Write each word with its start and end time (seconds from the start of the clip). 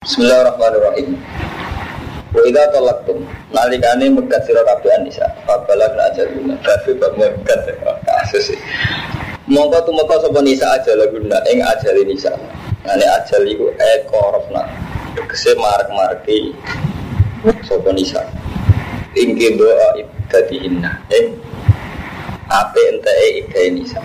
Bismillahirrahmanirrahim. 0.00 1.12
Wa 2.32 2.40
idza 2.48 2.72
talaqtum 2.72 3.20
nalikane 3.52 4.08
megat 4.08 4.48
sira 4.48 4.64
kabeh 4.64 4.96
anisa 4.96 5.28
fabala 5.44 5.92
kena 5.92 6.08
ajaluna 6.08 6.56
kabeh 6.64 6.96
bab 6.96 7.12
megat 7.20 7.68
kasus 8.08 8.48
Mongko 9.44 9.76
tumeka 9.84 10.16
sapa 10.24 10.40
nisa 10.40 10.72
ajal 10.72 11.04
guna 11.12 11.36
ing 11.52 11.60
ajal 11.60 12.00
nisa. 12.08 12.32
Ane 12.88 13.04
ajal 13.04 13.44
iku 13.44 13.68
ekorofna. 13.76 14.64
Tegese 15.20 15.52
marek-mareki 15.60 16.56
sapa 17.68 17.92
nisa. 17.92 18.24
Ing 19.20 19.36
doa 19.36 20.00
ibdatihinna 20.00 20.96
ing 21.12 21.36
ape 22.48 22.80
enteke 22.88 23.44
ide 23.44 23.62
nisa. 23.76 24.00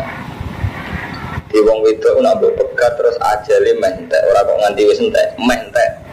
Di 1.56 1.64
wong 1.64 1.88
wedok 1.88 2.20
nak 2.20 2.44
mbok 2.44 2.52
pegat 2.60 3.00
terus 3.00 3.16
ajale 3.16 3.80
meh 3.80 3.88
entek, 3.96 4.20
ora 4.28 4.44
kok 4.44 4.60
nganti 4.60 4.92
wis 4.92 5.00
entek, 5.00 5.40
meh 5.40 5.56
entek 5.56 6.04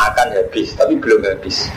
akan 0.00 0.32
habis, 0.32 0.72
tapi 0.72 0.96
belum 0.96 1.28
habis. 1.28 1.68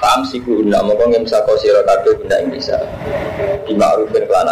Paham 0.00 0.24
sih 0.24 0.40
guna, 0.40 0.80
mongko 0.80 1.12
ngemsa 1.12 1.44
kau 1.44 1.52
sira 1.60 1.84
kabeh 1.84 2.16
guna 2.16 2.40
ing 2.40 2.48
bisa. 2.48 2.80
Di 3.68 3.76
ma'rufin 3.76 4.24
kelan. 4.24 4.48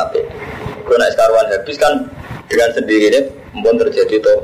Kau 0.84 1.00
nak 1.00 1.16
sekaruan 1.16 1.48
habis 1.48 1.80
kan 1.80 2.12
dengan 2.44 2.76
sendirinya 2.76 3.24
pun 3.56 3.74
terjadi 3.88 4.20
to 4.20 4.34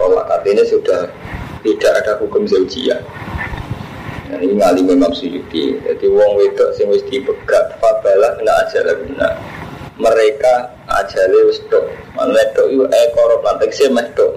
tolak 0.00 0.24
artinya 0.32 0.64
sudah 0.64 1.04
tidak 1.60 1.92
ada 1.92 2.24
hukum 2.24 2.48
zaujiyah. 2.48 3.04
Ini 4.32 4.56
ngali 4.56 4.80
memang 4.80 5.12
suyuti. 5.12 5.76
Jadi 5.76 6.08
wong 6.08 6.40
wedok 6.40 6.72
sing 6.72 6.88
wis 6.88 7.04
dipegat 7.04 7.76
fabalah 7.84 8.32
kena 8.40 8.64
aja 8.64 8.96
guna 8.96 9.28
mereka 10.00 10.73
ajale 10.88 11.38
wis 11.48 11.60
tok. 11.72 11.84
Tok 12.54 12.66
itu 12.70 12.84
ekor 12.84 13.30
meh 13.92 14.06
tok. 14.14 14.32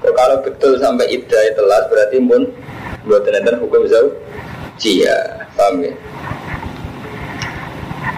Kok 0.00 0.12
kalau 0.16 0.40
betul 0.40 0.80
sampai 0.80 1.12
iddah 1.12 1.52
telas 1.52 1.84
berarti 1.92 2.16
pun 2.24 2.48
buat 3.04 3.24
enten 3.28 3.60
hukum 3.60 3.84
zau 3.84 4.08
cia, 4.80 5.44
paham 5.52 5.84
ya? 5.84 5.92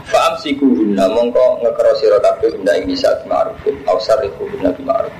Faham 0.07 0.35
si 0.39 0.55
guna 0.55 1.11
mongko 1.11 1.65
ngekero 1.65 1.93
sira 1.99 2.19
kabeh 2.23 2.55
benda 2.55 2.79
ing 2.79 2.87
bisa 2.87 3.11
ma'rufin 3.27 3.75
au 3.91 3.99
sarifu 3.99 4.47
benda 4.55 4.71
ma'ruf. 4.85 5.15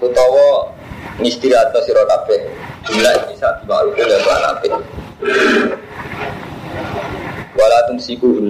Utawa 0.00 0.72
ngistirahat 1.20 1.76
sira 1.84 2.06
kabeh 2.08 2.40
benda 2.88 3.10
ing 3.12 3.24
bisa 3.36 3.48
ma'rufin 3.68 4.08
ya 4.08 4.18
lan 4.24 4.42
apik. 4.56 4.72
Wala 7.52 7.78
tumsiku 7.90 8.40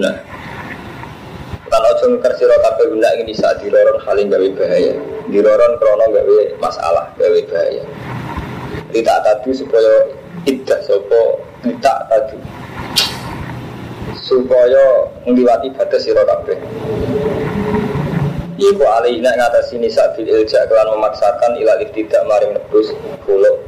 ojo 1.81 2.05
ngeker 2.12 2.33
sira 2.37 2.56
kabeh 2.61 2.84
guna 2.92 3.09
ini 3.17 3.33
saat 3.33 3.65
diloron 3.65 3.97
haling 4.05 4.28
gawe 4.28 4.48
bahaya. 4.59 4.92
Diloron 5.33 5.73
krono 5.81 6.06
gawe 6.12 6.39
masalah, 6.61 7.09
gawe 7.17 7.41
bahaya. 7.48 7.84
Tidak 8.92 9.19
tadi 9.25 9.51
supaya 9.56 9.93
tidak 10.45 10.84
sopo 10.84 11.41
tidak 11.65 11.98
tadi 12.12 12.37
supaya 14.20 14.84
ngliwati 15.25 15.73
batas 15.73 16.05
sira 16.05 16.20
kabeh. 16.28 16.59
Iku 18.61 18.84
alihna 18.84 19.33
ngatasi 19.33 19.81
nisa 19.81 20.12
bil 20.12 20.28
ilja 20.28 20.69
kelan 20.69 20.93
memaksakan 20.95 21.56
ilal 21.56 21.81
tidak 21.97 22.23
maring 22.28 22.53
nebus 22.53 22.93
kulo 23.25 23.59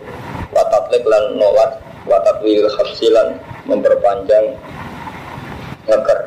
watatlik 0.52 1.02
lan 1.08 1.34
nolak 1.40 1.80
watatwil 2.06 2.68
hafsilan 2.78 3.40
memperpanjang 3.64 4.54
ngeker 5.88 6.18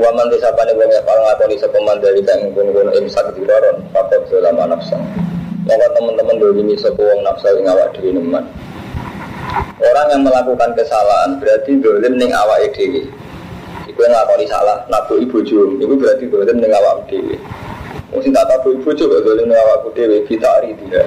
Waman 0.00 0.32
desa 0.32 0.48
pane 0.56 0.72
wong 0.72 0.88
ya 0.88 1.04
paling 1.04 1.28
ngakoni 1.28 1.60
sapa 1.60 1.76
mandali 1.84 2.24
kang 2.24 2.40
ngono-ngono 2.56 2.88
imsak 2.96 3.36
diroron 3.36 3.84
fakot 3.92 4.24
selama 4.32 4.72
nafsa. 4.72 4.96
Maka 5.68 5.86
teman-teman 5.92 6.40
dulu 6.40 6.64
ini 6.64 6.72
wong 6.80 7.20
nafsa 7.20 7.52
ing 7.52 7.68
awak 7.68 7.92
dhewe 7.92 8.16
nemen. 8.16 8.40
Orang 9.76 10.08
yang 10.08 10.24
melakukan 10.24 10.72
kesalahan 10.72 11.36
berarti 11.36 11.76
dolim 11.84 12.16
ning 12.16 12.32
awake 12.32 12.72
dhewe. 12.72 13.04
Iku 13.92 14.00
ngakoni 14.00 14.48
salah, 14.48 14.88
nabu 14.88 15.20
ibu 15.20 15.44
jum, 15.44 15.76
itu 15.76 15.92
berarti 15.92 16.24
dolim 16.32 16.56
ning 16.64 16.72
awak. 16.72 17.04
Wong 18.08 18.20
sing 18.24 18.32
tak 18.32 18.48
tabu 18.48 18.80
ibu 18.80 18.96
jum 18.96 19.12
dolim 19.20 19.52
ning 19.52 19.60
awakku 19.60 19.92
dhewe 19.92 20.24
ari 20.24 20.80
dia. 20.80 21.04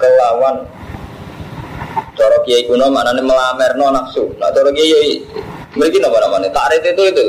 Kelawan 0.00 0.64
cara 2.16 2.40
kiai 2.48 2.64
kuno 2.64 2.88
maknane 2.88 3.20
melamerno 3.20 3.92
nafsu. 3.92 4.32
Nah 4.40 4.48
cara 4.48 4.72
kiai 4.72 5.20
mriki 5.76 6.00
napa 6.00 6.24
namanya? 6.24 6.48
Tarik 6.48 6.88
itu 6.88 7.04
itu 7.04 7.26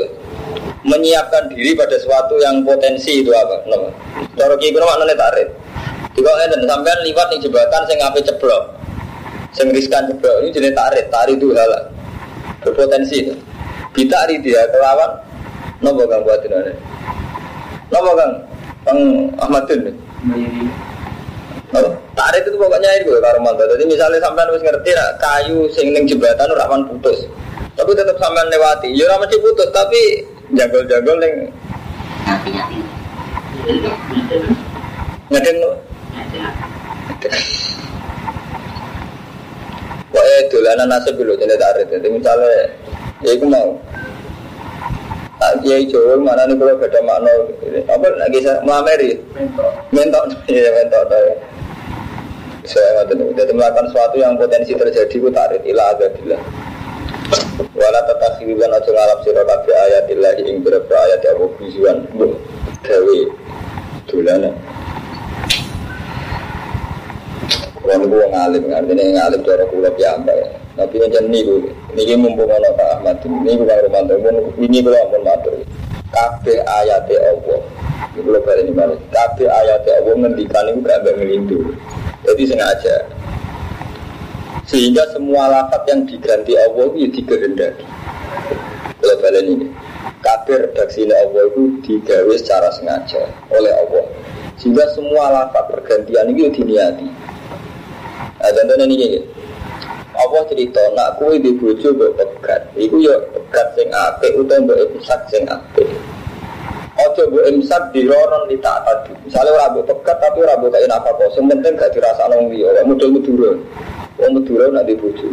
menyiapkan 0.86 1.50
diri 1.50 1.74
pada 1.74 1.98
sesuatu 1.98 2.38
yang 2.38 2.62
potensi 2.62 3.26
itu 3.26 3.34
apa? 3.34 3.58
Nama. 3.66 3.90
Cara 4.38 4.54
kiai 4.54 4.70
kuno 4.70 4.86
maknane 4.86 5.14
tarik. 5.18 5.48
Jika 6.14 6.30
ngeten 6.30 6.62
sampean 6.64 6.98
liwat 7.02 7.26
ning 7.28 7.40
jembatan 7.42 7.82
sing 7.90 7.98
ngape 7.98 8.20
ceblok. 8.22 8.62
Sing 9.52 9.66
riskan 9.74 10.06
ceblok 10.08 10.46
ini 10.46 10.54
jenis 10.54 10.72
tarik, 10.78 11.04
tarik 11.10 11.36
itu 11.36 11.50
hal 11.52 11.90
berpotensi 12.62 13.26
itu. 13.26 13.34
Kita 13.92 14.14
hari 14.24 14.38
dia 14.40 14.62
kelawan 14.70 15.10
nopo 15.82 16.06
kang 16.06 16.22
buat 16.22 16.40
ini. 16.46 16.72
Nopo 17.90 18.10
kang 18.14 18.32
kang 18.86 19.00
Ahmadun. 19.42 19.90
Tarik 22.16 22.42
itu 22.48 22.56
pokoknya 22.56 22.88
itu 23.02 23.12
karo 23.20 23.42
mantu. 23.42 23.68
Jadi 23.68 23.84
misalnya 23.84 24.22
sampean 24.22 24.48
harus 24.48 24.64
ngerti 24.64 24.90
lah, 24.96 25.08
kayu 25.20 25.68
sing 25.74 25.92
ning 25.92 26.08
jembatan 26.08 26.48
ora 26.48 26.70
putus. 26.88 27.26
Tapi 27.76 27.90
tetap 27.92 28.16
sampean 28.16 28.48
lewati. 28.48 28.88
Ya 28.96 29.04
ora 29.10 29.20
mesti 29.20 29.36
putus, 29.40 29.68
tapi 29.68 30.24
jagol-jagol 30.54 31.18
yang 31.18 31.36
ngedeng 35.32 35.58
lo 35.58 35.72
Kok 40.16 40.24
eh 40.24 40.40
dolanan 40.48 40.88
nasib 40.88 41.18
dulu 41.18 41.36
jadi 41.36 41.60
tarik. 41.60 41.92
Jadi 41.92 42.08
misalnya 42.08 42.72
ya 43.20 43.30
itu 43.36 43.44
mau. 43.44 43.76
Tak 45.36 45.60
kiai 45.60 45.84
Jawa 45.84 46.16
mana 46.16 46.48
nih 46.48 46.56
kalau 46.56 46.80
beda 46.80 47.00
makna? 47.04 47.32
Apa 47.84 48.06
lagi 48.16 48.40
saya 48.40 48.64
melameri. 48.64 49.12
Mentok. 49.92 50.24
Ya 50.48 50.72
mentok 50.72 51.04
saya 52.64 52.88
ngerti. 53.02 53.24
Jadi 53.36 53.52
melakukan 53.52 53.86
sesuatu 53.92 54.16
yang 54.16 54.40
potensi 54.40 54.72
terjadi 54.72 55.16
itu 55.20 55.28
tarik. 55.28 55.60
Ilah 55.68 55.92
agabillah 55.92 56.40
Wala 57.56 58.00
tatakhirulan 58.04 58.68
aja 58.68 58.90
ngalap 58.92 59.18
sira 59.24 59.40
ayat 59.48 60.04
illahi 60.12 60.44
ing 60.44 60.60
beberapa 60.60 60.92
ayat 60.92 61.24
ya 61.24 61.32
Allah 61.32 61.50
bijuan 61.56 61.96
mbok 62.12 62.36
gawe 62.84 63.18
dolana. 64.04 64.50
Wong 67.80 68.02
ku 68.12 68.16
wong 68.20 68.32
alim 68.36 68.68
artine 68.68 69.04
ngalim 69.16 69.40
cara 69.40 69.64
kula 69.72 69.88
piyambak. 69.96 70.36
Tapi 70.76 71.00
njen 71.00 71.32
niku 71.32 71.64
niki 71.96 72.12
mumpung 72.20 72.52
ana 72.52 72.68
Pak 72.76 73.00
Ahmad 73.00 73.24
niku 73.24 73.64
Kang 73.64 73.80
Romanto 73.88 74.14
ini 74.60 74.84
kula 74.84 74.98
ampun 75.08 75.22
matur. 75.24 75.56
Ayat 76.12 77.08
Allah 77.08 77.60
Ini 78.12 78.20
kula 78.20 78.38
balik 78.44 78.68
balik. 78.76 79.00
Kabeh 79.08 79.48
ayat 79.48 79.88
Allah 79.88 80.12
ngendikan 80.12 80.64
niku 80.68 80.78
gak 80.84 81.08
ngelindu. 81.08 81.58
Jadi 82.28 82.42
sengaja 82.44 82.96
sehingga 84.66 85.02
semua 85.14 85.46
lafat 85.46 85.82
yang 85.86 86.02
diganti 86.10 86.58
Allah 86.58 86.90
itu 86.98 87.22
dikehendaki. 87.22 87.86
Kalau 88.98 89.16
balen 89.22 89.46
ini, 89.46 89.66
kabir 90.18 90.66
redaksi 90.66 91.06
Allah 91.06 91.42
itu 91.54 91.62
digawe 91.86 92.34
secara 92.34 92.68
sengaja 92.74 93.22
oleh 93.54 93.70
Allah. 93.70 94.04
Sehingga 94.58 94.82
semua 94.98 95.30
lafat 95.30 95.70
pergantian 95.70 96.34
itu 96.34 96.50
diniati. 96.50 97.06
Nah, 98.42 98.50
contohnya 98.50 98.84
ini, 98.90 99.22
Allah 100.16 100.42
cerita, 100.50 100.82
nak 100.96 101.20
kue 101.20 101.38
di 101.38 101.54
bojo 101.54 101.92
mbok 101.94 102.16
pegat. 102.18 102.66
Iku 102.74 102.98
ya 103.04 103.14
pegat 103.36 103.76
sing 103.78 103.86
apik 103.92 104.32
utawa 104.34 104.64
mbok 104.64 104.78
imsak 104.96 105.20
sing 105.28 105.44
apik. 105.46 105.86
Ojo 106.96 107.22
mbok 107.28 107.44
imsak 107.52 107.92
di 107.92 108.08
loron 108.08 108.48
di 108.48 108.56
tak 108.58 108.80
tadi. 108.88 109.12
Misalnya 109.28 109.54
ora 109.54 109.66
mbok 109.76 109.84
pegat 109.92 110.16
tapi 110.24 110.40
ora 110.40 110.56
mbok 110.56 110.72
kain 110.72 110.90
apa 110.90 111.08
kok. 111.14 111.30
Sing 111.36 111.44
penting 111.46 111.76
gak 111.76 111.92
dirasakno 111.92 112.34
wong 112.34 112.48
liya, 112.48 112.82
mudul-mudul. 112.88 113.60
Wong 114.16 114.30
Madura 114.32 114.72
nak 114.72 114.84
dibujuk. 114.88 115.32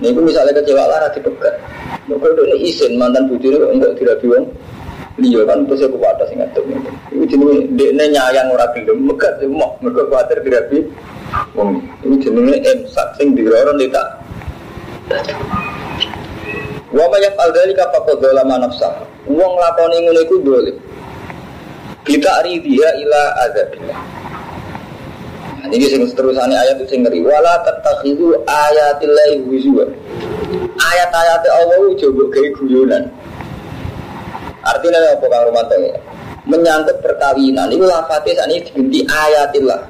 Nih, 0.00 0.16
aku 0.16 0.20
misalnya 0.24 0.56
kecewa 0.56 0.88
lah 0.88 0.98
nanti 1.04 1.20
pegat. 1.20 1.54
Mereka 2.08 2.32
udah 2.32 2.58
isin 2.64 2.96
mantan 2.96 3.28
bujuk 3.28 3.52
itu 3.52 3.66
enggak 3.68 3.92
dirabi 4.00 4.26
wong. 4.32 4.44
Iya 5.20 5.44
kan 5.44 5.68
terus 5.68 5.84
aku 5.84 6.00
pada 6.00 6.24
sing 6.32 6.40
ngadep. 6.40 6.64
Iku 7.12 7.24
jenenge 7.28 7.68
dekne 7.76 8.04
nyayang 8.08 8.48
ora 8.48 8.64
gelem 8.72 9.04
megat 9.04 9.36
mau 9.44 9.76
mergo 9.84 10.08
kuwatir 10.08 10.40
dirabi 10.40 10.88
wong. 11.52 11.84
Iku 12.00 12.16
jenenge 12.24 12.56
emsak 12.64 13.20
sing 13.20 13.36
diroron 13.36 13.76
tak. 13.92 14.08
Wa 16.90 17.04
ma 17.04 17.16
yaf'al 17.20 17.52
dzalika 17.52 17.84
faqad 17.92 18.16
dzalama 18.24 18.56
nafsah. 18.64 19.04
Wong 19.28 19.52
lakoni 19.60 20.00
ngono 20.08 20.20
iku 20.24 20.36
dolim. 20.40 20.76
Kita 22.08 22.40
ridha 22.40 22.88
ila 23.04 23.22
adzabillah. 23.44 24.19
Ini 25.68 25.84
sing 25.84 26.02
terusannya 26.16 26.56
ayat 26.56 26.80
itu 26.80 26.96
sing 26.96 27.04
ngeri. 27.04 27.20
Wala 27.20 27.60
tatakhidu 27.60 28.32
ayatillahi 28.48 29.44
huzwa. 29.44 29.84
Ayat-ayat 30.80 31.44
Allah 31.44 31.76
itu 31.92 32.08
coba 32.08 32.22
kayak 32.32 32.50
guyonan. 32.56 33.04
Artinya 34.64 34.98
apa 35.12 35.26
Kang 35.28 35.44
Romanto 35.48 35.76
ya? 35.76 35.96
Menyangkut 36.48 37.04
perkawinan 37.04 37.68
itu 37.68 37.84
lafate 37.84 38.32
ini 38.32 38.64
diganti 38.64 39.00
ayatillah. 39.04 39.80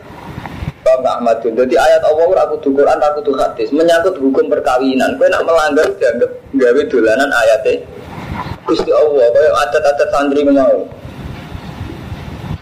Gak 0.81 1.07
Ahmad? 1.07 1.39
Jadi 1.45 1.77
ayat 1.77 2.03
Allah 2.03 2.25
ora 2.27 2.45
kudu 2.51 2.75
Quran, 2.75 2.99
ora 2.99 3.15
kudu 3.15 3.37
hadis, 3.39 3.71
menyangkut 3.71 4.17
hukum 4.19 4.51
perkawinan. 4.51 5.15
Kowe 5.21 5.29
nak 5.31 5.47
melanggar 5.47 5.87
dianggap 6.01 6.31
gawe 6.57 6.83
dolanan 6.91 7.31
ayatnya. 7.31 7.85
Gusti 8.67 8.91
Allah, 8.91 9.27
kaya 9.31 9.51
adat-adat 9.67 10.09
santri 10.11 10.43
mau. 10.43 10.89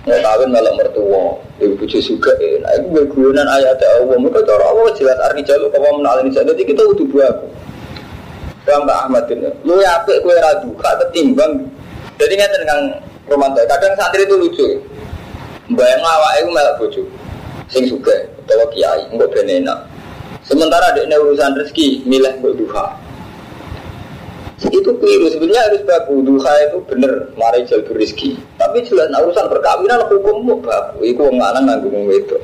Mau 0.07 0.15
kawin 0.15 0.49
malah 0.55 0.73
mertua, 0.79 1.37
ibu 1.59 1.75
bujuk 1.75 2.01
juga 2.01 2.33
Nah, 2.39 2.71
itu 2.79 2.87
gue 2.95 3.05
guyonan 3.13 3.45
ayatnya 3.51 3.87
Allah. 3.99 4.17
Mereka 4.17 4.41
cara 4.47 4.65
Allah 4.71 4.89
jelas 4.95 5.19
arti 5.27 5.43
jalur 5.43 5.69
kamu 5.75 6.01
menalin 6.01 6.31
ini. 6.31 6.39
Jadi 6.39 6.63
kita 6.65 6.83
udah 6.87 7.07
buat. 7.11 7.35
Paham 8.65 8.85
gak 8.85 8.99
Ahmad 9.05 9.25
ini? 9.33 9.49
Lu 9.65 9.81
ya 9.81 10.01
apik 10.01 10.21
kue 10.23 10.37
radu, 10.37 10.71
gak 10.77 10.95
ketimbang. 11.03 11.67
Jadi 12.21 12.33
ngerti 12.37 12.65
kan 12.69 12.81
romantis. 13.29 13.65
Kadang 13.69 13.93
santri 13.97 14.29
itu 14.29 14.37
lucu. 14.37 14.67
Bayang 15.73 16.01
awak 16.01 16.33
itu 16.41 16.49
malah 16.53 16.75
bojo 16.81 17.03
sing 17.69 17.85
suka 17.85 18.17
atau 18.49 18.69
kiai 18.73 19.05
enggak 19.13 19.29
benena 19.33 19.85
sementara 20.41 20.93
ada 20.93 21.05
urusan 21.21 21.53
rezeki 21.61 22.09
milih 22.09 22.41
buat 22.41 22.57
duha 22.57 22.87
itu 24.67 24.91
keliru 24.99 25.31
sebenarnya 25.31 25.71
harus 25.71 25.83
baku 25.87 26.19
duha 26.27 26.53
itu 26.67 26.83
bener 26.91 27.31
mari 27.39 27.63
jalur 27.71 27.95
rezeki. 27.95 28.35
Tapi 28.59 28.83
jelas 28.83 29.07
nah, 29.15 29.23
urusan 29.23 29.47
perkawinan 29.47 30.03
hukum 30.11 30.43
mau 30.43 30.59
baku 30.59 31.07
itu 31.07 31.23
wong 31.23 31.39
lanang 31.39 31.71
nanggung 31.71 32.11
itu 32.11 32.35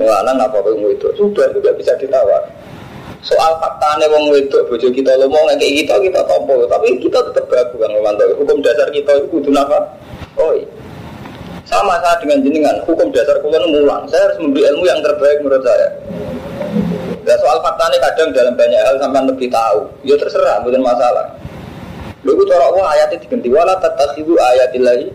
wong 0.00 0.08
lanang 0.08 0.40
apa 0.40 0.56
wong 0.64 0.88
itu 0.88 1.12
sudah 1.20 1.52
juga 1.52 1.76
bisa 1.76 1.92
ditawar. 2.00 2.48
Soal 3.20 3.60
faktanya 3.60 4.08
wong 4.08 4.32
wedok 4.32 4.72
bojo 4.72 4.88
kita 4.88 5.12
lo 5.20 5.28
mau 5.28 5.44
kayak 5.52 5.84
kita 5.84 5.94
kita 6.00 6.20
tompo 6.24 6.64
tapi 6.64 6.96
kita 6.96 7.20
tetap 7.28 7.44
baku 7.52 7.76
kan 7.76 7.92
hukum 8.40 8.64
dasar 8.64 8.88
kita 8.88 9.20
itu 9.20 9.28
kudu 9.28 9.52
apa 9.52 9.84
oh 10.40 10.56
sama 11.70 12.02
saya 12.02 12.18
dengan 12.18 12.42
jenengan, 12.42 12.76
hukum 12.82 13.14
dasar 13.14 13.38
kulon 13.38 13.70
mulang. 13.70 14.02
Saya 14.10 14.26
harus 14.26 14.42
memberi 14.42 14.66
ilmu 14.74 14.90
yang 14.90 14.98
terbaik 15.06 15.38
menurut 15.38 15.62
saya. 15.62 15.86
Ya 17.22 17.38
soal 17.38 17.62
faktanya 17.62 18.10
kadang 18.10 18.34
dalam 18.34 18.58
banyak 18.58 18.80
hal 18.82 18.98
sampai 18.98 19.22
lebih 19.30 19.46
tahu. 19.54 19.86
Ya 20.02 20.18
terserah, 20.18 20.66
bukan 20.66 20.82
masalah. 20.82 21.30
Lalu 22.30 22.46
cara 22.46 22.64
Allah 22.70 22.86
ayatnya 22.94 23.18
diganti 23.26 23.48
wala 23.50 23.74
tatakhidu 23.82 24.38
ayatillahi 24.38 25.10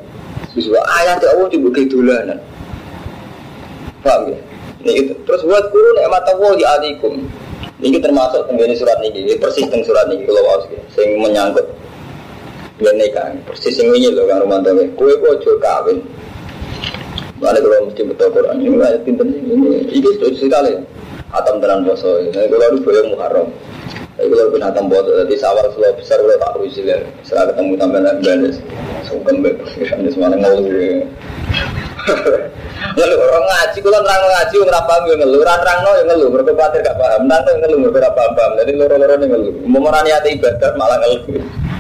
Biswa 0.56 0.80
ayat 0.88 1.20
Allah 1.20 1.52
dibuka 1.52 1.84
dolanan. 1.84 2.40
Paham 4.00 4.32
ya? 4.32 4.40
Ini 4.88 4.92
gitu. 5.04 5.14
Terus 5.28 5.42
buat 5.44 5.68
guru 5.68 6.00
nikmat 6.00 6.24
Allah 6.32 6.52
di 6.56 6.64
adikum. 6.64 7.14
Ini 7.84 8.00
termasuk 8.00 8.48
tenggene 8.48 8.72
surat 8.72 8.96
ini, 9.04 9.20
ini 9.20 9.36
persis 9.36 9.68
teng 9.68 9.84
surat 9.84 10.08
ini 10.08 10.24
kalau 10.24 10.48
mau 10.48 10.64
sing 10.96 11.20
menyangkut 11.20 11.68
dengan 12.80 13.04
nikah. 13.04 13.36
Persis 13.52 13.76
sing 13.76 13.92
ini 13.92 14.16
loh 14.16 14.24
kan 14.32 14.40
rumah 14.48 14.64
tangga. 14.64 14.88
Kue 14.96 15.12
kok 15.20 15.44
kawin. 15.60 16.00
Mana 17.44 17.60
kalau 17.60 17.92
mesti 17.92 18.02
betul 18.08 18.32
Quran 18.32 18.64
ini 18.64 18.80
ayat 18.80 19.04
pinter 19.04 19.28
ini 19.28 19.92
ini 19.92 20.08
sudah 20.16 20.32
sekali. 20.40 20.72
Atam 21.36 21.60
terang 21.60 21.84
boso 21.84 22.24
ini 22.24 22.32
kalau 22.32 22.72
lu 22.72 22.80
boleh 22.80 23.04
muharram. 23.12 23.52
Tapi 24.26 24.42
kalau 24.42 24.58
pun 24.58 24.66
atam 24.66 24.90
boso 24.90 25.22
jadi 25.22 25.38
sawar 25.38 25.70
selalu 25.70 26.02
besar 26.02 26.18
kalau 26.18 26.42
tak 26.42 26.58
rugi 26.58 26.70
sih 26.74 26.82
Setelah 27.22 27.54
ketemu 27.54 27.78
tambah 27.78 28.02
lagi 28.02 28.26
beres. 28.26 28.58
Sungkem 29.06 29.46
ini 30.02 30.10
semuanya 30.10 30.42
ngeluh. 30.42 30.66
Lalu 32.98 33.16
orang 33.22 33.46
ngaji, 33.46 33.78
kalau 33.86 34.02
terang 34.02 34.26
ngaji, 34.26 34.56
orang 34.66 34.86
paham 34.90 35.04
yang 35.06 35.20
ngeluh, 35.22 35.40
orang 35.46 35.60
terang 35.62 35.80
no 35.86 35.92
yang 35.94 36.08
ngeluh, 36.10 36.28
mereka 36.34 36.52
khawatir 36.58 36.82
gak 36.86 36.98
paham, 36.98 37.22
nanti 37.30 37.50
yang 37.54 37.62
ngeluh, 37.66 37.80
mereka 37.86 38.10
paham 38.14 38.32
paham, 38.34 38.52
jadi 38.62 38.72
loro-loro 38.78 39.14
yang 39.14 39.32
ngeluh, 39.36 39.54
mau 39.66 39.82
merani 39.82 40.10
hati 40.14 40.30
ibadah 40.38 40.70
malah 40.78 40.98
ngeluh, 41.02 41.22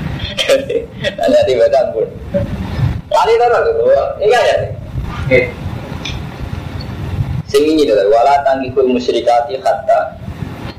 jadi 0.44 0.78
nanti 1.14 1.52
ibadah 1.54 1.82
pun, 1.94 2.10
kali 3.06 3.32
itu 3.38 3.46
loh, 3.46 3.62
ini 4.18 4.34
kan 4.34 4.44
ya. 4.50 4.58
Sing 7.46 7.64
ini 7.64 7.86
adalah 7.86 8.06
wala 8.10 8.42
tangkikul 8.42 8.90
musyrikati 8.90 9.62
hatta 9.62 10.25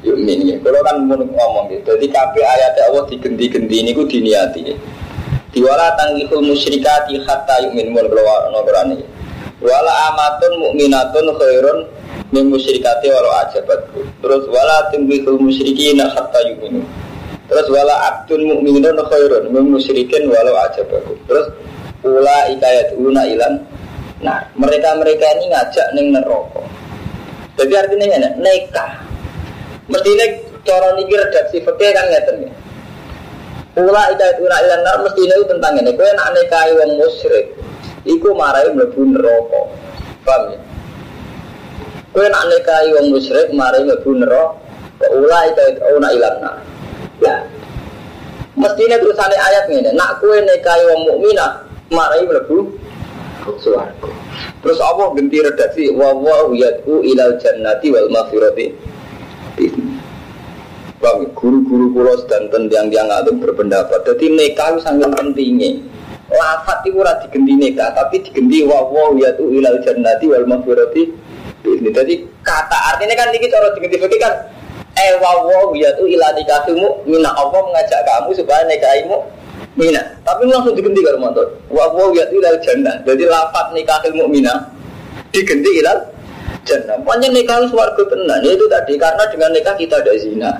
yumin 0.06 0.46
ya. 0.46 0.56
Kalau 0.62 0.80
kan 0.86 1.02
mau 1.02 1.18
ngomong 1.18 1.66
gitu. 1.74 1.98
Jadi 1.98 2.06
kafe 2.14 2.40
ayat 2.46 2.78
Allah 2.86 3.02
digenti-genti 3.10 3.74
ini 3.82 3.90
ku 3.90 4.06
diniati. 4.06 4.70
Diwala 5.50 5.98
tangkikul 5.98 6.46
musyrikati 6.46 7.18
hatta 7.26 7.66
yumin 7.66 7.90
mun 7.90 8.06
keluar 8.06 8.46
nobrani. 8.54 9.02
Wala 9.58 10.14
amatun 10.14 10.52
mukminatun 10.62 11.26
khairun 11.34 11.78
min 12.30 12.46
musyrikati 12.46 13.10
walau 13.10 13.32
ajabatku. 13.42 14.00
Terus 14.22 14.42
wala 14.46 14.86
tangkikul 14.94 15.42
musyrikina 15.42 16.06
hatta 16.14 16.38
yumin. 16.46 16.86
Terus 17.50 17.66
wala 17.66 17.94
abdun 18.14 18.46
mukminun 18.46 18.98
khairun 19.10 19.50
min 19.50 19.74
musyrikin 19.74 20.30
walau 20.30 20.54
ajabatku. 20.70 21.18
Terus 21.26 21.46
ula 22.06 22.46
ikayat 22.54 22.94
una 22.94 23.26
ilan 23.26 23.58
Nah, 24.16 24.40
mereka-mereka 24.56 25.26
ini 25.36 25.52
ngajak 25.52 25.86
neng 25.92 26.16
neraka. 26.16 26.64
Jadi 27.60 27.72
artinya 27.76 28.06
ini 28.16 28.28
nekah. 28.40 29.05
Mestinya 29.86 30.26
cara 30.66 30.98
niki 30.98 31.14
redaksi 31.14 31.62
fikih 31.62 31.90
kan 31.94 32.06
ngeten 32.10 32.50
ya. 32.50 32.52
Ula 33.76 34.02
ida 34.08 34.26
ura 34.40 34.56
ilan 34.64 34.80
nar 34.82 34.96
mestinya 35.04 35.34
itu 35.36 35.46
tentang 35.46 35.78
ini. 35.78 35.92
Kowe 35.94 36.10
nak 36.16 36.32
nikahi 36.32 36.70
wong 36.74 36.90
musyrik, 36.96 37.46
iku 38.08 38.32
marai 38.32 38.66
mlebu 38.72 39.00
neraka. 39.14 39.60
Paham 40.24 40.42
ya? 40.56 40.58
Kowe 42.10 42.26
nak 42.26 42.44
nikahi 42.50 42.88
wong 42.96 43.06
musyrik 43.14 43.52
marai 43.54 43.84
mlebu 43.84 44.10
neraka. 44.16 44.58
Ula 45.12 45.38
ida 45.52 45.64
ura 45.92 46.08
ilan 46.08 46.34
nar. 46.40 46.56
Ya. 47.20 47.36
Mestinya 48.56 48.96
tulisannya 48.96 49.36
ayat 49.36 49.68
ini, 49.68 49.92
nak 49.92 50.24
kue 50.24 50.40
nikahi 50.40 50.82
wong 50.88 51.00
mukminah 51.12 51.60
marai 51.92 52.24
mlebu 52.24 52.72
suaraku. 53.60 54.08
Terus 54.64 54.80
Allah 54.80 55.12
ganti 55.14 55.38
redaksi 55.38 55.92
wa 55.94 56.10
wa 56.16 56.50
yad'u 56.50 57.04
ilal 57.04 57.36
jannati 57.38 57.92
wal 57.92 58.08
maghfirati. 58.10 58.95
Bang, 60.96 61.28
guru-guru 61.36 61.92
kulo 61.92 62.12
sedanten 62.24 62.72
yang 62.72 62.88
yang 62.88 63.08
ada 63.08 63.28
berpendapat. 63.28 64.04
Jadi 64.04 64.32
nikah 64.32 64.76
itu 64.76 64.80
sangat 64.80 65.12
pentingnya. 65.12 65.80
Lafat 66.26 66.82
itu 66.88 66.98
ora 66.98 67.14
digenti 67.22 67.54
nikah, 67.54 67.94
tapi 67.94 68.18
digenti 68.18 68.66
wa 68.66 68.82
wa 68.82 69.14
yad'u 69.14 69.46
ilal 69.52 69.78
jannati 69.84 70.26
wal. 70.26 70.42
Ini 71.66 71.90
jadi 71.90 72.14
kata 72.42 72.78
artinya 72.94 73.14
kan 73.18 73.28
ini 73.34 73.46
cara 73.50 73.74
digenti 73.74 73.98
fikih 73.98 74.20
kan 74.22 74.34
eh 74.96 75.14
wa 75.20 75.44
wa 75.44 75.74
yad'u 75.76 76.08
ilal 76.08 76.34
nikahimu 76.34 77.04
mina 77.06 77.30
Allah 77.34 77.60
mengajak 77.62 78.00
kamu 78.06 78.30
supaya 78.34 78.64
nikahimu 78.66 79.18
Mina. 79.76 80.00
Tapi 80.24 80.48
langsung 80.48 80.72
diganti 80.72 81.04
kalau 81.04 81.20
mantul. 81.20 81.46
Wa 81.68 81.92
wa 81.92 82.08
ya 82.16 82.24
ilal 82.32 82.56
jannah. 82.64 82.96
Jadi 83.04 83.28
lafat 83.28 83.76
nikahil 83.76 84.16
mukmina 84.16 84.72
diganti 85.36 85.84
ilal 85.84 86.00
jannah. 86.66 86.98
Pokoknya 87.00 87.30
nikah 87.30 87.62
suarga 87.70 88.02
tenan. 88.10 88.42
Itu 88.42 88.66
tadi 88.66 88.98
karena 88.98 89.24
dengan 89.30 89.50
nikah 89.54 89.74
kita 89.78 90.02
ada 90.02 90.12
zina. 90.18 90.50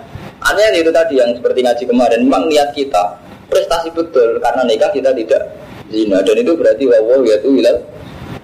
Aneh 0.47 0.79
itu 0.79 0.95
tadi 0.95 1.19
yang 1.19 1.35
seperti 1.35 1.67
ngaji 1.67 1.85
kemarin. 1.85 2.21
Memang 2.25 2.47
niat 2.47 2.71
kita 2.73 3.19
prestasi 3.51 3.91
betul 3.93 4.39
karena 4.39 4.63
nikah 4.65 4.91
kita 4.95 5.11
tidak 5.13 5.43
zina 5.91 6.19
dan 6.23 6.37
itu 6.39 6.53
berarti 6.55 6.85
wa 6.87 6.99
wa 7.03 7.17
ya 7.23 7.37
ilal 7.47 7.79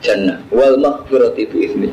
jannah 0.03 0.39
wal 0.51 0.75
maghfirati 0.79 1.43
itu 1.47 1.57
ini. 1.71 1.89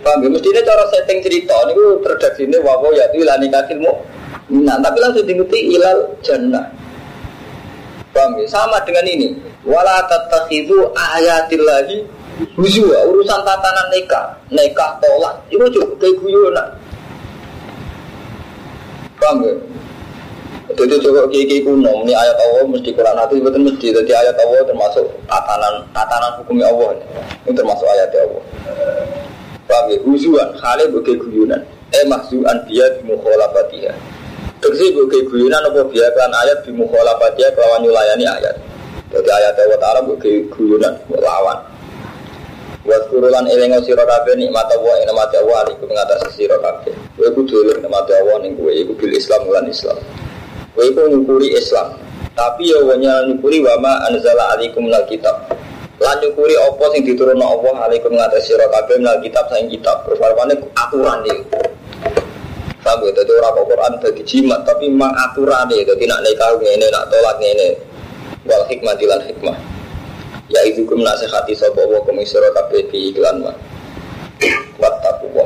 Paham 0.00 0.24
ya? 0.24 0.28
Mestinya 0.32 0.62
cara 0.64 0.84
setting 0.92 1.20
cerita 1.20 1.56
ini 1.68 1.72
redaksi 2.04 2.42
ini 2.48 2.56
wa 2.64 2.80
wa 2.80 2.88
ya 2.96 3.06
ilal 3.12 3.38
nikahil 3.40 3.78
mukmina. 3.84 4.80
Tapi 4.80 4.96
langsung 5.02 5.24
diganti 5.28 5.60
ilal 5.76 5.98
jannah. 6.24 6.66
Paham 8.16 8.40
ya? 8.40 8.46
Sama 8.48 8.80
dengan 8.86 9.04
ini. 9.04 9.36
Wala 9.66 10.06
tatakhidu 10.06 10.94
ayatillahi 10.94 12.06
huzwa. 12.56 12.98
Urusan 13.08 13.40
tatanan 13.44 13.86
nikah, 13.92 14.36
nikah 14.52 14.98
tolak, 15.00 15.36
itu 15.48 15.64
juga 15.72 15.92
kayak 16.00 16.14
guyonan. 16.20 16.68
Paham 19.16 19.44
ya? 19.44 19.54
Jadi 20.76 20.98
coba 20.98 21.24
kiki 21.30 21.62
kuno, 21.62 22.04
ini 22.04 22.12
ayat 22.12 22.36
Allah 22.36 22.66
mesti 22.68 22.90
Quran 22.90 23.16
hati 23.16 23.38
betul 23.38 23.64
mesti. 23.64 23.94
Jadi 23.94 24.12
ayat 24.12 24.34
Allah 24.34 24.66
termasuk 24.66 25.06
tatanan 25.24 25.74
tatanan 25.94 26.32
hukumnya 26.42 26.68
Allah. 26.68 27.00
Ini 27.46 27.54
termasuk 27.54 27.86
ayat 27.86 28.10
Allah. 28.12 28.44
Paham 29.66 29.84
ya? 29.94 29.96
Huzuan, 30.04 30.48
khalid 30.58 30.90
bagi 30.90 31.14
guyonan. 31.16 31.62
Eh 31.94 32.04
mahzuan 32.10 32.58
dia 32.66 32.86
di 32.98 33.08
mukhalafatiha. 33.08 33.94
Tegesi 34.56 34.88
gue 34.90 35.20
guyunan 35.30 35.62
apa 35.68 35.84
biar 35.86 36.10
kan 36.16 36.32
ayat 36.32 36.64
di 36.64 36.72
dia 37.38 37.48
kelawan 37.52 37.80
nyulayani 37.84 38.24
ayat. 38.24 38.56
Jadi 39.12 39.30
ayat 39.30 39.54
Allah 39.54 39.78
Ta'ala 39.78 40.00
gue 40.02 40.48
guyunan 40.50 40.96
lawan. 41.12 41.58
Buat 42.86 43.10
kurulan 43.10 43.50
elengo 43.50 43.82
siro 43.82 44.06
kafe 44.06 44.38
nikmat 44.38 44.70
Allah 44.70 44.94
ing 45.02 45.10
nikmat 45.10 45.34
Allah 45.34 45.66
iku 45.74 45.84
mengatasi 45.90 46.28
siro 46.38 46.54
kafe. 46.62 46.94
Gue 47.18 47.28
kudu 47.34 47.66
nikmat 47.82 48.06
Allah 48.06 48.36
ning 48.46 48.54
gue 48.54 48.72
iku 48.86 48.94
bil 48.94 49.10
Islam 49.10 49.42
bulan 49.42 49.66
Islam. 49.66 49.98
Gue 50.78 50.94
iku 50.94 51.10
nyukuri 51.10 51.50
Islam. 51.58 51.98
Tapi 52.38 52.70
ya 52.70 52.78
wanya 52.86 53.26
nyukuri 53.26 53.58
wama 53.58 54.06
anzala 54.06 54.54
alaikum 54.54 54.86
minal 54.86 55.02
kitab. 55.10 55.34
Lan 55.98 56.14
nyukuri 56.22 56.54
apa 56.54 56.84
sing 56.94 57.02
diturunno 57.02 57.42
Allah 57.42 57.90
alaikum 57.90 58.14
mengatasi 58.14 58.54
siro 58.54 58.70
kafe 58.70 59.02
minal 59.02 59.18
kitab 59.18 59.50
saing 59.50 59.66
kitab. 59.66 60.06
Terus 60.06 60.22
aturan 60.78 61.26
iki. 61.26 61.42
Paham 62.86 63.02
ya? 63.02 63.10
Jadi 63.18 63.32
orang 63.42 63.66
Quran 63.66 63.92
bagi 63.98 64.22
jimat, 64.22 64.62
tapi 64.62 64.86
memang 64.86 65.10
aturan 65.10 65.66
ya. 65.74 65.82
Jadi 65.82 66.06
nak 66.06 66.22
nikah 66.22 66.54
ini, 66.62 66.86
nak 66.86 67.10
tolak 67.10 67.36
ini. 67.42 67.74
Wal 68.46 68.62
hikmah 68.70 68.94
dilan 68.94 69.20
hikmah. 69.26 69.75
Ya 70.46 70.62
itu 70.62 70.86
kum 70.86 71.02
nasihati 71.02 71.58
sopo 71.58 71.82
wa 71.90 71.98
komisiro 72.06 72.46
kabeh 72.54 72.86
di 72.90 73.10
iklan 73.10 73.42
mah. 73.42 73.56
wattaqwa 74.76 75.44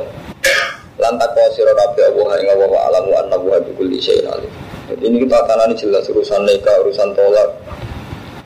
lan 0.99 1.13
takwa 1.17 1.45
sira 1.55 1.73
kabeh 1.73 2.03
Allah 2.13 2.29
ing 2.37 2.47
Allah 2.51 2.71
alamu 2.91 3.11
annahu 3.17 3.55
bi 3.65 3.71
kulli 3.73 3.97
syai'in 3.97 4.27
alim. 4.29 4.51
Jadi 4.91 5.03
ini 5.07 5.17
kita 5.25 5.39
akan 5.39 5.71
jelas 5.73 6.05
urusan 6.11 6.43
nikah 6.45 6.75
urusan 6.83 7.09
tolak. 7.15 7.49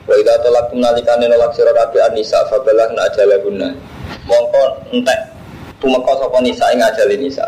Wa 0.06 0.14
idza 0.14 0.34
talaqtum 0.40 0.78
nalikane 0.80 1.26
nolak 1.26 1.52
sira 1.52 1.74
kabeh 1.74 2.00
anisa 2.06 2.38
fabalagna 2.48 3.02
ajalahunna 3.10 3.68
mongko 4.24 4.62
entek. 4.94 5.20
Tumeka 5.82 6.12
sapa 6.16 6.38
nisa 6.40 6.64
ing 6.72 6.80
ajale 6.80 7.16
nisa. 7.20 7.44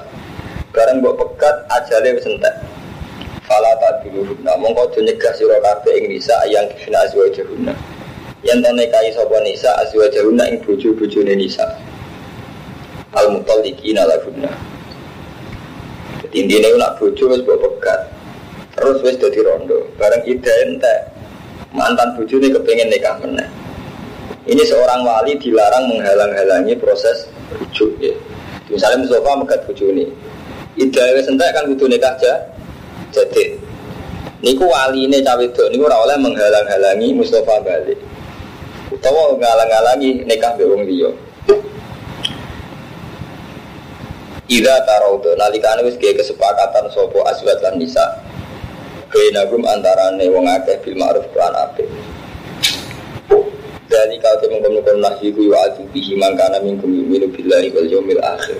Bareng 0.74 1.00
mbok 1.00 1.16
pegat 1.16 1.56
ajale 1.72 2.18
wis 2.18 2.26
entek. 2.28 2.54
Fala 3.48 3.72
tak 3.80 4.04
diluhuna 4.04 4.52
mongko 4.60 4.92
aja 4.92 5.00
nyegah 5.00 5.32
sira 5.32 5.56
kabeh 5.62 5.94
ing 5.96 6.12
nisa 6.12 6.36
yang 6.52 6.66
kina 6.76 7.00
azwajahunna 7.08 7.72
yang 8.46 8.60
tane 8.62 8.84
kai 8.90 9.10
sapa 9.14 9.38
nisa 9.42 9.70
azwajahunna 9.82 10.44
ing 10.52 10.58
bojo-bojone 10.62 11.34
nisa 11.34 11.64
al 13.16 13.32
mutalliqina 13.34 14.06
lahunna 14.06 14.52
jadi 16.28 16.36
intinya 16.44 16.68
nak 16.76 16.92
bojo 17.00 17.24
wis 17.32 17.42
mbok 17.42 17.58
pegat 17.62 18.00
terus 18.76 18.98
wis 19.02 19.16
dadi 19.18 19.40
rondo 19.42 19.88
bareng 19.98 20.22
ide 20.28 20.52
entek 20.68 21.10
mantan 21.74 22.14
bojo 22.14 22.38
ini 22.38 22.52
kepengen 22.52 22.88
nikah 22.92 23.16
meneh 23.22 23.48
ini 24.48 24.64
seorang 24.64 25.04
wali 25.04 25.36
dilarang 25.36 25.92
menghalang-halangi 25.92 26.72
proses 26.80 27.28
rujuk 27.52 27.92
ya. 28.00 28.16
Misalnya 28.72 29.04
Mustafa 29.04 29.44
megat 29.44 29.60
bojo 29.68 29.84
ini. 29.92 30.08
Ida 30.80 31.04
wis 31.12 31.28
entek 31.28 31.52
kan 31.52 31.68
kudu 31.68 31.84
nikah 31.84 32.16
aja. 32.16 32.48
Jadi 33.12 33.60
niku 34.40 34.64
wali 34.64 35.04
ini 35.04 35.20
cawe 35.20 35.44
niku 35.44 35.84
oleh 35.84 36.16
menghalang-halangi 36.16 37.12
Mustafa 37.12 37.60
balik. 37.60 38.00
Utawa 38.98 39.38
ngalang-halangi 39.38 40.26
nikah 40.26 40.58
be 40.58 40.66
wong 40.66 40.82
liya. 40.82 41.06
Ida 44.50 44.74
taraudo 44.82 45.38
nalikane 45.38 45.86
wis 45.86 45.94
gawe 46.02 46.18
kesepakatan 46.18 46.90
sapa 46.90 47.18
aswat 47.30 47.62
lan 47.62 47.78
nisa. 47.78 48.02
Bainagum 49.14 49.62
antarane 49.70 50.26
wong 50.34 50.50
akeh 50.50 50.82
bil 50.82 50.98
ma'ruf 50.98 51.30
lan 51.38 51.54
apik. 51.62 51.86
Dari 53.86 54.18
kau 54.18 54.34
temen 54.42 54.58
kono 54.66 54.98
nahi 54.98 55.30
ku 55.30 55.46
wa 55.46 55.62
bihi 55.94 56.18
mangkana 56.18 56.58
minkum 56.58 56.90
yu'minu 56.90 57.30
billahi 57.30 57.70
wal 57.70 57.86
yaumil 57.86 58.18
akhir. 58.18 58.58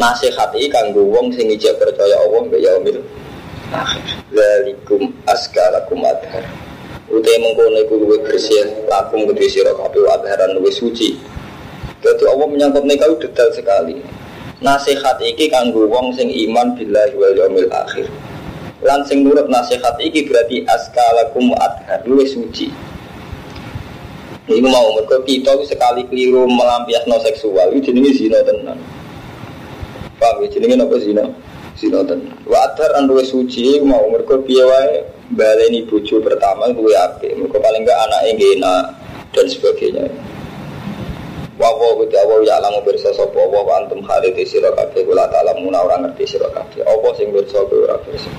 Nasihat 0.00 0.48
iki 0.56 0.72
kanggo 0.72 1.04
wong 1.12 1.28
sing 1.36 1.52
ijek 1.52 1.76
percaya 1.76 2.16
Allah 2.24 2.40
mbek 2.48 2.64
yaumil 2.64 3.04
akhir. 3.68 4.16
Zalikum 4.32 5.12
askalakum 5.28 6.08
adhar. 6.08 6.40
Utai 7.22 7.38
mengkono 7.38 7.78
iku 7.86 7.94
luwih 8.02 8.18
bersih 8.26 8.82
lakum 8.90 9.22
kedhe 9.30 9.46
sira 9.46 9.70
kabeh 9.78 10.02
wa 10.02 10.18
adharan 10.18 10.58
luwih 10.58 10.74
suci. 10.74 11.14
Jadi 12.02 12.22
Allah 12.26 12.50
menyangkut 12.50 12.82
nikah 12.82 13.14
detail 13.14 13.46
sekali. 13.54 14.02
Nasihat 14.58 15.22
iki 15.22 15.46
kanggo 15.46 15.86
wong 15.86 16.10
sing 16.18 16.26
iman 16.26 16.74
billahi 16.74 17.14
wal 17.14 17.30
yaumil 17.30 17.70
akhir. 17.70 18.10
Lan 18.82 19.06
sing 19.06 19.22
nurut 19.22 19.46
nasihat 19.46 19.94
iki 20.02 20.26
berarti 20.26 20.66
askalakum 20.66 21.54
adhar 21.62 22.02
luwih 22.10 22.26
suci. 22.26 22.74
Ini 24.50 24.66
mau 24.66 24.90
mereka 24.98 25.22
kita 25.22 25.62
sekali 25.62 26.02
keliru 26.10 26.50
melampiasno 26.50 27.22
seksual 27.22 27.70
itu 27.70 27.94
jenenge 27.94 28.18
zina 28.18 28.42
tenan. 28.42 28.82
Paham 30.18 30.42
ya 30.42 30.74
apa 30.74 30.96
zina? 30.98 31.22
Zina 31.82 31.98
tenan. 32.06 32.30
Wa 32.46 32.70
luwih 33.02 33.26
suci 33.26 33.82
mau 33.82 34.06
mereka 34.06 34.38
piye 34.46 34.62
wae 34.62 35.02
baleni 35.34 35.82
bojo 35.82 36.22
pertama 36.22 36.70
luwih 36.70 36.94
apik. 36.94 37.34
Mereka 37.34 37.58
paling 37.58 37.82
enggak 37.82 37.98
anake 38.06 38.30
ngena 38.38 38.74
dan 39.34 39.46
sebagainya. 39.50 40.06
Wa 41.58 41.74
wa 41.74 41.98
awa 41.98 42.34
ya 42.46 42.62
alamu 42.62 42.86
pirsa 42.86 43.10
sapa 43.10 43.34
wa 43.34 43.66
wa 43.66 43.82
antum 43.82 43.98
khalid 43.98 44.38
sira 44.46 44.70
kabeh 44.78 45.02
kula 45.02 45.26
muna 45.58 45.82
ora 45.82 45.98
ngerti 45.98 46.38
sira 46.38 46.46
kabeh. 46.54 46.86
Apa 46.86 47.08
sing 47.18 47.34
pirsa 47.34 47.58
kowe 47.66 47.82
ora 47.82 47.98
pirsa. 48.06 48.30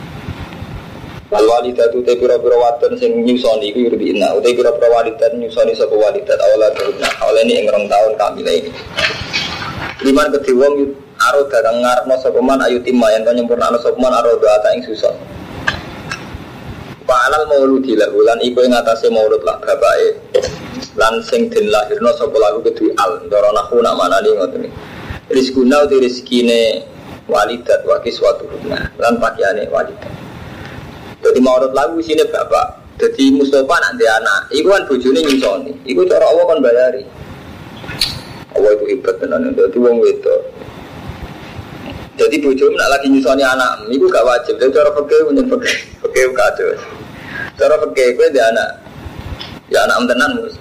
Wal 1.27 1.43
walidatu 1.43 1.99
te 1.99 2.15
pira-pira 2.15 2.55
wadon 2.55 2.95
sing 2.95 3.27
nyusoni 3.27 3.75
iku 3.75 3.91
yurbina. 3.91 4.39
Ute 4.39 4.55
pira-pira 4.55 4.87
walidat 4.87 5.35
nyusoni 5.35 5.75
sapa 5.75 5.91
walidat 5.91 6.39
awala 6.39 6.71
durna. 6.79 7.11
Awalane 7.19 7.51
ing 7.59 7.67
rong 7.67 7.91
taun 7.91 8.15
kamile 8.15 8.63
ini. 8.63 8.71
Liman 10.07 10.31
wong 10.31 10.95
aro 11.29 11.47
datang 11.47 11.79
ngarepno 11.79 12.15
sapa 12.19 12.39
man 12.43 12.59
ayu 12.65 12.83
timma 12.83 13.11
yen 13.15 13.23
to 13.23 13.31
nyempurnakno 13.31 13.79
sapa 13.79 13.97
man 13.99 14.11
aro 14.11 14.35
doa 14.39 14.69
ing 14.75 14.83
susah. 14.83 15.13
Fa'alal 17.03 17.51
mauludi 17.51 17.99
lahu 17.99 18.23
lan 18.23 18.39
iku 18.39 18.63
ing 18.63 18.71
atase 18.71 19.11
maulud 19.11 19.43
lah 19.43 19.59
bapake. 19.59 20.19
Lan 20.95 21.19
sing 21.23 21.51
den 21.51 21.67
lahirno 21.67 22.15
sapa 22.15 22.35
lagu 22.39 22.63
kedue 22.63 22.95
al 22.95 23.23
ndara 23.27 23.51
nahu 23.51 23.83
nak 23.83 23.95
manani 23.99 24.31
ngoten. 24.35 24.71
Rizkuna 25.31 25.83
uti 25.83 25.99
rezekine 25.99 26.83
walidat 27.27 27.83
wa 27.83 27.99
kiswatuhuna 27.99 28.95
lan 28.99 29.13
pakaiane 29.19 29.67
walidat. 29.67 30.11
Jadi 31.23 31.39
maurut 31.39 31.71
lagu 31.71 31.99
sini 32.03 32.23
bapak. 32.27 32.83
Jadi 32.99 33.35
Mustafa 33.35 33.75
nanti 33.79 34.05
anak. 34.07 34.51
Iku 34.51 34.67
kan 34.69 34.83
bojone 34.85 35.19
nyusoni. 35.23 35.71
Iku 35.87 36.03
cara 36.07 36.23
Allah 36.29 36.45
kan 36.45 36.59
bayari. 36.59 37.03
Allah 38.53 38.69
itu 38.75 38.85
hebat 38.91 39.15
tenan. 39.17 39.49
Jadi 39.55 39.77
wong 39.79 39.97
wedok. 40.03 40.62
Jadi 42.13 42.35
bojomu 42.45 42.77
nak 42.77 42.89
lagi 42.93 43.09
nyusoni 43.09 43.41
anak, 43.41 43.89
iku 43.89 44.05
gak 44.05 44.21
wajib. 44.21 44.53
Jadi 44.61 44.69
cara 44.69 44.93
fakir 44.93 45.19
punya 45.25 45.43
fakir, 45.49 45.73
fakir 46.05 46.27
kacau. 46.37 46.69
Cara 47.57 47.75
fakir 47.81 48.07
gue 48.13 48.27
dia 48.29 48.45
anak, 48.53 48.69
ya 49.73 49.81
anak 49.89 50.13
tenan 50.13 50.31
mus. 50.37 50.55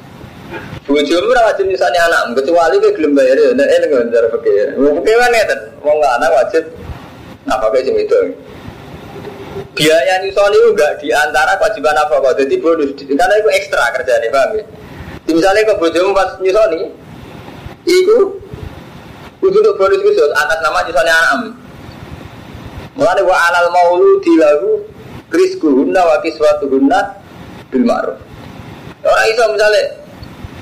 Bojomu 0.89 1.29
ora 1.29 1.53
wajib 1.53 1.69
nyusoni 1.69 1.99
anak, 2.01 2.33
kecuali 2.41 2.81
gue 2.81 2.93
gelem 2.97 3.13
bayar 3.13 3.37
ya. 3.37 3.51
Nah, 3.53 3.67
ini 3.69 3.87
kan 3.93 4.09
cara 4.09 4.29
fakir. 4.33 4.67
Mau 4.81 4.97
fakir 4.97 5.17
kan 5.21 5.29
ngeten, 5.29 5.61
mau 5.85 5.95
nggak 6.01 6.15
anak 6.21 6.31
wajib. 6.41 6.65
Nah, 7.45 7.57
pakai 7.61 7.85
sing 7.85 7.97
itu 8.01 8.19
biaya 9.73 10.21
nyusoni 10.21 10.57
itu 10.57 10.69
enggak 10.73 10.93
di 11.01 11.09
antara 11.13 11.57
kewajiban 11.57 11.97
apa 11.97 12.21
kok 12.21 12.37
jadi 12.45 12.55
bonus 12.61 12.93
karena 12.97 13.35
itu 13.41 13.49
ekstra 13.53 13.85
kerjanya 13.97 14.29
paham 14.29 14.51
ya 14.61 14.65
misalnya 15.33 15.65
ke 15.65 15.75
bojomu 15.81 16.13
pas 16.13 16.37
nyusoni 16.41 16.93
itu 17.89 18.17
itu 19.43 19.59
untuk 19.59 19.75
bonus 19.75 20.01
khusus 20.07 20.31
atas 20.39 20.59
nama 20.63 20.87
nyusoni 20.87 21.11
anak 21.11 21.51
mulai 22.95 23.23
wa 23.27 23.37
alal 23.51 23.69
maulu 23.75 24.23
dilagu 24.23 24.87
rizku 25.35 25.67
hunna 25.67 25.99
wa 25.99 26.17
kiswatu 26.23 26.71
hunna 26.71 27.19
bil 27.73 27.83
ma'ruf. 27.89 28.21
Orang 29.03 29.27
iso 29.33 29.43
misalnya 29.51 29.83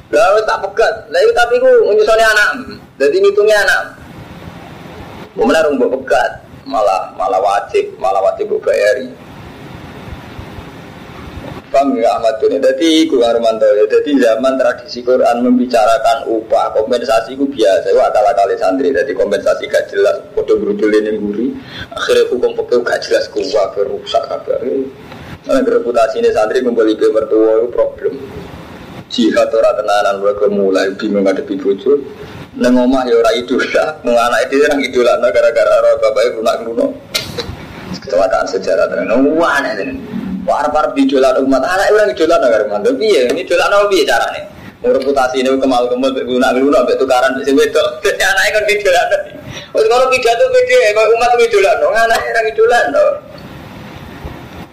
lalu 0.09 0.41
tak 0.49 0.59
pegat. 0.65 0.95
Lalu 1.13 1.31
tapi 1.37 1.55
ku 1.61 1.71
nyusoni 1.93 2.25
anak 2.25 2.49
jadi 2.97 3.17
ngitungnya 3.21 3.57
anak 3.69 3.83
melarung 5.37 5.81
buat 5.81 5.93
pegat 6.01 6.33
malah 6.69 7.13
malah 7.17 7.41
wajib 7.41 7.89
malah 7.97 8.21
wajib 8.21 8.53
bayari 8.61 9.09
Bang 11.71 11.95
ya 11.95 12.19
Ahmad 12.19 12.35
Duni, 12.43 12.59
jadi 12.59 13.07
iku 13.07 13.23
Armanto 13.23 13.63
ya, 13.63 13.87
jadi 13.87 14.19
zaman 14.19 14.59
tradisi 14.59 15.07
Quran 15.07 15.47
membicarakan 15.47 16.27
upah 16.27 16.75
kompensasi 16.75 17.39
itu 17.39 17.47
biasa, 17.47 17.95
itu 17.95 18.01
akal 18.03 18.27
kali 18.27 18.59
santri, 18.59 18.91
jadi 18.91 19.15
kompensasi 19.15 19.71
gak 19.71 19.87
jelas, 19.87 20.19
foto 20.35 20.59
berudul 20.59 20.91
ini 20.91 21.15
guri, 21.15 21.55
akhirnya 21.95 22.27
hukum 22.27 22.59
pekeu 22.59 22.83
gak 22.83 22.99
jelas 23.07 23.31
kuah 23.31 23.71
berusak 23.71 24.19
kabar, 24.27 24.59
karena 25.47 25.61
reputasi 25.63 26.19
ini 26.19 26.35
santri 26.35 26.59
kembali 26.59 26.99
ke 26.99 27.07
mertua 27.15 27.63
itu 27.63 27.69
problem, 27.71 28.19
jihad 29.07 29.55
orang 29.55 29.75
tenanan 29.79 30.15
mereka 30.27 30.51
mulai 30.51 30.91
bingung 30.99 31.23
ngadepi 31.23 31.55
bocor, 31.55 32.03
neng 32.59 32.75
omah 32.83 33.07
ya 33.07 33.15
ora 33.15 33.31
idola, 33.39 33.95
mau 34.03 34.19
anak 34.19 34.51
itu 34.51 34.59
orang 34.67 34.83
idola, 34.83 35.23
gara-gara 35.23 35.75
roh 35.87 35.95
bapak 36.03 36.23
ibu 36.35 36.41
nak 36.43 36.57
luno, 36.67 36.87
kecelakaan 37.95 38.51
sejarah 38.51 38.91
tenan, 38.91 39.23
wah 39.39 39.63
Warap-warap 40.41 40.97
di 40.97 41.05
dolan 41.05 41.37
umat 41.45 41.61
anak 41.61 41.93
orang 41.93 42.11
di 42.13 42.17
dolan 42.17 42.41
agar 42.41 42.63
mantu. 42.73 42.97
Iya, 42.97 43.29
ini 43.29 43.45
dolan 43.45 43.69
apa 43.69 43.85
biye 43.93 44.05
carane? 44.09 44.41
Reputasi 44.81 45.45
ini 45.45 45.53
kemal 45.61 45.93
kemal 45.93 46.09
guna 46.17 46.57
guna 46.57 46.81
sampai 46.81 46.97
tukaran 46.97 47.37
si 47.45 47.53
wedok. 47.53 47.89
Jadi 48.05 48.25
anaknya 48.25 48.51
kan 48.57 48.63
di 48.65 48.75
dolan. 48.81 49.07
Kalau 49.71 50.07
pidato 50.09 50.45
pede, 50.49 50.81
kalau 50.97 51.13
umat 51.21 51.33
di 51.37 51.47
dolan, 51.53 51.77
anaknya 51.85 52.31
orang 52.33 52.47
di 52.49 52.53
dolan. 52.57 52.85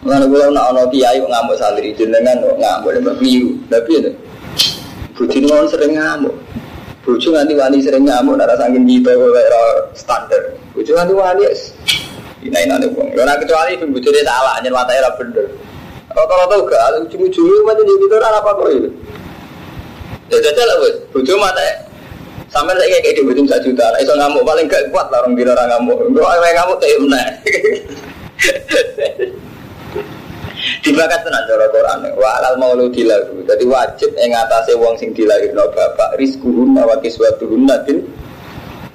Lalu 0.08 0.26
kalau 0.32 0.56
nak 0.56 0.66
ono 0.72 0.82
kiai 0.88 1.20
ngamuk 1.20 1.60
santri 1.60 1.92
jenengan 1.92 2.40
ngamuk 2.40 2.96
lembah 2.96 3.16
biru, 3.20 3.60
tapi 3.68 4.00
itu 4.00 4.12
bujuk 5.20 5.44
mau 5.52 5.68
sering 5.68 6.00
ngamuk. 6.00 6.32
Bujuk 7.04 7.36
nanti 7.36 7.52
wani 7.60 7.84
sering 7.84 8.08
ngamuk, 8.08 8.40
nara 8.40 8.56
sangkin 8.56 8.88
gitu 8.88 9.12
kayak 9.12 9.92
standar. 10.00 10.56
Bujuk 10.72 10.96
nanti 10.96 11.12
wani 11.12 11.44
Ina 12.46 12.58
ina 12.62 12.76
nih 12.78 12.90
bang. 12.94 13.10
Karena 13.18 13.34
kecuali 13.42 13.70
ibu 13.74 13.86
bujurnya 13.98 14.22
salah, 14.22 14.54
anjir 14.62 14.70
matanya 14.70 15.10
lah 15.10 15.14
bener. 15.18 15.46
Rata-rata 16.14 16.56
gak, 16.66 17.10
ujung-ujungnya 17.10 17.66
macam 17.66 17.84
jadi 17.86 18.06
itu 18.06 18.18
apa 18.18 18.50
kok 18.58 18.70
itu? 18.74 18.90
Ya 20.28 20.38
jajal 20.44 20.70
bos, 20.82 20.96
bujur 21.14 21.38
matanya. 21.38 21.74
Sampai 22.48 22.80
saya 22.80 23.04
kayak 23.04 23.20
di 23.20 23.22
ujung 23.28 23.44
satu 23.44 23.70
juta, 23.70 23.84
nah, 23.92 24.00
iso 24.00 24.16
ngamuk 24.16 24.48
paling 24.48 24.72
gak 24.72 24.88
kuat 24.88 25.12
lah 25.12 25.20
orang 25.20 25.36
bilang 25.36 25.58
orang 25.60 25.68
ngamuk. 25.78 26.00
Kalau 26.00 26.30
orang 26.32 26.56
ngamuk 26.56 26.78
kayak 26.80 26.98
mana? 27.04 27.22
Dibakat 30.88 31.20
tenan 31.28 31.44
cara 31.44 31.68
Quran. 31.68 32.00
Wa 32.16 32.30
alal 32.40 32.56
maulud 32.56 32.96
dilagu. 32.96 33.44
Jadi 33.44 33.68
wajib 33.68 34.16
ing 34.16 34.32
atase 34.32 34.72
wong 34.80 34.96
sing 34.96 35.12
dilahirno 35.12 35.68
bapak 35.76 36.16
rizquhunna 36.16 36.88
wa 36.88 36.96
kiswatuhunna 37.04 37.84
bil 37.84 38.08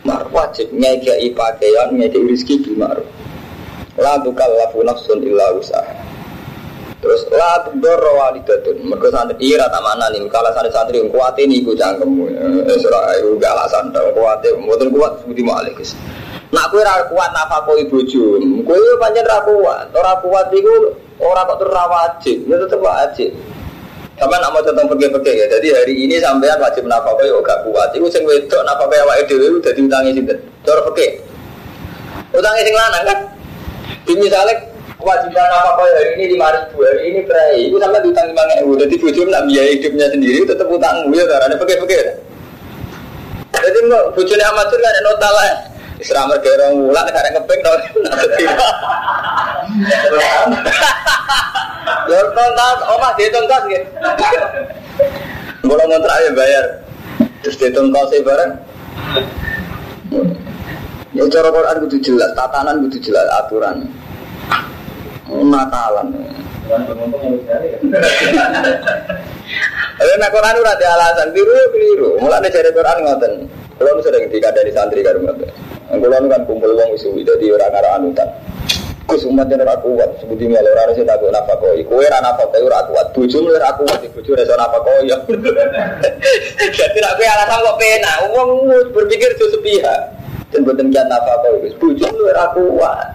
mar 0.03 0.27
wajib 0.35 0.73
ngekei 0.75 1.31
pakaian 1.37 1.95
ngekei 1.95 2.27
rezeki 2.27 2.55
bil 2.65 2.77
ma'ruf 2.83 3.22
la 3.99 4.17
tukallafu 4.25 4.81
nafsun 4.85 5.21
illa 5.21 5.53
usaha 5.57 5.93
terus 7.03 7.27
la 7.35 7.67
tudorro 7.67 8.15
walidatun 8.23 8.79
mergo 8.87 9.11
santri 9.11 9.35
ira 9.43 9.67
tak 9.67 9.83
mana 9.83 10.07
nih 10.15 10.23
kalau 10.31 10.55
santri 10.55 10.71
santri 10.71 10.97
yang 11.03 11.11
kuat 11.11 11.35
ini 11.37 11.61
gue 11.67 11.75
cangkem 11.75 12.11
eh 12.31 12.79
surah 12.79 13.11
gak 13.43 13.53
alasan 13.59 13.91
dong 13.91 14.15
kuat 14.15 14.39
mboten 14.63 14.89
kuat 14.95 15.13
seperti 15.21 15.43
malik 15.43 15.77
Nak 16.53 16.69
kue 16.69 16.85
ra 16.85 17.01
kuat 17.09 17.33
nafakoi 17.33 17.89
bojo, 17.89 18.37
kue 18.37 18.77
pancen 19.01 19.25
ra 19.25 19.41
kuat, 19.41 19.89
ora 19.97 20.21
kuat 20.21 20.53
iku 20.53 20.93
ora 21.17 21.49
kok 21.49 21.65
terus 21.65 21.73
wajib, 21.73 22.39
ya 22.45 22.61
tetep 22.61 22.77
wajib. 22.77 23.33
Sama 24.21 24.37
nak 24.37 24.53
mau 24.53 24.61
tentang 24.61 24.85
pergi-pergi 24.85 25.33
ya. 25.35 25.47
Jadi 25.49 25.69
hari 25.73 25.95
ini 26.05 26.21
sampean 26.21 26.61
wajib 26.61 26.85
nafkah 26.85 27.17
ya 27.25 27.33
gak 27.41 27.65
kuat. 27.65 27.97
Iku 27.97 28.07
sing 28.13 28.29
wedok 28.29 28.63
nafkah 28.69 28.85
awake 28.85 29.25
dhewe 29.27 29.49
udah 29.57 29.73
diutangi 29.73 30.13
sinten? 30.13 30.39
Cara 30.63 30.85
pergi. 30.85 31.09
Utangi 32.37 32.61
sing 32.69 32.77
lanang 32.77 33.03
kan. 33.09 33.19
Di 34.03 34.13
misalnya 34.19 34.55
kewajiban 34.99 35.47
nafkah 35.51 35.83
hari 35.83 36.15
ini 36.19 36.25
lima 36.37 36.49
ribu 36.55 36.83
hari 36.83 37.01
ini 37.11 37.21
berai. 37.27 37.59
Iku 37.67 37.77
sampai 37.81 38.03
diutang 38.03 38.27
lima 38.31 38.43
ribu. 38.55 38.79
Jadi 38.79 38.95
bojo 38.99 39.21
nak 39.29 39.45
biaya 39.51 39.71
hidupnya 39.77 40.07
sendiri 40.13 40.39
tetap 40.47 40.67
utang 40.71 40.97
ya 41.11 41.25
karena 41.27 41.57
pergi-pergi. 41.59 42.01
Jadi 43.53 43.79
mau 43.87 44.11
bojone 44.11 44.45
amatur 44.45 44.79
kan 44.83 44.91
ada 44.91 45.01
nota 45.07 45.29
lah. 45.31 45.51
Isra 46.03 46.27
mergo 46.27 46.51
orang 46.51 46.73
wulan 46.83 47.03
nek 47.07 47.15
arek 47.15 47.33
ngepeng 47.39 47.61
to. 47.63 47.73
Lho 52.11 52.21
tonton 52.35 52.77
omah 52.91 53.11
dihitung 53.15 53.47
kos. 53.47 53.65
Kalau 55.63 55.85
ngontrak 55.87 56.17
ya 56.27 56.31
bayar. 56.35 56.65
Terus 57.47 57.55
dihitung 57.55 57.95
kos 57.95 58.11
bareng. 58.27 58.51
Ya 61.13 61.29
cara 61.29 61.53
Quran 61.53 61.77
kudu 61.85 62.01
jelas, 62.01 62.33
tatanan 62.33 62.89
kudu 62.89 62.97
jelas 63.05 63.29
aturan. 63.45 63.85
Natalan. 65.29 66.09
Lalu 70.01 70.15
nak 70.17 70.31
Quran 70.33 70.57
ora 70.57 70.73
ada 70.73 70.87
alasan 70.97 71.29
biru 71.37 71.53
ya 71.53 71.67
keliru. 71.69 72.11
Mulane 72.17 72.49
jare 72.49 72.73
Quran 72.73 72.97
ngoten. 73.05 73.33
Kalau 73.77 74.01
sering 74.01 74.25
dikandani 74.33 74.73
santri 74.73 75.05
karo 75.05 75.21
ngoten. 75.21 75.53
Kulo 75.93 76.17
kan 76.17 76.43
kumpul 76.49 76.73
wong 76.73 76.97
isu 76.97 77.21
jadi 77.21 77.45
orang 77.61 77.77
arah 77.77 78.01
anutan. 78.01 78.29
Gus 79.05 79.29
umat 79.29 79.45
yang 79.53 79.61
ora 79.61 79.77
kuat, 79.85 80.09
sebuti 80.25 80.49
malah 80.49 80.73
orang 80.73 80.97
sing 80.97 81.05
takut 81.05 81.29
nafkah 81.29 81.61
koi. 81.61 81.85
Kue 81.85 82.09
ora 82.09 82.25
nafkah 82.25 82.49
koi 82.49 82.65
ora 82.65 82.81
kuat, 82.89 83.13
bojo 83.13 83.45
ora 83.45 83.69
kuat, 83.77 84.01
bojo 84.01 84.31
ora 84.33 84.57
nafkah 84.57 84.81
koi. 84.81 85.13
Jadi 86.81 86.99
kue 87.05 87.27
alasan 87.29 87.61
kok 87.61 87.77
pena, 87.77 88.13
wong 88.33 88.49
berpikir 88.97 89.37
itu 89.37 89.53
sepihak. 89.53 90.22
Dan 90.53 90.69
buatan 90.69 90.93
kian 90.93 91.09
nafkah 91.09 91.37
koi, 91.41 91.73
bojo 91.81 92.07
lu 92.13 92.29
ora 92.29 92.45
kuat. 92.53 93.09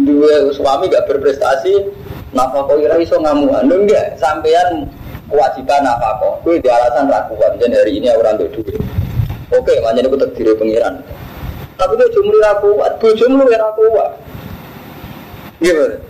Dua 0.00 0.48
suami 0.56 0.88
gak 0.88 1.04
berprestasi, 1.04 1.84
nafkah 2.32 2.64
koi 2.64 2.88
ora 2.88 2.96
iso 2.96 3.20
ngamuan. 3.20 3.68
Lu 3.68 3.84
enggak, 3.84 4.16
sampean 4.16 4.88
kewajiban 5.28 5.84
nafkah 5.84 6.40
koi, 6.40 6.56
di 6.56 6.68
alasan 6.72 7.12
ora 7.12 7.28
kuat. 7.28 7.60
Dan 7.60 7.76
hari 7.76 8.00
ini 8.00 8.08
orang 8.08 8.40
untuk 8.40 8.64
duit. 8.64 8.80
Oke, 9.52 9.76
makanya 9.84 10.08
aku 10.08 10.16
terdiri 10.16 10.56
pengiran. 10.56 11.04
Tapi 11.76 11.92
dia 12.00 12.08
cuma 12.16 12.32
ora 12.32 12.52
kuat, 12.64 12.92
bojo 12.96 13.24
lu 13.28 13.44
ora 13.44 13.68
kuat. 13.76 14.10
Gimana? 15.60 16.09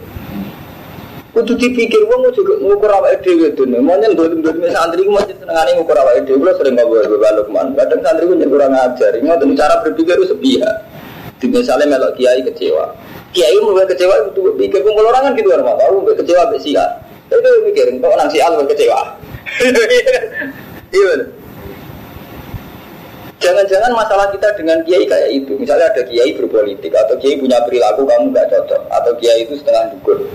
Kudu 1.30 1.54
dipikir 1.54 2.02
wong 2.10 2.26
juga 2.34 2.58
ngukur 2.58 2.90
awake 2.90 3.22
dhewe 3.22 3.54
dene. 3.54 3.78
Monyen 3.78 4.18
dolim-dolim 4.18 4.66
santri 4.74 5.06
ku 5.06 5.14
masih 5.14 5.38
senengane 5.38 5.78
ngukur 5.78 5.94
awake 5.94 6.26
dhewe. 6.26 6.42
Kulo 6.42 6.52
sering 6.58 6.74
ngobrol 6.74 7.06
balok 7.22 7.48
man. 7.54 7.70
Kadang 7.78 8.02
santri 8.02 8.26
ku 8.26 8.34
kurang 8.34 8.74
ajar. 8.74 9.14
Ngoten 9.14 9.54
cara 9.54 9.78
berpikir 9.86 10.18
itu 10.18 10.34
sepihak. 10.34 10.76
Misalnya 11.38 11.86
melok 11.86 12.18
kiai 12.18 12.42
kecewa. 12.42 12.90
Kiai 13.30 13.56
mulai 13.62 13.86
kecewa 13.86 14.26
itu 14.26 14.42
pikir 14.58 14.82
kumpul 14.82 15.06
orang 15.06 15.30
kan 15.30 15.38
gitu 15.38 15.54
orang 15.54 15.78
tahu 15.78 16.02
kecewa 16.18 16.50
mbek 16.50 16.60
sia. 16.66 16.84
Itu 17.30 17.50
mikir 17.62 17.86
kok 18.02 18.14
nang 18.18 18.28
sia 18.30 18.46
kecewa. 18.50 19.00
Iya. 20.90 21.22
Jangan-jangan 23.38 23.94
masalah 23.94 24.26
kita 24.34 24.50
dengan 24.58 24.82
kiai 24.82 25.06
kayak 25.06 25.30
itu. 25.30 25.54
Misalnya 25.54 25.86
ada 25.94 26.02
kiai 26.02 26.34
berpolitik 26.34 26.90
atau 26.90 27.14
kiai 27.22 27.38
punya 27.38 27.62
perilaku 27.62 28.02
kamu 28.02 28.34
nggak 28.34 28.50
cocok 28.50 28.82
atau 28.90 29.14
kiai 29.22 29.46
itu 29.46 29.54
setengah 29.54 29.94
dukun 29.94 30.26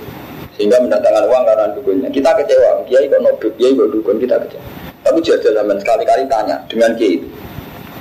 sehingga 0.56 0.80
mendatangkan 0.80 1.24
uang 1.28 1.44
karena 1.44 1.66
dukunnya. 1.76 2.10
Kita 2.12 2.32
kecewa, 2.36 2.84
kiai 2.88 3.12
kok 3.12 3.20
nobel, 3.20 3.50
kiai 3.60 3.76
kok 3.76 3.88
dukun 3.92 4.18
kita 4.20 4.36
kecewa. 4.40 4.64
Tapi 5.06 5.20
jajal 5.22 5.52
zaman 5.54 5.78
sekali-kali 5.78 6.24
tanya 6.32 6.56
dengan 6.72 6.92
kiai 6.96 7.20
itu. 7.20 7.28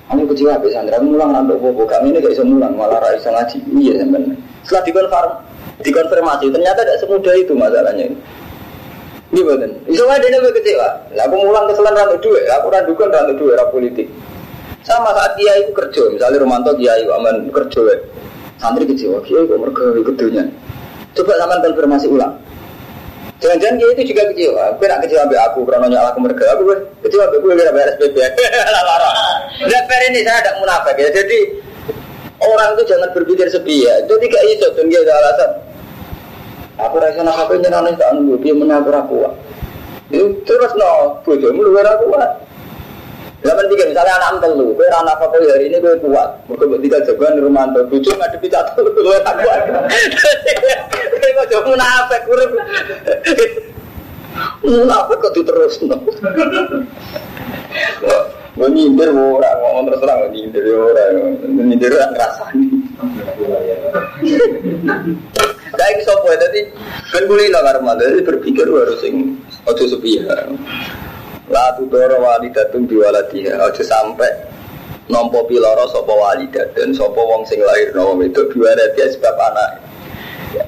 Kamu 0.05 0.31
kecewa 0.31 0.61
be 0.61 0.69
Sandra, 0.71 1.01
mulang 1.01 1.33
nanti 1.33 1.57
bobo 1.57 1.89
kami 1.89 2.13
ini 2.13 2.21
gak 2.21 2.37
bisa 2.37 2.45
mulang, 2.45 2.77
malah 2.77 3.01
rai 3.01 3.17
bisa 3.17 3.33
ngaji. 3.33 3.59
Iya 3.73 3.93
zaman. 4.05 4.37
Setelah 4.63 4.83
dikonfirm, 4.85 5.33
dikonfirmasi 5.81 6.47
ternyata 6.53 6.81
tidak 6.85 6.99
semudah 7.03 7.35
itu 7.35 7.53
masalahnya. 7.57 8.07
Gimana? 9.35 9.67
Bisa 9.89 10.05
aja 10.07 10.27
dia 10.31 10.53
kecewa. 10.55 10.89
Lah 11.19 11.25
aku 11.27 11.35
mulang 11.41 11.67
keselan 11.67 11.97
rantuk 11.97 12.21
duit, 12.23 12.45
aku 12.47 12.67
randukan 12.71 13.09
rantuk 13.11 13.37
duit, 13.41 13.57
rantuk 13.59 13.73
politik. 13.75 14.07
Sama 14.85 15.11
saat 15.17 15.35
dia 15.41 15.51
itu 15.65 15.73
kerja, 15.73 16.13
misalnya 16.13 16.45
Romanto 16.45 16.77
dia 16.77 16.93
itu 17.01 17.09
aman 17.09 17.49
kerja, 17.49 17.81
santri 18.61 18.85
kecewa, 18.85 19.19
kiai 19.25 19.49
kok 19.49 19.57
mereka 19.57 19.83
ikut 19.97 20.15
dunia. 20.21 20.45
Coba 21.15 21.33
sama 21.39 21.63
konfirmasi 21.63 22.07
ulang. 22.11 22.35
Jangan-jangan 23.43 23.77
dia 23.77 23.89
itu 23.93 24.03
juga 24.15 24.23
kecewa. 24.33 24.65
Gue 24.79 24.87
nak 24.89 25.01
kecewa 25.05 25.25
be 25.29 25.37
aku, 25.37 25.61
karena 25.69 25.87
nyala 25.91 26.09
aku 26.15 26.19
mereka. 26.23 26.45
Aku 26.55 26.63
gue 26.65 26.77
kecewa 27.07 27.25
be 27.29 27.37
gue 27.43 27.53
kira 27.55 27.71
bayar 27.75 27.89
SPP. 27.99 28.17
Tidak 28.17 29.83
fair 29.91 30.03
ini 30.09 30.21
saya 30.25 30.39
ada 30.41 30.53
munafik 30.59 30.97
ya. 30.97 31.09
Jadi 31.13 31.39
orang 32.41 32.69
itu 32.79 32.83
jangan 32.89 33.09
berpikir 33.13 33.47
sepi 33.53 33.85
ya. 33.85 33.95
Jadi 34.07 34.27
kayak 34.27 34.47
itu 34.59 34.67
dan 34.75 34.85
dia 34.89 35.01
ada 35.05 35.13
alasan. 35.21 35.51
Aku 36.75 36.97
rasa 36.99 37.23
nak 37.23 37.39
apa 37.39 37.55
yang 37.55 37.71
nanya 37.71 37.95
tak 37.95 38.11
nunggu 38.19 38.35
dia 38.43 38.55
menabur 38.57 38.95
aku. 38.97 39.31
Terus 40.43 40.73
no, 40.75 41.21
bojomu 41.23 41.63
luar 41.69 41.87
aku. 41.95 42.11
Zaman 43.45 43.69
tiga 43.69 43.85
misalnya 43.93 44.17
anak 44.17 44.41
telu, 44.41 44.73
kue 44.73 44.89
anak 44.89 45.21
apa 45.21 45.29
kue 45.37 45.45
hari 45.45 45.69
ini 45.69 45.77
kue 45.77 45.93
kuat, 46.01 46.49
mungkin 46.49 46.65
buat 46.73 46.81
tiga 46.81 46.97
jagoan 47.05 47.37
rumah 47.37 47.69
tuh, 47.77 47.85
bucu 47.93 48.09
nggak 48.17 48.41
ada 48.41 48.73
telu, 48.73 48.89
kue 48.97 49.19
tak 49.21 49.37
kuat. 49.45 49.61
Kue 51.13 51.29
kok 51.37 51.47
jauh 51.53 51.65
munafik, 51.69 52.25
kue 52.25 52.45
munafik 54.65 55.19
kok 55.21 55.35
diterus 55.37 55.77
no. 55.85 56.01
Gue 58.55 58.71
nyindir 58.71 59.11
orang, 59.11 59.57
ngomong 59.61 59.91
terus 59.91 59.99
terang, 59.99 60.31
nyindir 60.31 60.63
orang, 60.79 61.43
nyindir 61.43 61.91
orang 61.91 62.11
ngerasani. 62.15 62.67
Saya 65.75 66.01
sopo 66.07 66.31
ya, 66.31 66.39
tadi 66.39 66.71
kan 67.11 67.27
boleh 67.27 67.51
lah 67.51 67.67
karena 67.67 67.99
jadi 67.99 68.23
berpikir 68.23 68.71
harus 68.71 69.03
sing 69.03 69.43
ojo 69.67 69.85
sepihak. 69.91 70.55
La 71.55 71.71
tudoro 71.79 72.19
walidatun 72.19 72.91
biwaladiha 72.91 73.55
Aja 73.63 73.85
sampai 73.87 74.27
Nompo 75.07 75.47
piloro 75.47 75.87
sopo 75.87 76.19
walidatun 76.19 76.91
Sopo 76.91 77.23
wong 77.31 77.47
sing 77.47 77.63
lahir 77.63 77.95
Nompo 77.95 78.27
itu 78.27 78.43
biwaladiha 78.51 79.15
sebab 79.15 79.39
anak. 79.39 79.71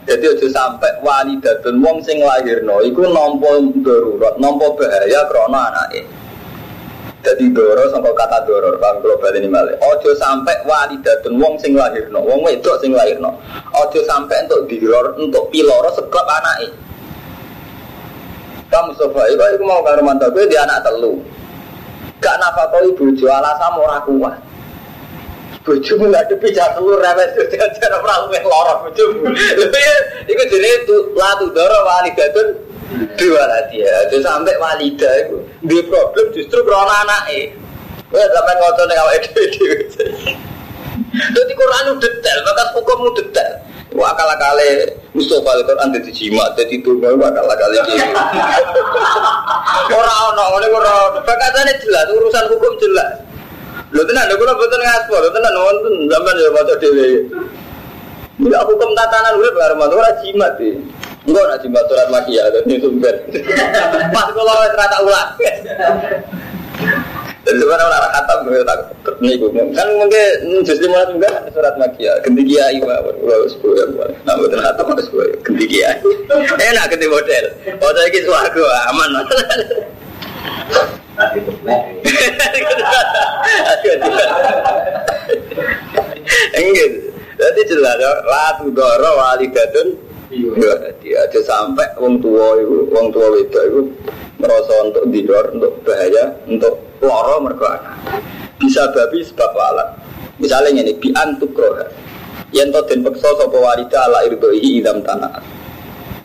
Jadi 0.06 0.24
aja 0.30 0.46
sampai 0.46 1.02
walidatun 1.02 1.82
Wong 1.82 1.98
sing 2.06 2.22
lahir 2.22 2.62
no 2.62 2.78
Iku 2.86 3.02
nompo 3.10 3.50
darurat 3.82 4.38
Nompo 4.38 4.78
bahaya 4.78 5.26
krono 5.26 5.58
anaknya 5.58 6.06
jadi 7.26 7.50
doro 7.50 7.90
sampai 7.90 8.14
kata 8.14 8.46
doro 8.46 8.78
bang 8.78 9.02
global 9.02 9.34
ini 9.34 9.50
malah 9.50 9.74
ojo 9.82 10.14
sampai 10.14 10.54
walidatun 10.62 11.42
wong 11.42 11.58
sing 11.58 11.74
lahir 11.74 12.06
no 12.14 12.22
wong 12.22 12.38
wedok 12.46 12.78
sing 12.78 12.94
lahir 12.94 13.18
no 13.18 13.34
ojo 13.74 13.98
sampai 14.06 14.46
untuk 14.46 14.70
diror 14.70 15.10
untuk 15.18 15.50
piloro 15.50 15.90
sekap 15.90 16.22
anaknya 16.22 16.70
kamu 18.66 18.90
sofa 18.98 19.22
itu 19.30 19.42
aku 19.42 19.64
mau 19.64 19.80
karo 19.86 20.02
mantap 20.02 20.34
gue 20.34 20.46
dia 20.50 20.62
anak 20.66 20.82
telu. 20.86 21.20
Gak 22.18 22.36
napa 22.40 22.72
kau 22.72 22.82
ibu 22.82 23.12
jual 23.14 23.30
alasan 23.30 23.76
ora 23.78 24.00
kuat. 24.02 24.36
Bojomu 25.66 26.14
nggak 26.14 26.30
ada 26.30 26.34
pijak 26.38 26.78
telur 26.78 27.02
rewet 27.02 27.34
cara 27.82 27.96
perahu 27.98 28.30
yang 28.30 28.46
lorok 28.46 28.76
bojomu. 28.86 29.34
Itu 30.30 30.42
jadi 30.46 30.68
itu 30.82 30.96
latu 31.18 31.50
doro 31.50 31.78
walidatun 31.82 32.66
dua 33.18 33.42
lagi 33.50 33.82
ya 33.82 33.96
jadi 34.06 34.22
sampai 34.22 34.54
walida 34.62 35.10
itu 35.26 35.36
dia 35.66 35.82
problem 35.90 36.26
justru 36.30 36.60
karena 36.62 36.94
anaknya 37.02 37.50
gue 38.06 38.22
sampai 38.30 38.54
ngotot 38.62 38.86
dengan 38.86 39.02
awal 39.02 39.14
itu 39.18 39.30
jadi 41.34 41.52
Quran 41.52 41.82
itu 41.90 41.96
detail 41.98 42.38
maka 42.46 42.62
hukum 42.78 42.98
itu 43.10 43.26
detail 43.26 43.52
Wah 43.94 44.10
kalah 44.18 44.34
kali 44.34 44.82
Mustafa 45.14 45.46
Al-Quran 45.46 45.94
jadi 45.94 46.10
jimat, 46.10 46.50
jadi 46.58 46.74
tunggal 46.82 47.14
wah 47.14 47.30
kalah 47.30 47.54
kali 47.54 47.78
gitu. 47.86 48.10
Orang 49.94 50.18
orang 50.34 50.48
orang 50.58 50.72
orang, 50.74 51.22
bakatannya 51.22 51.74
jelas, 51.78 52.10
urusan 52.10 52.44
hukum 52.50 52.72
jelas. 52.82 53.22
Lo 53.94 54.02
tenan, 54.02 54.26
lo 54.26 54.34
kalau 54.34 54.58
betul 54.58 54.82
ngaspor, 54.82 55.22
lo 55.22 55.30
tenan 55.30 55.52
nonton 55.54 55.94
zaman 56.10 56.34
ya 56.34 56.48
baca 56.50 56.74
dewi. 56.82 57.30
Enggak 58.36 58.62
hukum 58.68 58.90
tatanan 58.92 59.38
udah 59.38 59.52
pengaruh 59.54 59.76
mantu 59.78 59.94
orang 59.96 60.16
jimat 60.20 60.52
sih. 60.60 60.74
Enggak 61.24 61.44
nak 61.48 61.58
jimat 61.64 61.84
surat 61.88 62.08
makia 62.12 62.42
itu 62.52 62.84
sumber. 62.84 63.14
Pas 64.12 64.28
kalau 64.34 64.54
rata 64.76 64.98
ulang. 65.00 65.30
Jadi 67.46 67.62
sebenarnya 67.62 67.86
orang 67.86 68.10
khatam 68.10 68.38
gue 68.42 68.58
tak 68.66 68.78
terniku. 69.06 69.46
Kan 69.54 69.88
mungkin 69.94 70.26
justru 70.66 70.90
malah 70.90 71.06
juga 71.14 71.30
surat 71.54 71.78
makia. 71.78 72.10
Ganti 72.26 72.42
kiai 72.42 72.82
mah, 72.82 72.98
kalau 73.06 73.46
sepuluh 73.46 73.78
ya 73.78 73.86
buat. 73.94 74.10
Nah 74.26 74.34
betul 74.34 74.58
harus 74.58 75.06
sepuluh. 75.06 75.30
Ganti 75.46 75.64
kiai. 75.70 75.94
Enak 76.58 76.84
ganti 76.90 77.06
model. 77.06 77.44
Oh 77.78 77.90
saya 77.94 78.08
gitu 78.10 78.30
aku 78.34 78.62
aman. 78.90 79.10
Enggak. 86.56 86.90
Jadi 87.36 87.60
jelas, 87.68 88.00
latu 88.24 88.72
doro 88.72 89.10
walidatun 89.20 89.92
dia 91.04 91.20
aja 91.22 91.40
sampai 91.44 91.84
wong 92.00 92.18
tua 92.18 92.56
itu, 92.58 92.88
wong 92.90 93.12
tua 93.12 93.28
itu 93.38 93.60
itu 93.60 93.80
merasa 94.40 94.72
untuk 94.88 95.04
didor, 95.12 95.44
untuk 95.52 95.76
bahaya, 95.84 96.32
untuk 96.48 96.80
loro 97.02 97.36
mereka 97.44 97.80
Bisa 98.56 98.88
babi 98.88 99.20
sebab 99.20 99.52
alat. 99.52 99.88
Misalnya 100.40 100.80
ini 100.80 100.96
bi 100.96 101.12
antuk. 101.12 101.52
Yang 102.56 102.68
to 102.72 102.80
den 102.88 103.00
peksa 103.04 103.28
sapa 103.36 103.52
walida 103.52 104.08
ala 104.08 104.24
idam 104.24 105.04
tanah. 105.04 105.44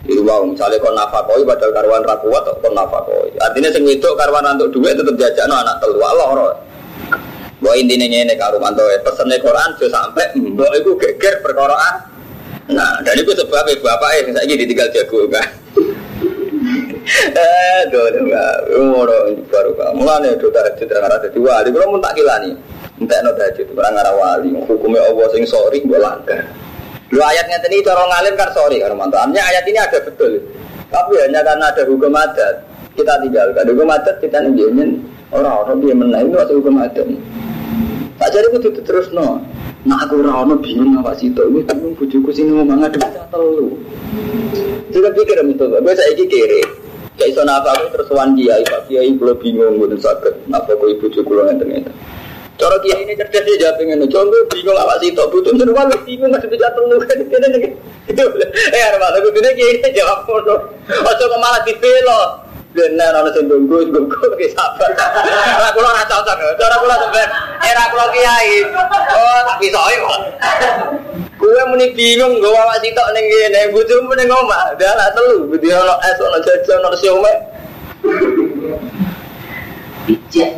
Itu 0.08 0.24
wow, 0.24 0.42
misalnya 0.42 0.82
kon 0.82 0.96
nafakoi 0.96 1.44
padahal 1.44 1.70
karuan 1.76 2.02
rakuat 2.02 2.42
atau 2.48 2.58
kon 2.58 2.72
nafakoi. 2.72 3.36
Artinya 3.36 3.70
sing 3.70 3.84
itu 3.84 4.08
karuan 4.16 4.48
untuk 4.56 4.72
duit 4.74 4.96
tetap 4.96 5.14
jajan 5.14 5.52
anak 5.52 5.76
telu 5.78 6.00
loro. 6.00 6.56
Bahwa 7.62 7.74
intinya 7.78 8.08
ini 8.08 8.34
karuan 8.34 8.72
tuh 8.74 8.88
pesennya 9.04 9.38
Quran 9.38 9.68
sudah 9.78 9.92
sampai 9.92 10.26
bahwa 10.56 10.74
itu 10.74 10.90
geger 10.98 11.34
perkara 11.44 11.76
Nah, 12.72 13.02
dan 13.02 13.14
itu 13.18 13.34
sebabnya 13.34 13.74
bapak 13.82 14.10
eh 14.22 14.22
saya 14.30 14.46
ini 14.46 14.64
ditinggal 14.64 14.88
jago 14.94 15.26
kan. 15.28 15.46
Eh, 17.36 17.80
enggak, 17.88 18.54
umur 18.76 19.08
baru 19.50 19.70
kamu 19.76 19.92
Mulane 19.98 20.28
do 20.40 20.48
tahajud 20.48 20.88
ora 20.88 21.16
dadi 21.20 21.38
wali, 21.38 21.68
kula 21.70 21.86
mun 21.90 22.00
tak 22.00 22.14
kilani. 22.16 22.50
Entek 23.00 23.20
no 23.24 23.30
tahajud 23.36 23.66
ora 23.76 23.88
ngara 23.92 24.12
wali, 24.16 24.48
hukumnya 24.66 25.00
Allah 25.04 25.26
sing 25.34 25.44
sorry 25.44 25.84
mbok 25.84 26.00
langgar. 26.00 26.40
Lu 27.12 27.20
ayatnya 27.20 27.60
tadi 27.60 27.84
cara 27.84 28.08
ngalim 28.08 28.34
kan 28.40 28.48
sorry 28.56 28.80
kan 28.80 28.96
mantannya 28.96 29.42
ayat 29.42 29.64
ini 29.68 29.78
ada 29.78 29.98
betul. 30.00 30.40
Tapi 30.88 31.12
hanya 31.24 31.40
karena 31.44 31.68
ada 31.72 31.82
hukum 31.88 32.12
adat 32.16 32.54
kita 32.96 33.12
tinggalkan 33.24 33.64
hukum 33.68 33.88
adat 33.88 34.16
kita 34.20 34.36
nungguin 34.44 35.00
orang-orang 35.32 35.76
dia 35.80 35.94
menaik 35.96 36.28
itu 36.28 36.38
atau 36.40 36.54
hukum 36.60 36.76
adat. 36.80 37.08
Tak 38.16 38.28
jadi 38.32 38.48
itu 38.48 38.80
terus 38.84 39.08
no. 39.12 39.40
Nah 39.82 39.98
aku 40.06 40.22
ora 40.22 40.46
bingung 40.62 40.94
apa 41.02 41.10
sih 41.18 41.34
itu, 41.34 41.42
gue 41.42 41.66
bingung 41.66 41.98
bujuku 41.98 42.30
sini 42.30 42.54
mau 42.54 42.62
mangan 42.62 42.86
demi 42.94 43.08
telu. 43.34 43.74
Pikir 45.22 45.38
itu, 45.38 45.64
gue 45.70 45.94
saya 45.94 46.12
kiri. 46.18 46.60
Kayak 47.14 47.30
iso 47.30 47.42
napa 47.46 47.70
aku 47.78 47.94
terus 47.94 48.10
wan 48.10 48.34
kiai, 48.34 48.66
Pak 48.66 48.90
Kiai 48.90 49.14
bingung 49.14 49.78
mboten 49.78 50.00
sakit. 50.02 50.50
Napa 50.50 50.74
kok 50.74 50.90
ibu 50.90 51.06
kula 51.22 51.46
ngeten 51.46 51.70
ngeten. 51.70 51.94
Cara 52.58 52.74
kiai 52.82 53.06
ini 53.06 53.14
cerdas 53.14 53.46
dia 53.46 53.70
jawab. 53.70 53.78
Contoh 54.10 54.42
bingung 54.50 54.74
apa 54.74 54.98
sih 54.98 55.14
to? 55.14 55.22
Butuh 55.30 55.54
seru 55.54 55.70
kan 55.70 55.86
bingung 56.02 56.34
masih 56.34 56.50
bisa 56.50 56.74
telu 56.74 56.98
kan. 56.98 57.22
Itu 58.10 58.24
eh 58.50 58.82
arep 58.82 58.98
aku 58.98 59.30
dene 59.30 59.54
kiai 59.54 59.94
jawab 59.94 60.26
ngono. 60.26 60.54
Ojo 60.90 61.24
kok 61.30 61.38
malah 61.38 61.62
dibelo. 61.62 62.41
Benar 62.72 63.12
ana 63.20 63.28
sing 63.36 63.52
tunggu 63.52 63.84
tunggu 63.92 64.26
ki 64.40 64.48
sabar. 64.56 64.90
Ora 65.60 65.68
kula 65.76 65.88
ora 65.92 66.02
cocok. 66.08 66.36
Cara 66.56 66.76
kula 66.80 66.96
sampean 66.96 67.28
era 67.60 67.84
kula 67.92 68.06
kiai. 68.16 68.64
Oh, 69.12 69.38
tak 69.44 69.56
bisoke 69.60 69.94
kok. 70.00 70.20
Kue 71.36 71.62
muni 71.68 71.90
bingung 71.92 72.38
gue 72.38 72.54
awak 72.54 72.80
sitok 72.80 73.08
ning 73.12 73.26
kene, 73.28 73.60
bojomu 73.74 74.14
ning 74.14 74.30
omah. 74.30 74.72
Dah 74.78 74.94
lah 74.94 75.10
telu, 75.12 75.50
budi 75.50 75.68
ono 75.74 75.98
es 76.00 76.16
ono 76.22 76.38
jajan 76.40 76.86
ono 76.86 76.96
siomay. 76.96 77.36
Bijak. 80.06 80.50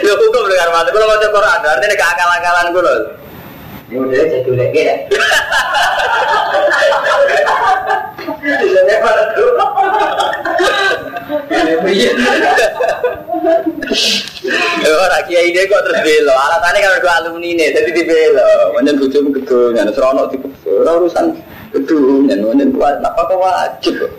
Lho 0.00 0.12
hukum 0.16 0.48
dengar 0.48 0.70
mata, 0.72 0.88
kalau 0.90 1.06
baca 1.12 1.28
Quran, 1.28 1.60
artinya 1.60 1.96
keakal-akalan 1.98 2.66
gue 2.72 2.82
loh. 2.82 2.98
Ini 3.86 4.02
udah 4.02 4.18
jadi 4.18 4.50
lagi 4.50 4.82
ya. 4.82 4.94
Ora 14.86 15.18
kiai 15.30 15.54
dia 15.54 15.70
kok 15.70 15.82
terus 15.86 16.02
belo. 16.02 16.34
Alasannya 16.34 16.82
kalau 16.82 16.98
dua 16.98 17.14
alumni 17.22 17.46
ini, 17.46 17.70
jadi 17.70 17.90
di 17.94 18.02
belo. 18.02 18.74
Mending 18.74 18.98
bujumu 18.98 19.30
gedung, 19.30 19.78
serono 19.94 20.26
di 20.34 20.36
urusan 20.66 21.38
gedung, 21.70 22.26
mending 22.26 22.74
kuat. 22.74 22.98
Apa 23.06 23.22
kok 23.22 23.38
wajib? 23.38 24.10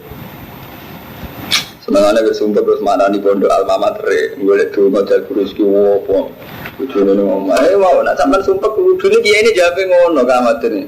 Sebenarnya 1.84 2.23
bersumber 2.23 2.63
terus 2.63 2.84
mana 2.84 3.08
pondok 3.08 3.51
alma 3.51 3.80
mater, 3.80 4.36
boleh 4.39 4.67
tuh 4.75 4.91
modal 4.91 5.23
kurus 5.27 5.56
kiwo 5.56 6.03
pom. 6.78 6.86
Ujungnya 6.86 7.13
ngomong, 7.18 7.58
eh 7.58 7.74
mau 7.74 8.06
nak 8.06 8.22
sumpah 8.46 8.70
ujungnya 8.78 9.18
dia 9.26 9.42
ini 9.42 9.50
jawabnya 9.58 9.84
ngono 9.90 10.22
kamat 10.22 10.62
ini. 10.70 10.82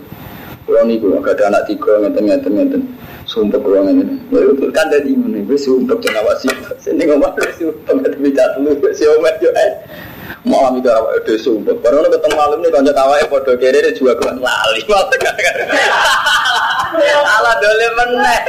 Kalau 0.69 0.85
nih 0.85 1.01
gue 1.01 1.17
gak 1.25 1.33
ada 1.33 1.43
anak 1.49 1.65
tiga 1.65 1.97
ngeten 1.97 2.29
ngeten. 2.29 2.81
Sumpah 3.25 3.57
gue 3.57 3.77
ngeten. 3.89 4.21
Lalu 4.29 4.53
tuh 4.61 4.69
kan 4.69 4.85
dari 4.93 5.17
mana? 5.17 5.41
Gue 5.41 5.57
sumpah 5.57 5.97
kenapa 5.97 6.37
wasi. 6.37 6.45
Sini 6.77 7.09
ngomong 7.09 7.33
gue 7.33 7.49
sumpah 7.57 7.93
gak 8.05 8.21
bisa. 8.21 8.43
Gue 8.61 8.93
si 8.93 9.09
omet 9.09 9.41
yo 9.41 9.49
eh. 9.49 9.71
Malam 10.45 10.77
itu 10.77 10.93
apa? 10.93 11.09
Udah 11.25 11.37
sumpah. 11.41 11.73
Baru 11.81 12.05
ketemu 12.05 12.35
malam 12.37 12.61
nih 12.61 12.69
kawai 12.93 13.25
podo 13.33 13.57
kiri 13.57 13.81
dia 13.81 13.97
juga 13.97 14.13
gue 14.13 14.29
lali. 14.37 14.85
Malah 14.93 15.09
dole 17.59 17.87
meneh. 17.95 18.39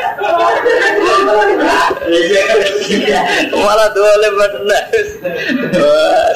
Malah 3.54 3.88
dole 3.94 4.28
meneh. 4.38 4.82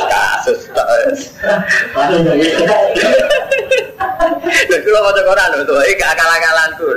Kasus 0.08 0.60
Jadi 4.44 4.84
kalau 4.84 5.00
mau 5.04 5.12
Quran 5.14 5.48
itu, 5.60 5.74
ini 5.74 6.04
akal-akalan 6.04 6.68
tuh. 6.76 6.92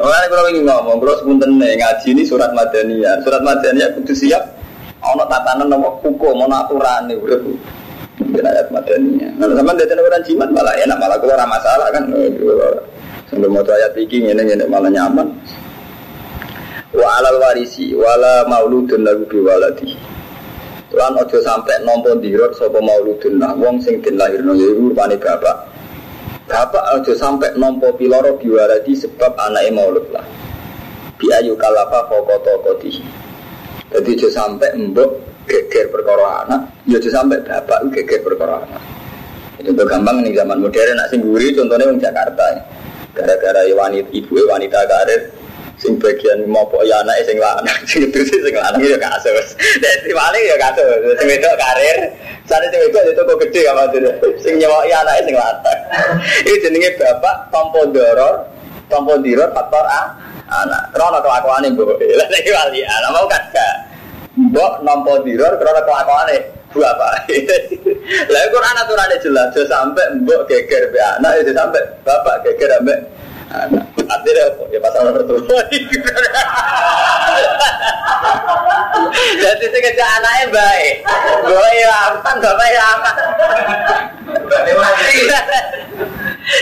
Makanya 0.00 0.26
kalau 0.28 0.48
ingin 0.48 0.64
ngomong, 0.64 0.96
kalau 1.00 1.14
sepunten 1.20 1.50
ngaji 1.60 2.08
ini 2.12 2.22
surat 2.24 2.50
madaniyah. 2.56 3.20
Surat 3.24 3.42
madaniyah 3.44 3.90
kudu 3.96 4.14
siap. 4.16 4.42
Ono 5.00 5.24
tatanan 5.28 5.68
nomor 5.72 5.96
hukum, 6.04 6.44
ono 6.44 6.56
aturan 6.60 7.08
nih, 7.08 7.16
udah 7.16 7.40
Mungkin 8.20 8.44
ayat 8.44 8.68
madaniyah. 8.68 9.32
Nah, 9.40 9.48
sama 9.56 9.72
dari 9.72 9.96
orang 9.96 10.24
jimat 10.28 10.48
malah 10.52 10.76
enak, 10.76 10.96
malah 11.00 11.16
keluar 11.16 11.40
masalah 11.48 11.88
kan. 11.88 12.04
Sampai 13.30 13.46
mau 13.46 13.62
ayat 13.62 13.94
ini, 13.94 14.34
ini, 14.34 14.42
ini 14.42 14.66
malah 14.66 14.90
nyaman. 14.90 15.30
Wa 16.90 17.22
alal 17.22 17.38
warisi, 17.38 17.94
wala 17.94 18.42
mauludun 18.50 19.06
lagu 19.06 19.22
biwaladi. 19.30 19.94
Lan 20.90 21.14
ojo 21.14 21.38
sampai 21.38 21.86
nompo 21.86 22.18
dirot 22.18 22.58
sapa 22.58 22.82
mauludun 22.82 23.38
lah 23.38 23.54
wong 23.54 23.78
sing 23.78 24.02
den 24.02 24.18
lahirno 24.18 24.58
yaiku 24.58 24.90
rupane 24.90 25.14
bapak. 25.14 25.70
Bapak 26.50 26.98
ojo 26.98 27.14
sampai 27.14 27.54
nompo 27.54 27.94
piloro 27.94 28.34
biwaladi 28.34 28.98
sebab 28.98 29.38
anake 29.38 29.70
maulud 29.70 30.10
lah. 30.10 30.26
Bi 31.14 31.30
ayu 31.30 31.54
kalafa 31.54 32.10
fokoto 32.10 32.66
koti. 32.66 32.98
Jadi 33.94 34.10
ojo 34.18 34.28
sampai 34.34 34.74
mbok 34.74 35.10
geger 35.46 35.86
perkara 35.94 36.42
anak, 36.42 36.66
ya 36.90 36.98
ojo 36.98 37.06
sampai 37.06 37.38
bapak 37.46 37.94
geger 37.94 38.26
perkara 38.26 38.66
anak. 38.66 38.82
Itu 39.62 39.70
gampang 39.86 40.26
nih 40.26 40.34
zaman 40.34 40.58
modern 40.58 40.98
nak 40.98 41.06
sing 41.14 41.22
contohnya 41.22 41.86
wong 41.86 42.02
Jakarta. 42.02 42.79
Gara-gara 43.10 43.62
wanita 43.74 44.08
ibu 44.14 44.38
wanita 44.46 44.86
karir 44.86 45.22
sing 45.80 45.96
bagian 45.96 46.44
mopo 46.44 46.84
ya 46.84 47.00
anak 47.00 47.24
sing 47.24 47.40
lanang 47.40 47.80
sing 47.90 48.04
itu 48.04 48.20
sih 48.22 48.38
sing 48.44 48.54
lanang 48.54 48.84
ya 48.84 49.00
kasus. 49.00 49.56
Dadi 49.80 50.12
paling 50.12 50.44
ya 50.44 50.56
kasus 50.60 51.16
sing 51.18 51.28
itu 51.32 51.48
karir. 51.56 51.98
Sare 52.44 52.66
sing 52.68 52.80
itu 52.84 52.98
itu 53.00 53.20
kok 53.24 53.38
gede 53.48 53.60
apa 53.66 53.82
tuh 53.90 54.30
sing 54.44 54.60
nyawa 54.60 54.84
ya 54.84 55.00
anak 55.02 55.24
sing 55.24 55.34
lanang. 55.34 55.78
Itu 56.46 56.56
jenenge 56.66 56.90
bapak 56.98 57.50
tompo 57.54 57.86
doror 57.88 58.46
tompo 58.92 59.16
diror 59.22 59.50
faktor 59.56 59.84
a. 59.88 60.02
Anak 60.50 60.90
krono 60.92 61.22
kelakuane 61.22 61.70
mbok. 61.72 61.96
Lha 62.18 62.26
iki 62.34 62.50
wali 62.50 62.82
anak 62.82 63.10
mau 63.14 63.26
kan 63.30 63.42
gak? 63.54 63.74
Mbok 64.34 64.82
nompo 64.82 65.22
diror 65.22 65.54
krono 65.56 65.80
kelakuane. 65.86 66.36
bu 66.42 66.59
apa 66.70 67.08
lah 68.32 68.42
Quran 68.54 68.76
aturannya 68.86 69.18
jelas 69.18 69.50
sampai 69.54 70.22
mbok 70.22 70.46
geger 70.46 70.86
be 70.94 70.98
anak 71.02 71.42
itu 71.42 71.50
sampai 71.50 71.82
bapak 72.06 72.46
geger 72.46 72.78
ambek 72.78 72.98
anak 73.50 73.90
Artinya 74.10 74.42
apa? 74.50 74.62
Ya 74.74 74.78
pasal 74.82 75.00
nomor 75.06 75.22
tua. 75.22 75.62
Jadi 79.40 79.64
sing 79.70 79.82
kerja 79.82 80.04
anaknya 80.18 80.46
baik. 80.50 80.94
Gue 81.46 81.68
ya 81.78 81.92
aman, 82.10 82.36
bapak 82.42 82.68
ya 82.74 82.82
aman. 82.98 83.16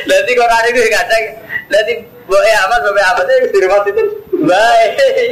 Nanti 0.09 0.31
kalau 0.37 0.69
itu 0.69 0.81
kadang 0.93 1.25
nanti 1.73 1.93
gue 2.05 2.41
ya 2.45 2.59
aman, 2.69 2.79
bapak 2.85 3.01
ya 3.01 3.09
aman. 3.17 3.25
Di 3.49 3.59
rumah 3.65 3.81
itu 3.89 4.03
baik, 4.45 4.91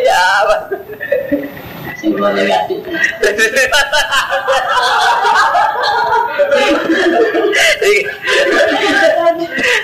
ya 0.09 0.21
aman. 0.41 0.61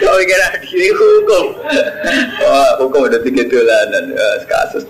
Kau 0.02 0.18
kira 0.22 0.46
diri 0.62 0.90
hukum. 0.94 1.46
Wah, 2.42 2.70
hukum 2.78 3.10
udah 3.10 3.20
tiga 3.26 3.42
dolanan. 3.46 4.14
Kasus. 4.46 4.86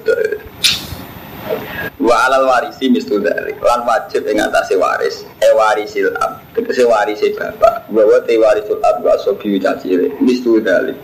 Wa 2.02 2.26
alal 2.26 2.46
warisi 2.46 2.86
mistu 2.90 3.18
dari 3.18 3.54
lan 3.58 3.82
wajib 3.82 4.26
ing 4.30 4.38
atase 4.38 4.78
waris 4.78 5.26
e 5.42 5.48
warisil 5.54 6.14
ab 6.22 6.38
tegese 6.54 6.86
warisi 6.86 7.34
bapak 7.34 7.86
bahwa 7.90 8.18
te 8.26 8.38
warisul 8.38 8.78
ab 8.82 9.02
wa 9.02 9.14
sobi 9.18 9.58
cacile 9.58 10.10
mistu 10.22 10.62
dari 10.62 10.94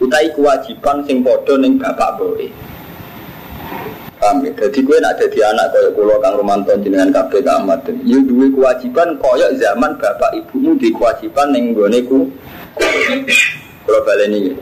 utai 0.00 0.28
kewajiban 0.36 1.04
sing 1.08 1.24
padha 1.24 1.56
ning 1.56 1.80
bapak 1.80 2.20
boe 2.20 2.52
Paham 4.18 4.42
ya? 4.42 4.50
Jadi 4.50 4.82
gue 4.82 4.98
nak 4.98 5.14
jadi 5.22 5.38
anak 5.54 5.66
kaya 5.70 5.88
kulo 5.94 6.18
Kang 6.18 6.34
Romanto 6.34 6.74
jenengan 6.82 7.14
kabeh 7.14 7.38
Kang 7.46 7.62
Ahmad. 7.62 7.86
Yo 8.02 8.18
duwe 8.26 8.50
kewajiban 8.50 9.14
kaya 9.22 9.46
zaman 9.54 9.94
bapak 9.94 10.34
ibumu 10.34 10.74
di 10.74 10.90
kewajiban 10.90 11.54
ning 11.54 11.70
gone 11.70 11.98
ku. 12.02 12.26
Kulo 13.86 13.98
baleni. 14.02 14.58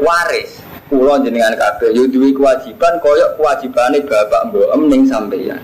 Waris 0.00 0.64
kulo 0.88 1.20
jenengan 1.20 1.52
kabeh 1.60 1.92
yo 1.92 2.08
duwe 2.08 2.32
kewajiban 2.32 2.96
kaya 3.04 3.26
kewajibane 3.36 4.00
bapak 4.08 4.40
mbok 4.48 4.72
ning 4.88 5.04
sampeyan. 5.04 5.60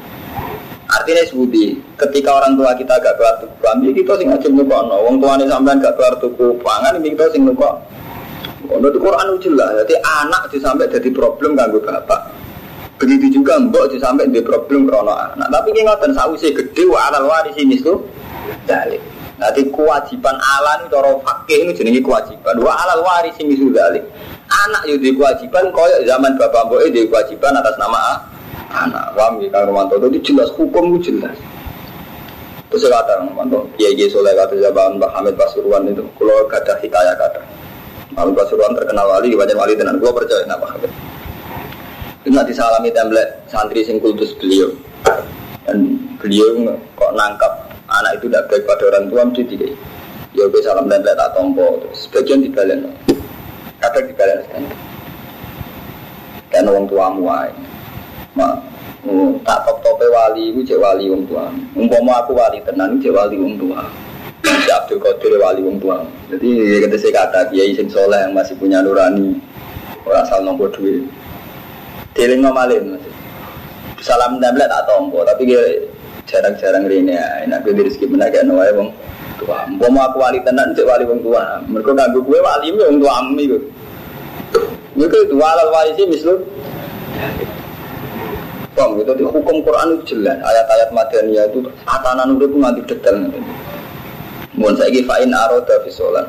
Artinya 0.91 1.23
sebuti, 1.23 1.79
ketika 1.95 2.35
orang 2.35 2.59
tua 2.59 2.75
kita 2.75 2.99
gak 2.99 3.15
keluar 3.15 3.39
tuku 3.39 3.57
kami, 3.63 3.95
kita 3.95 4.11
sing 4.19 4.27
ngajib 4.27 4.59
nukokno. 4.59 4.99
Wong 5.07 5.23
tuane 5.23 5.47
sampean 5.47 5.79
gak 5.79 5.95
keluar 5.95 6.15
tuku 6.19 6.51
pangan, 6.67 6.99
kita 6.99 7.31
sing 7.31 7.47
nukok. 7.47 7.79
Ono 8.67 8.91
Quran 8.91 9.39
jelas, 9.39 9.71
jadi 9.87 10.03
anak 10.03 10.51
sampai 10.51 10.91
jadi 10.91 11.07
problem 11.15 11.55
kanggo 11.55 11.79
bapak. 11.79 12.40
Begitu 13.01 13.41
juga 13.41 13.57
mbok 13.57 13.97
sampai 13.97 14.29
di 14.29 14.45
problem 14.45 14.85
krono 14.85 15.17
anak. 15.17 15.49
Tapi 15.49 15.73
ki 15.73 15.89
ngoten 15.89 16.13
sausi 16.13 16.53
gede 16.53 16.85
wa 16.85 17.09
alal 17.09 17.33
ini 17.57 17.81
tuh 17.81 18.05
dalil. 18.69 19.01
Nanti 19.41 19.65
kewajiban 19.73 20.37
ala 20.37 20.85
ini 20.85 20.93
cara 20.93 21.17
fakih 21.25 21.59
ini 21.65 21.73
jenenge 21.73 22.05
kewajiban. 22.05 22.61
Wa 22.61 22.77
alal 22.77 23.01
waris 23.01 23.41
ini 23.41 23.57
sudah 23.57 23.89
Anak 24.51 24.85
yo 24.85 25.01
di 25.01 25.17
kewajiban 25.17 25.73
koyo 25.73 26.05
zaman 26.05 26.37
bapak 26.37 26.69
mbok 26.69 26.85
di 26.93 27.09
kewajiban 27.09 27.57
atas 27.57 27.73
nama 27.81 28.21
anak. 28.69 29.17
Paham 29.17 29.41
ya 29.41 29.49
Kang 29.49 29.73
Romanto 29.73 29.97
itu 29.97 30.21
jelas 30.21 30.53
hukum 30.53 31.01
itu 31.01 31.09
jelas. 31.17 31.33
Terus 32.71 32.87
kata 32.87 33.19
Romanto, 33.19 33.67
Kiai 33.75 33.99
Kiai 33.99 34.07
Soleh 34.13 34.31
kata 34.37 34.55
zaman 34.55 35.01
Mbak 35.03 35.11
Hamid 35.11 35.35
Pasuruan 35.35 35.91
itu, 35.91 36.07
kalau 36.15 36.47
kata 36.47 36.79
hikayat 36.79 37.19
kata. 37.19 37.43
Hamid 38.15 38.39
Pasuruan 38.39 38.79
terkenal 38.79 39.11
wali, 39.11 39.35
wajan 39.35 39.59
wali 39.59 39.75
tenan. 39.75 39.99
Gue 39.99 40.15
percaya 40.15 40.47
nama 40.47 40.71
Hamid. 40.71 41.10
Itu 42.21 42.37
nanti 42.37 42.53
salami 42.53 42.93
template 42.93 43.49
santri 43.49 43.81
sing 43.81 43.97
kultus 43.97 44.37
beliau. 44.37 44.69
Dan 45.65 45.97
beliau 46.21 46.77
kok 46.93 47.17
nangkap 47.17 47.49
anak 47.89 48.21
itu 48.21 48.29
tidak 48.29 48.45
baik 48.53 48.63
pada 48.69 48.85
orang 48.93 49.05
tua 49.09 49.23
mesti 49.25 49.43
tidak. 49.49 49.73
Ya 50.37 50.45
gue 50.45 50.61
salam 50.61 50.85
template 50.85 51.17
tak 51.17 51.33
tompo. 51.33 51.81
Sebagian 51.97 52.45
dibalen. 52.45 52.93
Kadang 53.81 54.05
dibalen 54.05 54.39
kan. 54.53 54.65
Kan 56.53 56.69
orang 56.69 56.85
tuamu 56.85 57.25
aja. 57.25 57.57
Mak, 58.37 58.55
oh, 59.11 59.35
tak 59.43 59.67
top 59.67 59.83
tope 59.83 60.07
wali, 60.07 60.55
gue 60.55 60.63
cek 60.63 60.79
wali 60.79 61.11
orang 61.11 61.25
tua. 61.27 61.45
Umpama 61.75 62.23
aku 62.23 62.37
wali 62.37 62.63
tenan, 62.63 63.01
cek 63.01 63.11
wali 63.11 63.35
orang 63.41 63.57
tua. 63.59 63.81
Si 64.45 64.71
Abdul 64.71 65.01
Qadir 65.03 65.35
wali 65.41 65.65
orang 65.65 65.81
tua. 65.81 65.97
Jadi 66.31 66.79
kata 66.85 66.97
saya 67.01 67.13
kata 67.25 67.41
kiai 67.51 67.73
sing 67.75 67.89
soleh 67.91 68.23
yang 68.23 68.37
masih 68.37 68.55
punya 68.61 68.85
nurani, 68.85 69.35
orang 70.07 70.23
asal 70.23 70.45
nombor 70.45 70.71
duit. 70.71 71.03
Deling 72.15 72.43
malin 72.43 72.99
Salam 74.01 74.41
tablet 74.41 74.67
tak 74.67 74.89
tompo, 74.89 75.21
tapi 75.29 75.45
jarang-jarang 76.25 76.89
rene 76.89 77.21
ya. 77.21 77.45
Enak 77.45 77.69
gue 77.69 77.85
rezeki 77.85 78.17
menaga 78.17 78.41
wae 78.49 78.73
wong 78.73 78.89
tua. 79.37 79.69
Mau 79.77 80.01
aku 80.01 80.25
wali 80.25 80.41
tenan 80.41 80.73
cek 80.73 80.89
wali 80.89 81.05
wong 81.05 81.21
tua. 81.21 81.61
Mereka 81.69 81.93
ganggu 81.93 82.25
gue 82.25 82.39
wali 82.41 82.73
wong 82.73 82.97
tua 82.97 83.13
ami. 83.21 83.45
Mereka 84.97 85.17
itu 85.29 85.35
walal 85.37 85.69
wali 85.69 85.91
sih 86.01 86.09
mislu. 86.09 86.41
Bang, 88.73 88.97
itu 88.97 89.13
di 89.13 89.25
hukum 89.27 89.61
Quran 89.61 90.01
itu 90.01 90.17
jelas. 90.17 90.41
Ayat-ayat 90.41 90.89
Madaniyah 90.97 91.45
itu 91.53 91.69
atanan 91.85 92.41
udah 92.41 92.49
pun 92.49 92.61
nanti 92.65 92.81
detail. 92.89 93.29
Mohon 94.57 94.75
saya 94.81 95.01
fa'in 95.05 95.33
aroda 95.37 95.77
fisolan. 95.85 96.27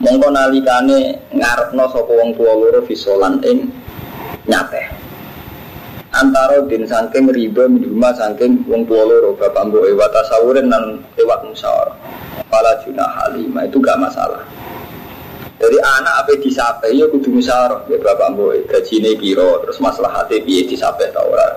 Mongko 0.00 0.28
nalikane 0.32 1.20
ngarepno 1.34 1.84
sapa 1.92 2.12
wong 2.12 2.32
tua 2.32 2.52
loro 2.56 2.80
fisolan 2.88 3.42
ing 3.44 3.68
nyate 4.46 4.85
antara 6.16 6.64
din 6.64 6.88
saking 6.88 7.28
riba 7.28 7.68
minuma 7.68 8.08
saking 8.16 8.64
wong 8.64 8.88
tua 8.88 9.04
loro 9.04 9.36
bapak 9.36 9.68
mbok 9.68 9.84
ewa 9.84 10.08
tasawurin 10.08 10.72
dan 10.72 10.96
lewat 11.20 11.44
musyawarah 11.44 11.96
pala 12.48 12.72
junah 12.80 13.10
halimah 13.20 13.68
itu 13.68 13.76
gak 13.84 14.00
masalah 14.00 14.40
jadi 15.56 15.76
anak 15.80 16.14
apa 16.24 16.32
disape 16.40 16.88
ya 16.96 17.04
kudu 17.12 17.28
musyawarah 17.28 17.84
ya 17.92 18.00
bapak 18.00 18.32
mbok 18.32 18.64
gajine 18.64 19.12
piro 19.20 19.60
terus 19.64 19.76
masalah 19.76 20.24
hati 20.24 20.40
piye 20.40 20.64
disape 20.64 21.04
ta 21.12 21.20
ora 21.20 21.48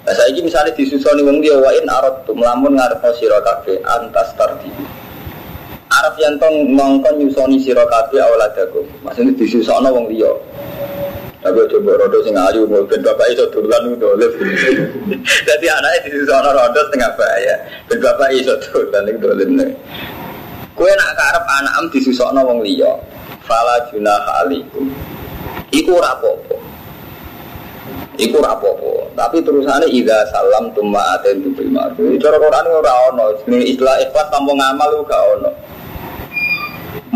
Nah, 0.00 0.16
saya 0.16 0.32
ini 0.32 0.48
misalnya 0.48 0.74
disusoni 0.74 1.22
wong 1.22 1.38
dia 1.38 1.54
wain 1.54 1.86
arot 1.86 2.26
tuh 2.26 2.34
melamun 2.34 2.74
ngarep 2.74 2.98
sira 3.14 3.38
kabeh 3.46 3.78
antas 3.84 4.34
tardi. 4.34 4.66
Arab 5.86 6.18
yang 6.18 6.34
tong 6.40 6.66
mongkon 6.72 7.20
nyusoni 7.20 7.62
sira 7.62 7.86
kabeh 7.86 8.18
awaladakum. 8.18 8.82
Maksudnya 9.06 9.38
disusono 9.38 9.92
wong 9.92 10.10
dia. 10.10 10.32
Tapi 11.40 11.56
coba 11.72 11.96
rodo 11.96 12.20
sing 12.20 12.36
ayu, 12.36 12.68
ben 12.68 13.00
bapak 13.00 13.32
iso 13.32 13.48
turulan 13.48 13.88
itu 13.88 14.12
lift. 14.20 14.36
Jadi 15.48 15.66
anaknya 15.72 16.12
di 16.12 16.20
sana 16.28 16.52
rodo 16.52 16.80
setengah 16.84 17.16
bahaya. 17.16 17.56
Ben 17.88 17.96
bapak 17.96 18.28
iso 18.36 18.52
turulan 18.60 19.08
itu 19.08 19.24
lift. 19.32 19.72
Kue 20.76 20.92
nak 21.00 21.16
karep 21.16 21.44
anak 21.48 21.72
am 21.80 21.86
disusokno 21.88 22.40
wong 22.44 22.60
liya. 22.60 22.92
Fala 23.48 23.80
junah 23.88 24.44
alaikum. 24.44 24.92
Iku 25.72 25.96
rapopo. 25.96 26.60
Iku 28.20 28.36
rapopo. 28.44 29.08
Tapi 29.16 29.40
terusannya 29.40 29.88
ida 29.88 30.28
salam 30.28 30.68
tumma 30.76 31.16
aten 31.16 31.40
tu 31.40 31.56
prima. 31.56 31.88
Cara 32.20 32.36
Quran 32.36 32.64
ora 32.68 32.92
ono. 33.12 33.32
Istilah 33.48 33.96
ikhlas 34.04 34.28
tanpa 34.28 34.52
ngamal 34.52 35.08
gak 35.08 35.22
ono. 35.40 35.50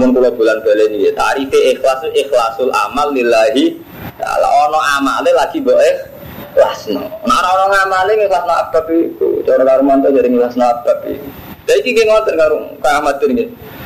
Mun 0.00 0.16
kula 0.16 0.32
bulan 0.32 0.64
balen 0.64 0.96
iki 0.96 1.12
tarife 1.12 1.76
ikhlas 1.76 2.02
ikhlasul 2.08 2.72
amal 2.72 3.12
lillahi 3.12 3.83
kalau 4.18 4.50
ono 4.68 4.78
amale 4.98 5.30
lagi 5.34 5.58
boleh 5.60 6.14
lasno. 6.54 7.04
Nah 7.26 7.38
ono 7.42 7.64
ngamale 7.70 8.12
ngikhlasno 8.18 8.54
abab 8.54 8.86
iku. 8.90 9.42
Cara 9.42 9.62
karumanto 9.66 10.08
jadi 10.10 10.28
ngikhlasno 10.30 10.64
abab 10.64 10.98
iku. 11.06 11.28
Jadi 11.64 11.80
iki 11.80 12.02
ngoten 12.04 12.34
karo 12.36 12.56
Kang 12.80 13.00
Ahmad. 13.00 13.20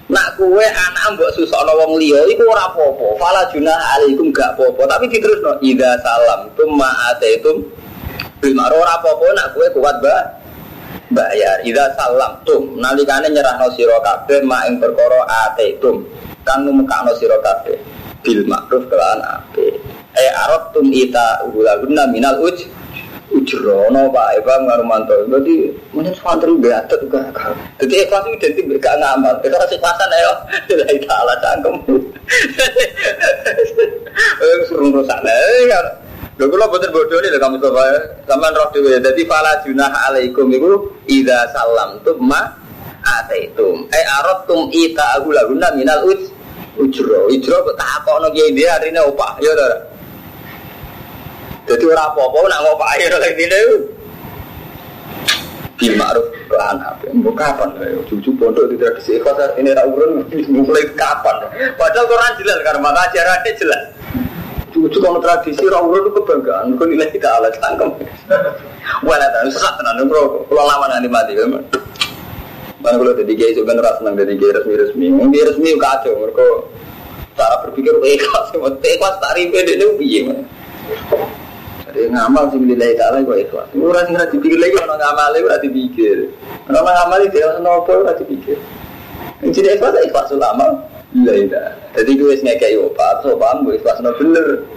Nak 0.08 0.40
kue 0.40 0.64
anak 0.64 1.04
mbok 1.14 1.30
susokno 1.36 1.72
wong 1.84 2.00
liya 2.00 2.24
iku 2.32 2.48
ora 2.48 2.64
apa-apa. 2.72 3.06
Fala 3.20 3.42
junah 3.52 3.76
alaikum 3.96 4.32
gak 4.32 4.56
apa-apa. 4.56 4.96
Tapi 4.96 5.04
diterusno 5.12 5.52
ida 5.60 6.00
salam 6.00 6.48
tum 6.56 6.74
ma'ataitum 6.76 7.56
bil 8.40 8.54
ma'ruf 8.56 8.80
ora 8.80 8.92
apa-apa 9.00 9.26
nak 9.36 9.48
kue 9.52 9.66
kuat 9.76 9.96
ba 10.00 10.16
bayar. 11.12 11.60
Ida 11.60 11.92
salam 11.96 12.40
tum 12.48 12.80
nalikane 12.80 13.28
nyerahno 13.28 13.68
sira 13.76 14.00
kabeh 14.00 14.40
mak 14.48 14.64
ing 14.68 14.80
perkara 14.80 15.20
ataitum 15.48 16.04
kang 16.48 16.64
numekakno 16.64 17.12
sira 17.20 17.36
kabeh 17.44 17.76
bil 18.24 18.40
ma'ruf 18.48 18.82
kelan 18.88 19.20
apik 19.22 19.57
eh 20.16 20.30
arab 20.48 20.72
tum 20.72 20.88
ita 20.88 21.44
guna 21.52 22.08
minal 22.08 22.40
uj 22.40 22.64
ujrono 23.28 24.08
pak. 24.08 24.40
Eva 24.40 24.54
ngarumanto 24.64 25.28
berarti 25.28 25.76
mungkin 25.92 26.16
santri 26.16 26.56
berat 26.56 26.88
juga 26.88 27.28
jadi 27.78 27.94
ikhlas 28.04 28.24
itu 28.26 28.36
identik 28.40 28.64
berkah 28.66 28.94
ngamal. 28.98 29.34
Itu 29.44 29.56
kasih 29.56 29.80
pasan 29.80 30.10
ayo. 30.16 30.32
Tidak 30.68 30.88
taala 31.04 31.34
cangkem 31.44 31.74
suruh 34.68 34.90
rusak. 34.92 35.18
Kan. 35.24 35.86
Lho 36.38 36.46
kula 36.46 36.70
boten 36.70 36.94
bodoh 36.94 37.18
nih 37.18 37.34
kamu 37.34 37.58
coba 37.58 37.82
sampean 38.26 38.54
roh 38.54 38.70
dhewe. 38.70 38.94
Dadi 39.02 39.26
fala 39.26 39.58
junah 39.66 39.90
alaikum 40.06 40.46
iku 40.54 40.86
idza 41.10 41.50
salamtum 41.50 42.22
ma 42.22 42.46
ataitum. 43.02 43.90
Eh 43.90 44.04
aradtum 44.06 44.70
ita 44.70 45.18
agulaguna 45.18 45.74
minal 45.74 46.06
uj 46.06 46.30
ujro. 46.78 47.26
Ujro 47.26 47.56
kok 47.66 47.74
tak 47.74 48.06
kono 48.06 48.30
kiai 48.30 48.54
dia 48.54 48.78
hari 48.78 48.94
ini 48.94 49.02
opah 49.02 49.34
ya 49.42 49.50
ora. 49.50 49.97
Jadi 51.68 51.84
orang 51.84 52.08
apa-apa 52.08 52.38
nak 52.48 52.60
ngopak 52.64 52.88
air 52.96 53.12
lagi 53.12 53.44
ini. 53.44 53.60
Ma'ruf 55.94 56.26
kelan 56.50 56.80
apa? 56.82 57.06
Mau 57.14 57.30
kapan? 57.36 57.70
Cucu 58.08 58.34
pondok 58.34 58.66
di 58.72 58.80
tradisi 58.80 59.14
ikhlas 59.20 59.54
ini 59.60 59.70
tak 59.76 59.86
urun 59.86 60.26
mulai 60.50 60.84
kapan? 60.98 61.36
Padahal 61.78 62.08
Quran 62.08 62.32
jelas 62.42 62.58
karena 62.66 62.80
maka 62.82 63.06
ajarannya 63.12 63.52
jelas. 63.54 63.82
Cucu 64.74 64.98
kalau 64.98 65.22
tradisi 65.22 65.62
urun 65.68 66.08
itu 66.08 66.10
kebanggaan. 66.18 66.74
Kau 66.74 66.88
nilai 66.88 67.12
kita 67.12 67.28
alat 67.30 67.54
tangkem. 67.62 67.94
Wah, 69.06 69.16
tahu 69.20 69.48
sesat 69.52 69.76
tenan 69.78 70.08
bro. 70.08 70.48
Kalau 70.50 70.64
lama 70.66 70.86
nanti 70.88 71.06
mati 71.06 71.36
kan. 71.36 71.52
Mana 72.78 72.94
kalau 72.94 73.14
jadi 73.14 73.32
gay 73.34 73.50
sebenarnya 73.54 73.98
senang 73.98 74.14
jadi 74.16 74.34
gay 74.34 74.50
resmi 74.54 74.74
resmi. 74.74 75.06
Mungkin 75.14 75.46
resmi 75.52 75.76
kacau. 75.78 76.14
Mereka 76.16 76.46
cara 77.38 77.54
berpikir 77.66 77.94
ikhlas. 78.02 78.50
Ikhlas 78.56 79.14
tak 79.20 79.34
ribet 79.36 79.66
itu 79.78 79.86
piye 80.00 80.20
jadi 81.88 82.12
ngamal 82.12 82.52
sing 82.52 82.68
nilai 82.68 82.92
taala 83.00 83.24
kok 83.24 83.38
ikhlas. 83.40 83.68
Ora 83.72 84.04
sing 84.04 84.12
ora 84.12 84.28
dipikir 84.28 84.58
lagi 84.60 84.76
ono 84.76 84.94
ngamal 85.00 85.32
ora 85.40 85.56
dipikir. 85.56 86.18
Ono 86.68 86.78
ngamal 86.84 87.20
itu 87.24 87.38
ono 87.40 87.70
apa 87.80 87.92
ora 87.96 88.12
dipikir. 88.12 88.58
Jadi 89.40 89.68
ikhlas 89.72 89.96
ikhlas 90.04 90.28
ulama. 90.36 90.68
Iya 91.16 91.32
iya. 91.48 91.62
Jadi 91.96 92.10
gue 92.20 92.36
sing 92.36 92.44
ngekek 92.44 92.76
yo 92.76 92.92
Pak, 92.92 93.24
so 93.24 93.32
paham 93.40 93.64
gue 93.64 93.80
ikhlas 93.80 94.04
no 94.04 94.12
bener. 94.20 94.68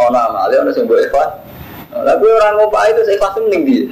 Ono 0.00 0.16
amal 0.16 0.48
ono 0.48 0.72
sing 0.72 0.88
gue 0.88 1.04
ikhlas. 1.04 1.30
Tapi 1.92 2.24
orang 2.26 2.56
ngopak 2.58 2.90
itu 2.90 3.00
saya 3.06 3.16
kelas 3.20 3.36
mending 3.38 3.62
dia. 3.68 3.84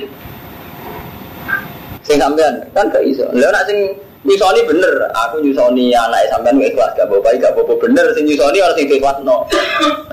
Sing 2.02 2.16
sampean 2.18 2.64
kan 2.72 2.88
gak 2.88 3.04
iso. 3.04 3.28
Lah 3.36 3.52
nek 3.52 3.68
sing 3.68 3.78
nyusoni 4.24 4.64
bener, 4.66 5.06
aku 5.12 5.44
nyusoni 5.44 5.92
anak 5.92 6.26
sampean 6.32 6.56
ikhlas 6.58 6.96
gak 6.96 7.06
bapak 7.06 7.36
gak 7.36 7.54
bapak 7.54 7.76
bener 7.78 8.08
sing 8.16 8.24
nyusoni 8.24 8.58
orang 8.58 8.74
sing 8.80 8.88
ikhlas 8.88 9.20
no. 9.22 9.44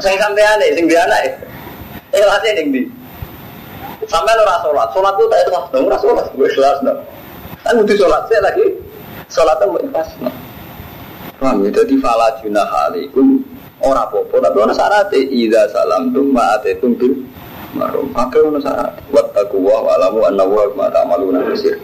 Sing 0.04 0.20
sampean 0.20 0.60
sing 0.76 0.86
dia 0.86 1.08
anak. 1.08 1.49
Ikhlasnya 2.20 2.52
ning 2.60 2.68
ndi? 2.76 2.84
Sampai 4.12 4.36
ora 4.36 4.60
sholat, 4.64 4.88
sholat 4.92 5.14
itu 5.16 5.26
tak 5.28 5.40
ikhlas 5.48 5.66
dong, 5.72 5.84
ora 5.88 5.98
sholat, 6.00 6.26
gue 6.36 6.48
ikhlas 6.52 6.78
dong. 6.84 7.00
Kan 7.64 7.80
butuh 7.80 7.96
sholat 8.00 8.22
saya 8.28 8.40
lagi, 8.44 8.66
sholat 9.32 9.56
itu 9.60 9.78
ikhlas 9.88 10.10
dong. 10.20 10.36
Paham 11.40 11.64
ya? 11.64 11.70
Jadi 11.72 11.96
fala 12.04 12.28
junah 12.44 12.68
alaikum 12.68 13.40
ora 13.80 14.04
apa-apa, 14.04 14.36
tapi 14.44 14.58
ana 14.60 14.74
syarat 14.76 15.12
idza 15.16 15.72
salam 15.72 16.12
tum 16.12 16.36
ma'atetum 16.36 17.00
bil 17.00 17.16
marum. 17.76 18.12
Akeh 18.12 18.44
ana 18.44 18.60
syarat. 18.60 18.92
Wattaqu 19.08 19.56
wa 19.56 19.88
alamu 19.96 20.28
annahu 20.28 20.76
ma 20.76 20.92
ta'maluna 20.92 21.48
basir. 21.48 21.80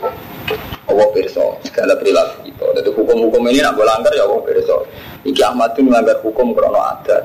Allah 0.85 1.07
pirsa 1.15 1.41
segala 1.63 1.95
perilaku 1.95 2.51
kita. 2.51 2.65
Jadi 2.79 2.89
hukum-hukum 2.93 3.41
ini 3.47 3.63
nak 3.63 3.79
langgar 3.79 4.11
ya 4.11 4.27
Allah 4.27 4.43
pirsa. 4.43 4.75
Iki 5.23 5.41
Ahmad 5.41 5.73
itu 5.73 5.81
melanggar 5.87 6.19
hukum 6.19 6.51
krono 6.51 6.79
adat. 6.79 7.23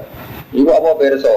Iku 0.55 0.71
apa 0.71 0.97
pirsa? 0.97 1.35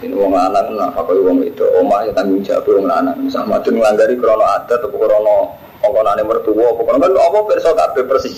Ini 0.00 0.16
wong 0.16 0.32
lanang 0.32 0.80
nah 0.80 0.88
apa 0.96 1.12
wong 1.12 1.44
itu 1.44 1.60
omah 1.76 2.08
ya 2.08 2.12
tanggung 2.16 2.40
jawab 2.40 2.64
wong 2.64 2.88
lanang. 2.88 3.20
Sama 3.28 3.60
tuh 3.60 3.76
ngelanggari 3.76 4.16
krono 4.16 4.48
adat 4.48 4.80
atau 4.80 4.88
krono 4.88 5.52
ongkonane 5.84 6.24
mertua 6.24 6.72
apa 6.72 6.80
kan 6.88 7.04
apa 7.04 7.38
perso 7.44 7.76
kabeh 7.76 8.04
persis 8.08 8.32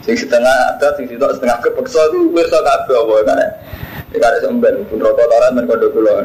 sing 0.00 0.16
setengah 0.16 0.48
adat 0.72 0.96
sing 0.96 1.04
sitok 1.12 1.36
setengah 1.36 1.60
kepeksa 1.60 2.00
itu 2.08 2.32
perso 2.32 2.56
kabeh 2.64 2.96
apa 3.04 3.14
kan. 3.28 3.40
Ya 4.16 4.18
kare 4.24 4.40
semben 4.40 4.80
pun 4.88 4.96
rokok 4.96 5.28
toran 5.28 5.52
men 5.52 5.68
kondo 5.68 5.92
kula. 5.92 6.24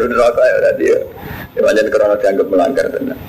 Run 0.00 0.12
rokok 0.16 0.44
ya 0.48 0.56
tadi 0.72 0.84
ya. 0.88 1.00
Ya 1.52 1.60
pancen 1.60 1.92
krono 1.92 2.16
dianggap 2.16 2.46
melanggar 2.48 2.88
tenan. 2.88 3.20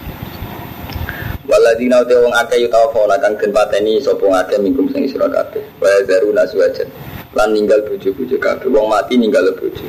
Waladina 1.52 2.00
uti 2.00 2.16
wong 2.16 2.32
akeh 2.32 2.64
yutawa 2.64 3.20
kang 3.20 3.36
den 3.36 3.52
pateni 3.52 4.00
sapa 4.00 4.24
ngakeh 4.24 4.56
mingkum 4.64 4.88
sing 4.96 5.04
sira 5.12 5.28
kabeh. 5.28 5.60
Wa 5.84 5.92
zaruna 6.08 6.48
suwajan 6.48 6.88
lan 7.38 7.54
ninggal 7.54 7.86
bojo-bojo 7.86 8.38
kabeh 8.41 8.67
wong 8.73 8.89
mati 8.89 9.13
ninggal 9.13 9.45
bojo 9.54 9.86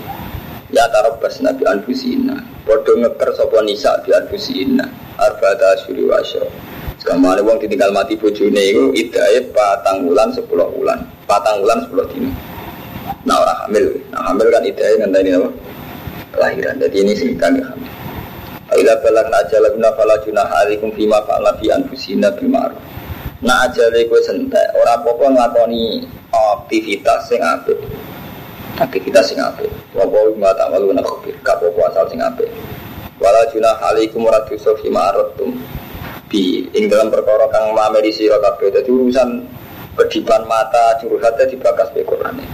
ya 0.68 0.84
tarabas 0.92 1.40
nabi 1.40 1.64
anfusina 1.64 2.36
padha 2.68 2.92
ngeker 2.92 3.32
sapa 3.32 3.58
nisa 3.64 3.96
di 4.04 4.12
anfusina 4.12 4.84
arba'ata 5.16 5.80
asyuri 5.80 6.04
wa 6.04 6.20
asyra 6.20 6.46
Sekamane 6.98 7.46
wong 7.46 7.62
ditinggal 7.62 7.94
mati 7.94 8.18
bojone 8.18 8.58
iku 8.58 8.90
idae 8.90 9.38
patang 9.54 10.02
wulan 10.10 10.34
10 10.34 10.50
wulan. 10.50 10.98
Patang 11.30 11.62
wulan 11.62 11.86
10 11.86 11.94
dino. 12.10 12.30
Nah 13.22 13.38
orang 13.38 13.58
hamil, 13.64 13.86
nah 14.10 14.26
hamil 14.26 14.50
kan 14.50 14.66
idae 14.66 14.98
ngenteni 14.98 15.30
apa? 15.38 15.48
Kelahiran. 16.34 16.74
Jadi 16.82 16.96
ini 16.98 17.14
sing 17.14 17.38
kami 17.38 17.62
hamil. 17.62 17.86
Ila 18.74 18.92
balak 19.00 19.30
ajalagna 19.30 19.88
fala 19.94 20.18
junah 20.26 20.48
alaikum 20.58 20.90
fima 20.92 21.22
fa'ala 21.22 21.54
fi 21.62 21.70
anfusina 21.70 22.34
bil. 22.34 22.50
Nah 23.46 23.70
ajale 23.70 24.02
kowe 24.10 24.18
sentek, 24.18 24.66
ora 24.74 24.98
apa-apa 24.98 25.30
aktivitas 26.58 27.28
sing 27.28 27.40
apik. 27.42 27.78
Aktivitas 28.78 29.32
sing 29.32 29.38
apik. 29.42 29.70
Wa 29.94 30.06
wa 30.06 30.22
ma 30.38 30.50
ta'malu 30.54 30.94
na 30.94 31.02
khabir, 31.02 31.34
gak 31.42 31.58
apa 31.58 31.80
asal 31.90 32.04
sing 32.10 32.20
apik. 32.22 32.48
Wala 33.18 33.42
junah 33.50 33.76
alaikum 33.82 34.26
ora 34.26 34.38
dosa 34.46 34.72
fi 34.78 34.86
ma'aratum. 34.86 35.58
Bi 36.30 36.62
ing 36.76 36.86
dalam 36.86 37.10
perkara 37.10 37.50
kang 37.50 37.74
mameri 37.74 38.14
sira 38.14 38.38
kabeh. 38.38 38.70
Dadi 38.70 38.90
urusan 38.92 39.42
bedipan 39.98 40.46
mata 40.46 40.94
curhatnya 41.02 41.50
dibakas 41.50 41.90
be 41.90 42.06
Qur'ane. 42.06 42.46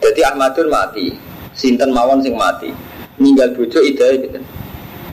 Jadi 0.00 0.20
Ahmadun 0.26 0.66
mati, 0.72 1.14
sinten 1.54 1.94
mawon 1.94 2.18
sing 2.24 2.34
mati. 2.34 2.72
Ninggal 3.20 3.52
bojo 3.54 3.78
ide 3.84 4.26
gitu. 4.26 4.40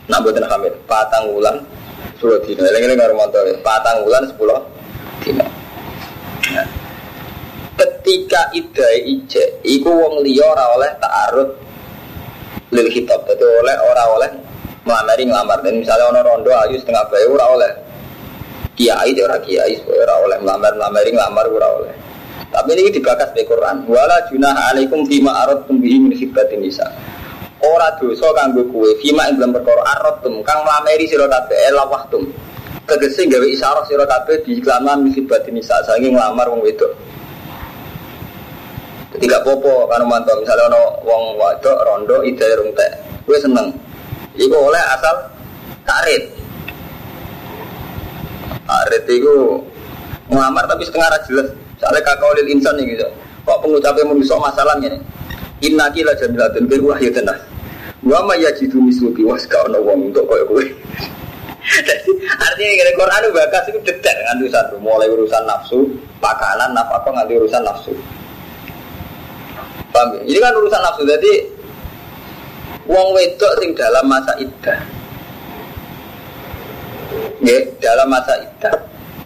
Nak 0.08 0.24
hamil, 0.24 0.72
patang 0.88 1.36
wulan 1.36 1.60
10 2.16 2.40
dina. 2.48 2.64
Eling-eling 2.72 2.96
karo 2.96 3.14
mantu, 3.20 3.44
patang 3.60 4.08
wulan 4.08 4.24
10 4.24 4.40
dina. 5.20 5.46
Nah, 6.56 6.68
ketika 8.08 8.56
idai 8.56 9.04
ije 9.04 9.60
iku 9.68 9.92
wong 9.92 10.24
liya 10.24 10.48
ora 10.48 10.80
oleh 10.80 10.96
ta'arud 10.96 11.50
lil 12.72 12.88
kitab 12.88 13.28
dadi 13.28 13.44
oleh 13.44 13.76
ora 13.84 14.04
oleh 14.16 14.32
melamari 14.88 15.28
ngelamar. 15.28 15.60
Dan 15.60 15.84
misalnya 15.84 16.16
ono 16.16 16.24
rondo 16.24 16.56
ayu 16.56 16.80
setengah 16.80 17.04
bayi 17.12 17.28
ora 17.28 17.46
oleh. 17.52 17.72
Kiai 18.80 19.12
dia 19.12 19.28
ora 19.28 19.44
kiai 19.44 19.76
ora 19.92 20.24
oleh. 20.24 20.40
Melamar 20.40 20.72
melamari 20.80 21.12
ngelamar 21.12 21.46
ora 21.52 21.68
oleh. 21.84 21.94
Tapi 22.48 22.80
ini 22.80 22.96
dibakas 22.96 23.36
di 23.36 23.44
Quran. 23.44 23.84
Wala 23.92 24.24
junah 24.32 24.56
alaikum 24.72 25.04
fima 25.04 25.44
aradtum 25.44 25.84
bihi 25.84 26.00
min 26.00 26.16
khibbatin 26.16 26.64
nisa. 26.64 26.88
Ora 27.60 27.92
dosa 28.00 28.32
kanggo 28.40 28.72
kowe 28.72 28.88
fima 29.04 29.28
ing 29.28 29.36
dalam 29.36 29.52
perkara 29.52 29.84
aradtum 30.00 30.40
kang 30.48 30.64
melamari 30.64 31.12
sira 31.12 31.28
kabeh 31.28 31.76
lawahtum 31.76 32.24
tegese 32.88 33.28
gawe 33.28 33.44
isyarah 33.44 33.84
sira 33.84 34.08
kabeh 34.08 34.48
di 34.48 34.64
iklaman 34.64 35.04
min 35.04 35.12
khibbatin 35.12 35.60
nisa. 35.60 35.76
Saking 35.84 36.16
nglamar 36.16 36.48
wong 36.48 36.64
wedok 36.64 36.96
tidak 39.18 39.42
popo 39.42 39.90
kan 39.90 40.02
mantap 40.06 40.38
misalnya 40.38 40.70
ono 40.70 40.84
wong 41.06 41.24
wadok 41.42 41.78
rondo 41.86 42.22
ide 42.22 42.48
rung 42.58 42.72
teh 42.78 42.92
gue 43.26 43.38
seneng. 43.42 43.74
Iku 44.38 44.54
oleh 44.54 44.82
asal 44.94 45.16
karet 45.84 46.24
karet 48.68 49.04
itu 49.10 49.62
ngelamar 50.30 50.70
tapi 50.70 50.86
setengah 50.86 51.10
ra 51.10 51.20
jelas. 51.26 51.48
Soalnya 51.78 52.02
kakak 52.02 52.26
olil 52.26 52.48
insan 52.50 52.74
nih 52.78 52.98
gitu 52.98 53.08
kok 53.48 53.64
pengucapnya 53.64 54.04
manusia 54.04 54.36
masalahnya 54.36 54.88
nih 54.92 55.02
inna 55.64 55.88
kila 55.96 56.12
jamilatun 56.20 56.68
bil 56.68 56.84
wahyu 56.92 57.08
tenah 57.16 57.40
wa 58.04 58.20
ma 58.28 58.36
yajidu 58.36 58.76
misluki 58.84 59.24
waska 59.24 59.56
ono 59.72 59.80
wong 59.82 60.12
untuk 60.12 60.28
koyo 60.28 60.44
kowe. 60.52 60.66
Artinya 62.48 62.74
kira 62.80 62.92
Quran 62.96 63.24
bakas 63.36 63.64
itu 63.68 63.80
dedak 63.84 64.16
dengan 64.16 64.40
urusan. 64.40 64.66
Mulai 64.80 65.08
urusan 65.12 65.44
nafsu 65.44 65.84
pakanan 66.24 66.72
nafkah 66.72 67.12
nganti 67.12 67.34
urusan 67.36 67.62
nafsu 67.64 67.92
Paham 69.98 70.14
ya? 70.14 70.22
Ini 70.30 70.38
kan 70.38 70.54
urusan 70.54 70.82
nafsu. 70.86 71.04
Jadi 71.10 71.34
wong 72.86 73.08
wedok 73.18 73.54
sing 73.58 73.74
dalam 73.74 74.06
masa 74.06 74.38
iddah. 74.38 74.80
Ya, 77.42 77.58
dalam 77.82 78.06
masa 78.14 78.38
iddah. 78.38 78.78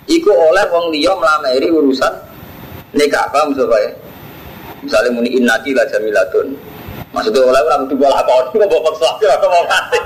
Iku 0.07 0.31
oleh 0.31 0.63
wong 0.71 0.95
liya 0.95 1.11
melamari 1.19 1.67
urusan 1.67 2.13
nikah 2.95 3.27
apa 3.27 3.51
maksud 3.51 3.67
ya? 3.67 3.91
Misalnya 4.79 5.11
muni 5.11 5.35
innaki 5.35 5.75
la 5.75 5.83
jamilatun. 5.91 6.55
Maksudnya 7.11 7.43
oleh 7.43 7.61
orang 7.67 7.91
bola 7.91 8.23
kau 8.23 8.39
ini 8.55 8.63
mau 8.71 8.79
paksa 8.87 9.19
atau 9.19 9.47
mau 9.51 9.63
kasih. 9.67 10.01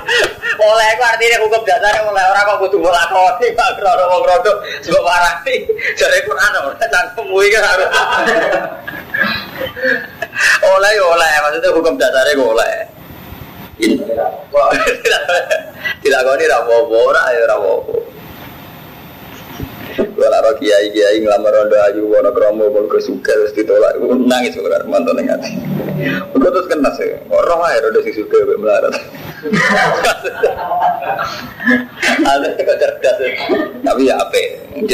Oleh 0.58 0.86
artinya 0.98 1.38
hukum 1.46 1.62
dasarnya 1.62 2.02
oleh 2.02 2.24
orang 2.26 2.44
kau 2.50 2.66
kudu 2.66 2.82
bola 2.82 2.98
ini 3.38 3.54
pak 3.54 3.78
mau 3.78 4.18
krono 4.26 4.52
sebab 4.82 5.02
warati. 5.06 5.70
Jadi 5.94 6.18
Quran 6.26 6.50
orang 6.58 6.74
cangkem 6.82 7.26
kan 7.30 7.62
harus. 7.62 7.90
oleh 10.66 10.90
ya 10.92 11.04
oleh 11.06 11.32
maksudnya 11.46 11.70
hukum 11.72 11.94
dasarnya 11.96 12.36
gue 12.36 12.48
oleh 12.48 12.74
tidak 16.02 16.20
kau 16.24 16.34
ini 16.34 16.46
rapopo 16.48 16.96
ora 17.12 17.22
gue 19.96 20.28
laro 20.28 20.52
kiai 20.60 20.92
kiai 20.92 21.24
ngelamar 21.24 21.52
rondo 21.56 21.76
ayu 21.88 22.04
wono 22.04 22.30
kromo 22.36 22.68
pun 22.68 22.84
kesuka 22.92 23.32
terus 23.32 23.56
ditolak 23.56 23.96
nangis 24.28 24.52
gue 24.52 24.68
mantan 24.84 25.24
yang 25.24 25.40
hati 25.40 25.56
terus 26.36 26.66
kena 26.68 26.90
sih 27.00 27.16
roh 27.32 27.60
aja 27.64 27.80
rondo 27.80 28.00
si 28.04 28.12
suka 28.12 28.36
gue 28.44 28.56
melarat. 28.60 28.92
Ada 32.26 32.48
cerdas 32.58 33.16
tapi 33.84 34.08
ya 34.08 34.14
apa 34.18 34.40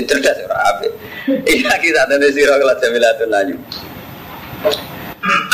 cerdas 0.07 0.37
ya 0.39 0.47
apa 0.51 0.87
iya 1.51 1.73
kita 1.81 2.07
di 2.07 2.29
sirah 2.31 2.57
kelas 2.61 2.79
jamilatun 2.79 3.29
lanjut 3.33 3.61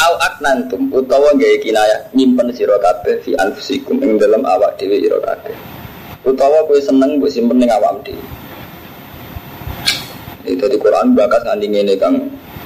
Au 0.01 0.15
aknantum 0.25 0.89
utawa 0.89 1.37
gawe 1.37 1.57
kinaya 1.61 2.09
nyimpen 2.17 2.49
sira 2.57 2.81
kabeh 2.81 3.21
fi 3.21 3.37
anfusikum 3.37 4.01
ing 4.01 4.17
dalam 4.17 4.41
awak 4.49 4.81
dhewe 4.81 4.97
kabeh. 5.21 5.53
Utawa 6.25 6.65
kowe 6.65 6.81
seneng 6.81 7.21
mbok 7.21 7.29
simpen 7.29 7.61
ning 7.61 7.69
awak 7.69 8.01
dhewe. 8.01 8.38
Itu 10.49 10.65
di 10.65 10.81
Quran 10.81 11.13
bakas 11.13 11.45
nganti 11.45 11.67
ngene 11.69 11.95
Kang 12.01 12.17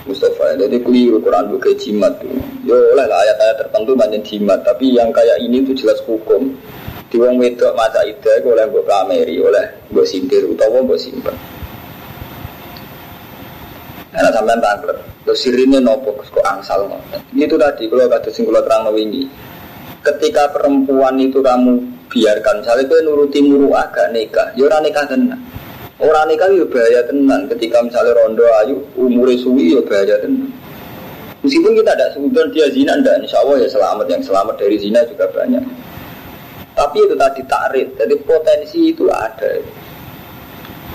Mustafa. 0.06 0.54
Jadi 0.54 0.78
keliru 0.78 1.18
Quran 1.18 1.50
buka 1.50 1.74
jimat. 1.74 2.14
Yo 2.62 2.78
oleh 2.94 3.06
ayat-ayat 3.10 3.66
tertentu 3.66 3.98
banyak 3.98 4.22
jimat, 4.22 4.62
tapi 4.62 4.94
yang 4.94 5.10
kayak 5.10 5.42
ini 5.42 5.66
itu 5.66 5.74
jelas 5.74 5.98
hukum. 6.06 6.54
Di 7.12 7.20
wong 7.20 7.36
wedok 7.36 7.76
masa 7.76 8.00
itu 8.08 8.24
oleh 8.46 8.64
mbok 8.70 8.88
kameri, 8.88 9.36
oleh 9.36 9.66
mbok 9.92 10.06
sindir 10.06 10.46
utawa 10.48 10.80
mbok 10.80 10.96
simpen. 10.96 11.36
Karena 14.12 14.28
sampai 14.28 14.60
tangklet, 14.60 14.98
terus 15.24 15.40
sirine 15.40 15.80
nopo 15.80 16.12
kok 16.20 16.44
angsal. 16.44 16.84
Itu 17.32 17.56
tadi 17.56 17.88
kalau 17.88 18.08
kata 18.08 18.28
singkulo 18.28 18.60
terang 18.64 18.92
ini. 18.96 19.24
Ketika 20.02 20.50
perempuan 20.50 21.14
itu 21.16 21.38
kamu 21.38 21.78
biarkan, 22.10 22.60
misalnya 22.60 22.90
kau 22.90 23.00
nuruti 23.06 23.38
muru 23.40 23.70
agak 23.70 24.10
nikah, 24.10 24.50
ya 24.58 24.66
orang 24.66 24.82
nikah 24.82 25.06
tenan. 25.06 25.38
Orang 26.02 26.26
nikah 26.26 26.50
ya 26.50 26.66
bahaya 26.66 27.00
tenan. 27.06 27.46
Ketika 27.46 27.78
misalnya 27.78 28.18
rondo 28.18 28.42
ayu 28.66 28.82
umure 28.98 29.38
suwi 29.38 29.78
ya 29.78 29.80
bahaya 29.86 30.18
tenan. 30.18 30.50
Meskipun 31.46 31.78
kita 31.78 31.94
tidak 31.94 32.10
sebutkan 32.14 32.46
dia 32.54 32.66
zina, 32.70 32.94
dan 33.02 33.22
insya 33.22 33.38
Allah 33.42 33.62
ya 33.62 33.68
selamat. 33.70 34.06
Yang 34.10 34.22
selamat 34.30 34.54
dari 34.58 34.76
zina 34.82 35.00
juga 35.06 35.30
banyak. 35.30 35.62
Tapi 36.72 36.96
itu 37.04 37.14
tadi 37.14 37.42
tarik, 37.46 37.86
jadi 37.94 38.14
potensi 38.24 38.90
itu 38.90 39.06
ada. 39.10 39.62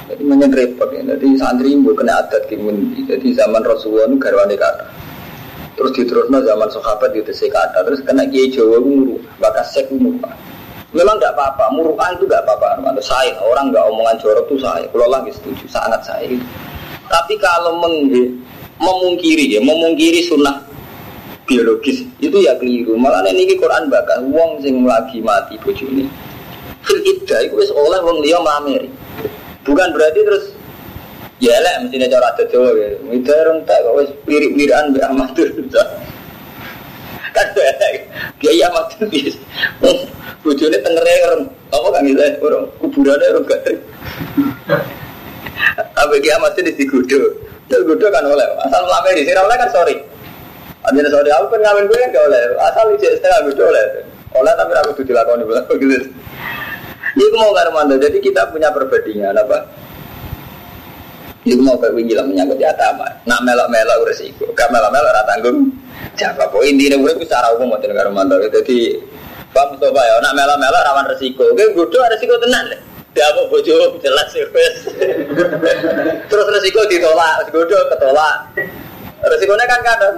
Jadi 0.08 0.24
banyak 0.24 0.52
repot 0.56 0.90
ya. 0.92 1.04
Jadi 1.16 1.28
santri 1.36 1.76
ibu 1.76 1.92
kena 1.96 2.24
adat 2.24 2.48
kimun. 2.48 2.96
Jadi 3.08 3.36
zaman 3.36 3.64
Rasulullah 3.64 4.08
itu 4.08 4.18
garwane 4.20 4.56
kata. 4.56 4.86
Terus 5.78 5.92
diterusnya 5.94 6.40
zaman 6.48 6.68
sahabat 6.72 7.12
itu 7.12 7.32
kata. 7.52 7.80
Terus 7.84 8.00
kena 8.08 8.24
kiai 8.28 8.48
Jawa 8.52 8.80
muru, 8.80 9.20
bakas 9.40 9.76
sek 9.76 9.92
muru. 9.92 10.20
Memang 10.96 11.20
tidak 11.20 11.36
apa-apa, 11.36 11.68
muruah 11.76 12.16
itu 12.16 12.24
tidak 12.24 12.48
apa-apa. 12.48 12.96
Saya 13.04 13.36
orang 13.44 13.76
nggak 13.76 13.86
omongan 13.92 14.16
jorok 14.24 14.48
itu 14.48 14.64
saya. 14.64 14.88
Kalau 14.88 15.08
lagi 15.12 15.32
setuju, 15.36 15.68
sangat 15.68 16.00
saya. 16.08 16.32
Tapi 17.12 17.36
kalau 17.44 17.76
mengge, 17.84 18.32
memungkiri 18.80 19.52
ya, 19.52 19.60
memungkiri 19.60 20.24
sunnah 20.24 20.64
biologis 21.48 22.04
itu 22.20 22.38
ya 22.44 22.56
keliru. 22.60 23.00
Malah 23.00 23.24
ini 23.32 23.56
Quran 23.56 23.88
bakal 23.88 24.28
wong 24.32 24.64
sing 24.64 24.84
lagi 24.84 25.24
mati 25.24 25.56
bojone. 25.60 26.08
Fil 26.84 27.00
iddah 27.04 27.40
itu 27.44 27.56
wis 27.56 27.72
oleh 27.72 28.00
wong 28.04 28.24
liya. 28.24 28.40
Bukan 29.64 29.88
berarti 29.92 30.20
terus 30.24 30.56
ya 31.44 31.56
lah 31.60 31.84
mestinya 31.84 32.08
cara 32.08 32.32
ada 32.32 32.44
Jawa 32.48 32.72
ya. 32.76 32.96
Itu 33.12 33.32
orang 33.32 33.64
tak 33.68 33.84
kok 33.84 33.96
wis 34.00 34.10
amatur. 35.04 35.50
Kan 37.38 37.48
ya, 37.54 37.74
Kiai 38.42 38.66
amatur 38.66 39.06
bis. 39.14 39.38
Bojone 40.42 40.78
tengere 40.82 41.14
kerem. 41.22 41.42
Apa 41.70 41.88
kan 41.94 42.02
gitu 42.02 42.24
orang 42.42 42.66
kuburane 42.82 43.26
orang 43.30 43.46
gak. 43.46 43.62
Apa 45.94 46.14
kiamat 46.18 46.58
ini 46.58 46.74
digodo. 46.74 47.22
Terus 47.70 47.84
godo 47.86 48.08
kan 48.10 48.26
oleh. 48.26 48.48
Asal 48.66 48.82
lama 48.90 49.10
di 49.14 49.22
sini 49.22 49.38
oleh 49.38 49.58
kan 49.60 49.70
sorry. 49.70 49.96
Ambil 50.88 51.06
sorry 51.12 51.30
aku 51.30 51.46
kan 51.54 51.60
ngamen 51.62 51.86
gue 51.86 51.98
kan 52.00 52.10
gak 52.16 52.26
oleh. 52.26 52.42
Asal 52.58 52.90
ijek 52.98 53.22
setengah 53.22 53.40
godo 53.52 53.64
oleh. 53.70 53.86
Oleh 54.34 54.54
tapi 54.58 54.74
aku 54.82 54.90
tuh 54.98 55.06
dilakukan 55.06 55.46
gitu. 55.78 56.10
Itu 57.18 57.34
mau 57.34 57.50
Armando, 57.58 57.98
jadi 57.98 58.14
kita 58.22 58.54
punya 58.54 58.70
perbandingan 58.70 59.34
apa? 59.34 59.66
Itu 61.42 61.58
mau 61.66 61.80
wingi 61.82 62.14
lah 62.14 62.22
menyangkut 62.30 62.62
atama. 62.62 63.10
Nak 63.26 63.42
melok-melok 63.42 64.06
resiko, 64.06 64.46
gak 64.54 64.70
melok-melok 64.70 65.26
tanggung. 65.26 65.74
Jawab 66.18 66.50
poin 66.50 66.74
intinya 66.74 66.98
gue 66.98 67.14
secara 67.22 67.54
umum 67.54 67.74
mau 67.74 67.78
tinggal 67.78 68.10
Armando. 68.10 68.42
Jadi 68.42 68.98
Pak 69.54 69.66
Mustafa 69.74 70.02
ya, 70.02 70.18
nak 70.18 70.34
melok-melok 70.34 70.82
rawan 70.82 71.06
resiko. 71.14 71.46
Gue 71.54 71.70
gudo 71.78 72.02
resiko 72.10 72.34
tenang 72.42 72.74
deh. 72.74 72.82
Dia 73.14 73.30
mau 73.38 73.50
bojo 73.50 73.98
jelas 74.02 74.28
sih 74.34 74.42
wes. 74.50 74.78
Terus 76.30 76.48
resiko 76.58 76.82
ditolak, 76.90 77.54
gudo 77.54 77.78
ketolak. 77.94 78.50
Resikonya 79.22 79.66
kan 79.70 79.82
kadang 79.86 80.16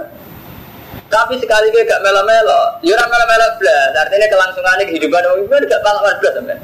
tapi 1.10 1.34
sekali 1.42 1.74
gue 1.74 1.82
gak 1.82 2.06
melo-melo, 2.06 2.78
ya 2.86 2.94
melo-melo 2.94 3.46
belas. 3.58 3.90
Artinya 3.98 4.30
kelangsungannya 4.30 4.86
kehidupan 4.86 5.26
orang 5.26 5.42
itu 5.42 5.66
gak 5.66 5.82
pengalaman 5.82 6.14
belas 6.22 6.34
sampai. 6.38 6.58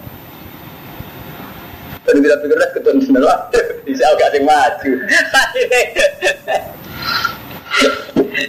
Dan 2.06 2.22
kita 2.22 2.38
pikir 2.38 2.54
lah 2.54 2.70
ketemu 2.70 3.00
sebenarnya 3.02 3.60
bisa 3.82 4.06
gak 4.14 4.30
sing 4.30 4.46
maju. 4.46 4.92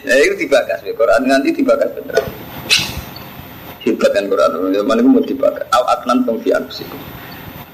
Nah 0.07 0.15
itu 0.19 0.35
dibahas 0.39 0.79
ya 0.83 0.91
Quran 0.95 1.21
nanti 1.27 1.51
dibahas 1.51 1.87
bener. 1.95 2.19
Hebat 3.87 4.11
kan 4.11 4.27
Quran, 4.27 4.75
zaman 4.75 4.99
itu 4.99 5.07
mau 5.07 5.23
dibahas. 5.23 5.63
Aw 5.71 5.83
aknan 5.99 6.27
tum 6.27 6.39
anfusikum. 6.43 6.99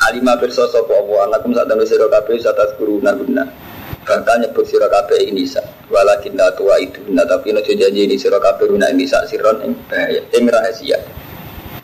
Alima 0.03 0.35
berso 0.35 0.67
sopo 0.67 0.93
abu 0.99 1.15
anakum 1.15 1.55
saat 1.55 1.71
anu 1.71 1.87
sira 1.87 2.11
kabeh 2.11 2.35
satas 2.37 2.75
guru 2.75 2.99
guna. 2.99 3.47
Bakal 4.03 4.43
nyebut 4.43 4.67
sira 4.67 4.91
ini 5.23 5.47
sa. 5.47 5.63
Walakin 5.87 6.35
la 6.35 6.51
tua 6.59 6.75
itu 6.81 6.99
nah 7.07 7.23
tapi 7.23 7.55
nek 7.55 7.63
janji 7.63 8.03
ini 8.03 8.19
sira 8.19 8.35
kabeh 8.35 8.67
guna 8.67 8.91
ini 8.91 9.07
sa 9.07 9.23
siron 9.23 9.63
ing 9.63 9.73
bahaya 9.87 10.19
ing 10.35 10.43
rahasia. 10.51 10.99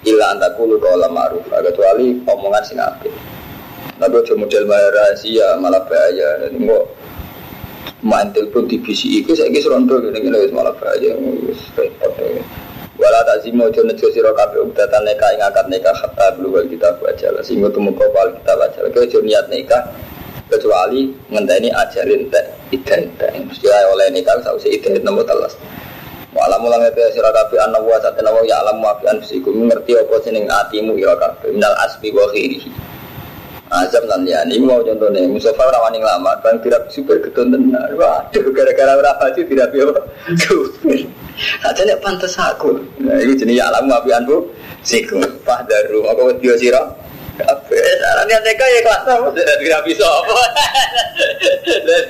Illa 0.03 0.35
antakulu 0.35 0.79
qala 0.83 1.07
ma'ruf 1.07 1.47
kecuali 1.47 2.19
omongan 2.27 2.63
sing 2.67 2.75
apik. 2.75 3.11
Tapi 3.99 4.15
aja 4.15 4.33
model 4.35 4.63
rahasia 4.67 5.47
malah 5.63 5.79
bahaya. 5.87 6.43
Jadi 6.43 6.59
kok 6.59 6.83
main 7.99 8.31
telepon 8.31 8.63
di 8.67 8.79
BCI 8.79 9.27
itu 9.27 9.35
saya 9.35 9.51
kisah 9.51 9.75
rontok 9.75 10.07
gini 10.07 10.23
gini 10.23 10.55
malah 10.55 10.71
bahaya. 10.79 11.15
Repot 11.75 12.11
ya. 12.15 12.43
Wala 12.99 13.19
tak 13.23 13.47
mau 13.55 13.71
jono 13.71 13.95
siro 13.95 14.35
kafe 14.35 14.59
ubdatan 14.59 15.07
neka 15.07 15.27
ing 15.31 15.41
akad 15.43 15.71
neka 15.71 15.91
belum 16.35 16.67
kita 16.67 16.99
baca 16.99 17.27
lah. 17.31 17.43
Sehingga 17.43 17.71
temu 17.71 17.95
kopal 17.95 18.35
kita 18.35 18.53
baca. 18.59 18.79
Kau 18.91 19.07
jono 19.07 19.27
niat 19.27 19.47
neka 19.47 19.79
kecuali 20.51 21.07
ngenteni 21.31 21.71
ajalin 21.71 22.27
teh 22.27 22.45
idan 22.75 23.07
teh. 23.15 23.31
Mesti 23.39 23.67
oleh 23.67 24.07
neka 24.11 24.43
sausi 24.43 24.75
idan 24.75 24.99
nomor 25.03 25.23
telas. 25.23 25.55
Walau 26.35 26.61
mulang 26.61 26.85
itu 26.85 27.01
sira 27.15 27.31
kafe 27.33 27.57
anak 27.57 27.81
wa 27.81 27.97
satena 28.03 28.29
wa 28.29 28.43
ya 28.45 28.61
alam 28.61 28.83
wa 28.83 28.93
fi 29.01 29.09
anfusikum 29.09 29.65
apa 29.65 30.15
atimu 30.67 30.93
ira 30.99 31.15
kafe 31.17 31.55
minal 31.55 31.73
asbi 31.83 32.11
wa. 32.11 32.27
Azam 33.69 34.01
lan 34.09 34.25
ini 34.25 34.65
mau 34.65 34.81
contohnya 34.81 35.29
Mustafa 35.29 35.61
orang 35.61 35.93
maning 35.93 36.01
lama 36.01 36.33
kan 36.41 36.57
tidak 36.65 36.89
super 36.89 37.21
ketun 37.21 37.53
tenar. 37.53 37.85
Waduh 37.93 38.49
gara-gara 38.49 39.13
sih 39.37 39.45
tidak 39.45 39.69
biar 39.69 39.93
super. 40.41 40.97
Aja 41.61 41.81
nek 41.85 42.01
pantas 42.01 42.33
aku. 42.33 42.81
Nah 42.97 43.21
ini 43.21 43.37
jenis 43.37 43.61
alam 43.61 43.85
apian 43.93 44.25
bu. 44.25 44.41
Siku 44.81 45.21
aku 45.45 46.33
dia 46.41 46.57
siro. 46.57 46.81
Apa? 47.39 47.71
Sarannya 47.71 48.35
mereka 48.41 48.65
ya 48.67 48.79
kelas 48.83 49.03
apa? 49.05 49.27
Tidak 49.37 49.81
bisa 49.85 50.03
apa? 50.03 50.37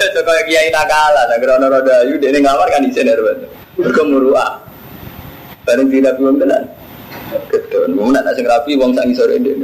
Jadi 0.10 0.42
kiai 0.50 0.74
nakala, 0.74 1.22
nah 1.30 1.38
krono 1.38 1.70
roda 1.70 2.02
ayu 2.02 2.18
dia 2.18 2.34
ngamar 2.34 2.66
kan 2.72 2.82
isen 2.88 3.06
ya 3.06 3.14
Berkemurua. 3.78 4.58
Bareng 5.68 5.92
tidak 5.92 6.18
belum 6.18 6.40
tenar. 6.40 6.64
Ketun, 7.30 7.94
mau 7.94 8.10
nak 8.10 8.26
nasi 8.26 8.42
rapi, 8.42 8.74
wong 8.74 8.98
sangi 8.98 9.14
sore 9.14 9.38
ini. 9.38 9.62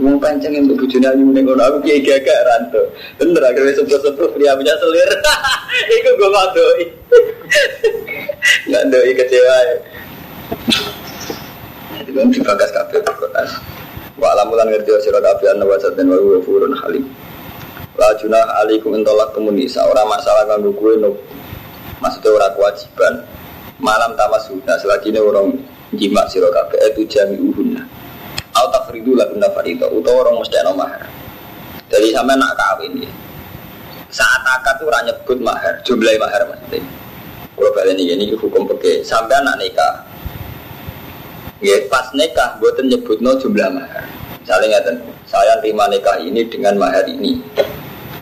Wong 0.00 0.16
pancing 0.16 0.56
yang 0.56 0.64
bujune 0.64 1.04
ayu 1.04 1.28
ning 1.28 1.44
aku 1.44 1.78
kiai 1.84 2.00
gagak 2.00 2.40
ranto. 2.48 2.80
Bener 3.20 3.44
akhirnya 3.44 3.76
sebut-sebut 3.76 4.32
pria 4.32 4.56
punya 4.56 4.72
selir. 4.80 5.10
Iku 6.00 6.10
gue 6.16 6.30
ngadoi. 6.32 6.84
Ngadoi 8.72 9.12
kecewa 9.20 9.56
ya. 9.60 9.76
Jadi 12.00 12.10
kan 12.16 12.32
dibagas 12.32 12.70
kabeh 12.72 12.98
Quran. 13.04 13.48
Wa 14.16 14.32
alamulan 14.32 14.72
ngerti 14.72 14.96
sira 15.04 15.20
kabeh 15.20 15.52
ana 15.52 15.68
wasat 15.68 15.92
dan 16.00 16.08
wa 16.08 16.40
furun 16.40 16.72
halim. 16.80 17.04
La 18.00 18.08
junah 18.16 18.64
alaikum 18.64 18.96
intolak 18.96 19.36
kemuni 19.36 19.68
seorang 19.68 20.08
masalah 20.08 20.48
kanggo 20.48 20.72
kowe 20.72 20.96
no. 20.96 21.12
Maksudnya 22.00 22.32
orang 22.32 22.52
kewajiban 22.56 23.14
malam 23.76 24.16
tamasuna 24.16 24.80
selagi 24.80 25.12
ini 25.12 25.20
orang 25.20 25.52
jima 25.94 26.22
sira 26.30 26.46
kabeh 26.50 26.78
itu 26.94 27.02
jami 27.10 27.36
uhunna. 27.38 27.82
Au 28.54 28.66
tafridu 28.70 29.14
lagunna 29.14 29.50
farida 29.54 29.86
utawa 29.90 30.26
orang 30.26 30.42
mesti 30.42 30.56
ana 30.62 30.72
mahar. 30.74 31.02
Jadi 31.90 32.14
sampai 32.14 32.38
nak 32.38 32.54
kawin 32.54 33.02
ya. 33.02 33.10
Saat 34.10 34.42
akad 34.42 34.82
tuh 34.82 34.90
ora 34.90 35.06
nyebut 35.06 35.38
mahar 35.38 35.74
jumlah 35.86 36.14
mahar 36.18 36.42
maksudnya. 36.50 36.82
Kalau 37.54 37.70
balik 37.76 37.94
ini 37.98 38.16
ini 38.16 38.24
hukum 38.34 38.66
pakai 38.66 39.06
sampai 39.06 39.38
anak 39.38 39.58
nikah. 39.62 39.94
Ya 41.62 41.76
pas 41.86 42.10
nikah 42.16 42.58
buatan 42.58 42.90
nyebut 42.90 43.22
no 43.22 43.38
jumlah 43.38 43.70
mahar. 43.70 44.06
Misalnya 44.42 44.82
ngeten 44.82 44.96
saya 45.30 45.58
terima 45.62 45.86
nikah 45.86 46.18
ini 46.18 46.42
dengan 46.50 46.74
mahar 46.78 47.06
ini. 47.06 47.38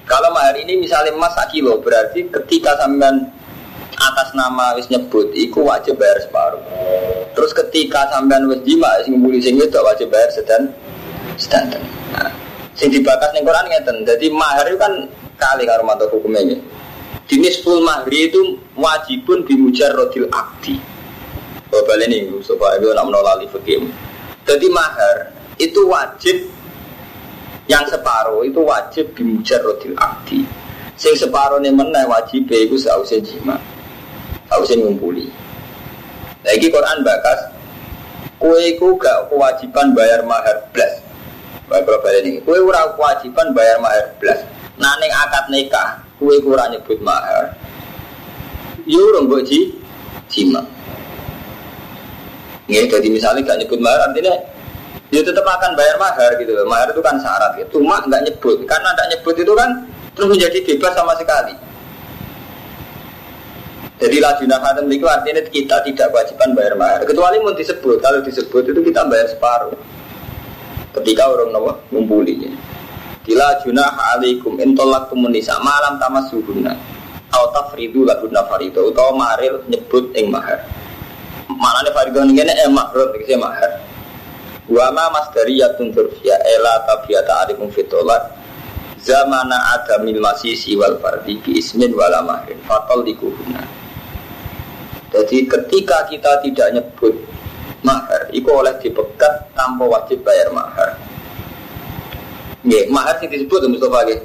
Kalau 0.04 0.32
mahar 0.32 0.56
ini 0.56 0.80
misalnya 0.80 1.12
emas 1.12 1.36
kilo 1.52 1.80
berarti 1.80 2.28
ketika 2.28 2.76
sampean 2.80 3.28
atas 3.98 4.30
nama 4.32 4.78
wis 4.78 4.86
nyebut 4.88 5.34
iku 5.34 5.66
wajib 5.66 5.98
bayar 5.98 6.18
separuh. 6.22 6.62
Terus 7.34 7.50
ketika 7.52 8.06
sampean 8.14 8.46
wis 8.46 8.62
jima 8.62 8.88
sing 9.02 9.18
mbuli 9.18 9.42
sing 9.42 9.58
itu 9.58 9.78
wajib 9.82 10.08
bayar 10.08 10.30
sedan 10.30 10.70
sedan. 11.34 11.66
Nah, 12.14 12.30
sing 12.78 12.88
dibakas 12.94 13.34
ning 13.34 13.42
Quran 13.42 13.66
ngeten. 13.66 13.96
Jadi 14.06 14.26
mahar 14.30 14.64
itu 14.70 14.78
kan 14.78 14.92
kali 15.38 15.66
karo 15.66 15.82
hukumnya 16.10 16.58
jenis 17.28 17.60
full 17.60 17.84
mahri 17.84 18.32
itu 18.32 18.56
wajibun 18.74 19.44
bimujar 19.44 19.92
rodil 19.92 20.26
akdi 20.32 20.80
Bapak 21.68 22.00
ini 22.08 22.24
supaya 22.40 22.80
itu 22.80 22.88
nak 22.96 23.04
menolak 23.04 23.44
fikih. 23.52 23.84
Jadi 24.48 24.66
mahar 24.72 25.28
itu 25.60 25.84
wajib 25.84 26.48
yang 27.68 27.84
separuh 27.84 28.40
itu 28.48 28.56
wajib 28.64 29.12
bimujar 29.12 29.60
rodil 29.60 29.92
akdi 30.00 30.48
sing 30.98 31.14
separuh 31.14 31.60
ini 31.62 31.70
mana 31.70 32.08
wajib 32.08 32.48
itu 32.48 32.74
seharusnya 32.80 33.22
jima 33.22 33.54
harusnya 34.48 34.76
ngumpuli. 34.84 35.28
Lagi 36.44 36.66
Quran 36.72 37.04
bakas, 37.04 37.40
kue 38.40 38.76
ku 38.80 38.96
gak 38.96 39.28
kewajiban 39.28 39.92
bayar 39.92 40.24
mahar 40.24 40.56
blas. 40.72 41.04
Baik 41.68 41.84
kalau 41.84 42.00
balik 42.00 42.24
ini, 42.24 42.40
kue 42.42 42.56
ora 42.56 42.88
kewajiban 42.96 43.52
bayar 43.52 43.76
mahar 43.84 44.04
blas. 44.16 44.40
Nah 44.80 44.96
neng 44.98 45.12
akad 45.12 45.44
nikah, 45.52 46.00
kue 46.16 46.40
kurang 46.40 46.72
nyebut 46.72 46.96
mahar. 47.04 47.52
Yo 48.88 49.04
orang 49.12 49.28
boji, 49.28 49.76
jima. 50.32 50.64
Nggak, 52.68 53.00
jadi 53.00 53.08
misalnya 53.12 53.44
gak 53.44 53.58
nyebut 53.64 53.80
mahar, 53.80 54.08
artinya 54.08 54.32
dia 55.08 55.24
tetap 55.24 55.44
akan 55.44 55.72
bayar 55.72 55.96
mahar 55.96 56.36
gitu 56.36 56.52
loh. 56.52 56.68
Mahar 56.68 56.92
itu 56.92 57.00
kan 57.00 57.16
syarat 57.16 57.56
gitu. 57.56 57.80
Cuma 57.80 58.00
nggak 58.04 58.28
nyebut. 58.28 58.60
Karena 58.68 58.92
nggak 58.92 59.08
nyebut 59.16 59.34
itu 59.40 59.52
kan 59.56 59.70
terus 60.12 60.28
menjadi 60.28 60.58
bebas 60.68 60.92
sama 60.92 61.16
sekali. 61.16 61.56
Jadi 63.98 64.22
lajuna 64.22 64.62
khatam 64.62 64.86
itu 64.86 65.10
artinya 65.10 65.42
kita 65.42 65.82
tidak 65.82 66.14
kewajiban 66.14 66.54
bayar 66.54 66.74
mahar. 66.78 67.02
Kecuali 67.02 67.42
mau 67.42 67.50
disebut, 67.50 67.98
kalau 67.98 68.22
disebut 68.22 68.70
itu 68.70 68.80
kita 68.86 69.02
bayar 69.10 69.26
separuh. 69.26 69.74
Ketika 70.94 71.26
orang 71.26 71.50
nawa 71.50 71.74
ngumpulinya. 71.90 72.54
Dila 73.26 73.58
junah 73.66 74.14
alaikum 74.14 74.54
intolak 74.62 75.10
tumunisa 75.10 75.58
malam 75.58 75.98
tamas 75.98 76.30
suhuna. 76.30 76.78
Au 77.34 77.50
tafridu 77.50 78.06
laguna 78.06 78.46
farido 78.46 78.86
utawa 78.86 79.18
maril 79.18 79.66
nyebut 79.66 80.14
ing 80.14 80.30
mahar. 80.30 80.62
Mana 81.50 81.82
nih 81.82 81.90
farido 81.90 82.22
ini 82.22 82.40
eh 82.40 82.70
mahrut 82.70 83.18
iki 83.18 83.34
mahar. 83.34 83.82
Wa 84.70 84.94
ma 84.94 85.10
masdariyatun 85.10 85.90
turfiya 85.90 86.38
ela 86.56 86.86
tabiata 86.86 87.50
alikum 87.50 87.66
fitolak 87.74 88.30
zamana 89.02 89.74
adamil 89.74 90.22
masisi 90.22 90.78
wal 90.78 91.02
fardi 91.02 91.38
bi 91.42 91.58
ismin 91.58 91.94
wala 91.94 92.22
mahrin 92.22 92.58
fatol 92.66 93.06
dikuhuna 93.06 93.77
jadi 95.08 95.36
ketika 95.48 96.04
kita 96.12 96.32
tidak 96.44 96.68
nyebut 96.76 97.14
mahar, 97.80 98.28
itu 98.34 98.48
oleh 98.48 98.74
dipegat 98.82 99.48
tanpa 99.56 99.84
wajib 99.88 100.20
bayar 100.20 100.52
mahar. 100.52 100.92
Nggih, 102.66 102.92
mahar 102.92 103.16
sih 103.16 103.30
disebut 103.30 103.64
Mustafa 103.70 104.04
nggih. 104.04 104.20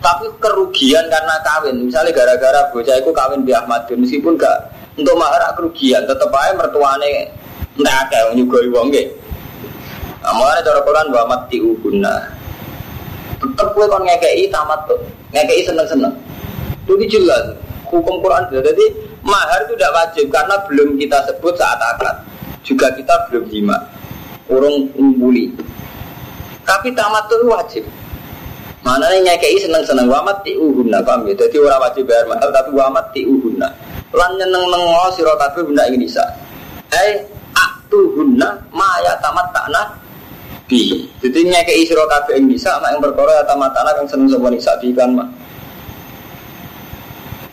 Tapi 0.00 0.26
kerugian 0.40 1.04
karena 1.12 1.36
kawin, 1.44 1.76
misalnya 1.88 2.12
gara-gara 2.12 2.72
bocah 2.72 2.96
itu 2.96 3.12
kawin 3.12 3.44
bi 3.44 3.52
Ahmad 3.52 3.84
meskipun 3.88 4.36
gak 4.40 4.72
untuk 4.96 5.16
mahar 5.16 5.40
kerugian, 5.56 6.04
tetap 6.08 6.32
aja 6.32 6.56
mertuane 6.56 7.28
ndak 7.80 8.08
ada 8.08 8.32
nyugoi 8.36 8.68
wong 8.68 8.92
nggih. 8.92 9.08
Nah, 10.20 10.32
mulane 10.36 10.60
cara 10.60 10.80
Quran 10.84 11.06
wa 11.16 11.24
mati 11.32 11.56
uhunna. 11.64 12.16
Tetep 13.40 13.72
kowe 13.72 13.88
kon 13.88 14.04
ngekeki 14.04 14.52
tamat 14.52 14.84
tuh, 14.84 15.00
ngekeki 15.32 15.64
seneng-seneng. 15.64 16.12
Itu 16.84 17.00
jelas 17.08 17.56
hukum 17.88 18.20
Quran. 18.20 18.44
Jadi 18.52 18.84
mahar 19.30 19.62
itu 19.64 19.78
tidak 19.78 19.94
wajib 19.94 20.26
karena 20.34 20.56
belum 20.66 20.98
kita 20.98 21.18
sebut 21.30 21.54
saat 21.54 21.78
akad. 21.78 22.16
Juga 22.66 22.90
kita 22.92 23.14
belum 23.30 23.46
jima. 23.48 23.78
Urung 24.50 24.90
umbuli. 24.98 25.54
Tapi 26.66 26.90
tamat 26.92 27.30
itu 27.30 27.46
wajib. 27.46 27.84
Mana 28.80 29.12
yang 29.12 29.28
nyekei 29.28 29.60
seneng-seneng 29.60 30.08
wamat 30.08 30.40
ti 30.40 30.56
uhunna 30.56 31.04
paham 31.04 31.28
ya? 31.28 31.36
Jadi 31.36 31.60
orang 31.60 31.84
wajib 31.84 32.08
bayar 32.08 32.24
mahal 32.26 32.48
tapi 32.48 32.70
wamat 32.72 33.06
ti 33.12 33.28
uhunna. 33.28 33.68
Lan 34.10 34.30
nyeneng 34.40 34.64
nengo 34.72 35.06
sira 35.12 35.36
kabeh 35.36 35.62
benda 35.68 35.84
ing 35.86 36.00
nisa. 36.00 36.24
Eh 36.88 37.20
aktuhunna 37.52 38.56
ma 38.72 38.88
ya 39.04 39.12
tamat 39.20 39.52
takna 39.52 39.82
bi. 40.64 41.06
Jadi 41.20 41.38
nyekei 41.44 41.84
sira 41.84 42.08
kabeh 42.08 42.40
ing 42.40 42.48
nisa 42.48 42.80
mak 42.80 42.96
ing 42.96 43.00
perkara 43.04 43.44
ya 43.44 43.44
tamat 43.44 43.70
takna 43.76 43.90
kang 43.92 44.08
seneng 44.08 44.28
sapa 44.32 44.48
nisa 44.48 44.72
bi 44.80 44.88
kan 44.96 45.12
mah. 45.12 45.28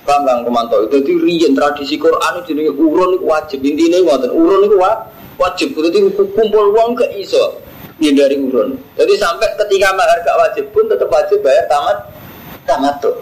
Paham 0.08 0.24
Kang 0.24 0.40
Romanto? 0.48 0.88
Jadi 0.88 1.20
riyen 1.20 1.52
tradisi 1.52 2.00
Quran 2.00 2.40
itu 2.40 2.56
jenis 2.56 2.72
urun 2.80 3.20
itu 3.20 3.28
wajib. 3.28 3.60
Intinya 3.60 4.00
ngoten, 4.08 4.32
urun 4.32 4.64
itu 4.64 4.80
wajib. 5.36 5.76
Jadi 5.76 6.00
kumpul 6.16 6.72
uang 6.72 6.96
ke 6.96 7.12
iso 7.20 7.60
dari 8.00 8.40
urun. 8.40 8.80
Jadi 8.96 9.14
sampai 9.20 9.52
ketika 9.60 9.92
mahar 10.00 10.16
gak 10.24 10.38
wajib 10.40 10.66
pun 10.72 10.88
tetap 10.88 11.12
wajib 11.12 11.44
bayar 11.44 11.68
tamat 11.68 11.98
tamat 12.64 12.96
tuh. 13.04 13.20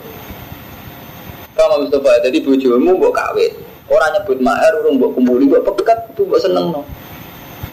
Paham 1.57 1.89
Mustafa? 1.89 2.21
Jadi 2.21 2.37
bujumu 2.45 3.01
buat 3.01 3.17
kawin. 3.17 3.49
Orang 3.89 4.11
nyebut 4.13 4.37
mahar, 4.45 4.69
urun 4.85 5.01
buat 5.01 5.17
kumpuli, 5.17 5.49
buat 5.49 5.65
pekat 5.65 6.13
itu 6.13 6.21
buat 6.29 6.41
seneng 6.41 6.69
no. 6.69 6.85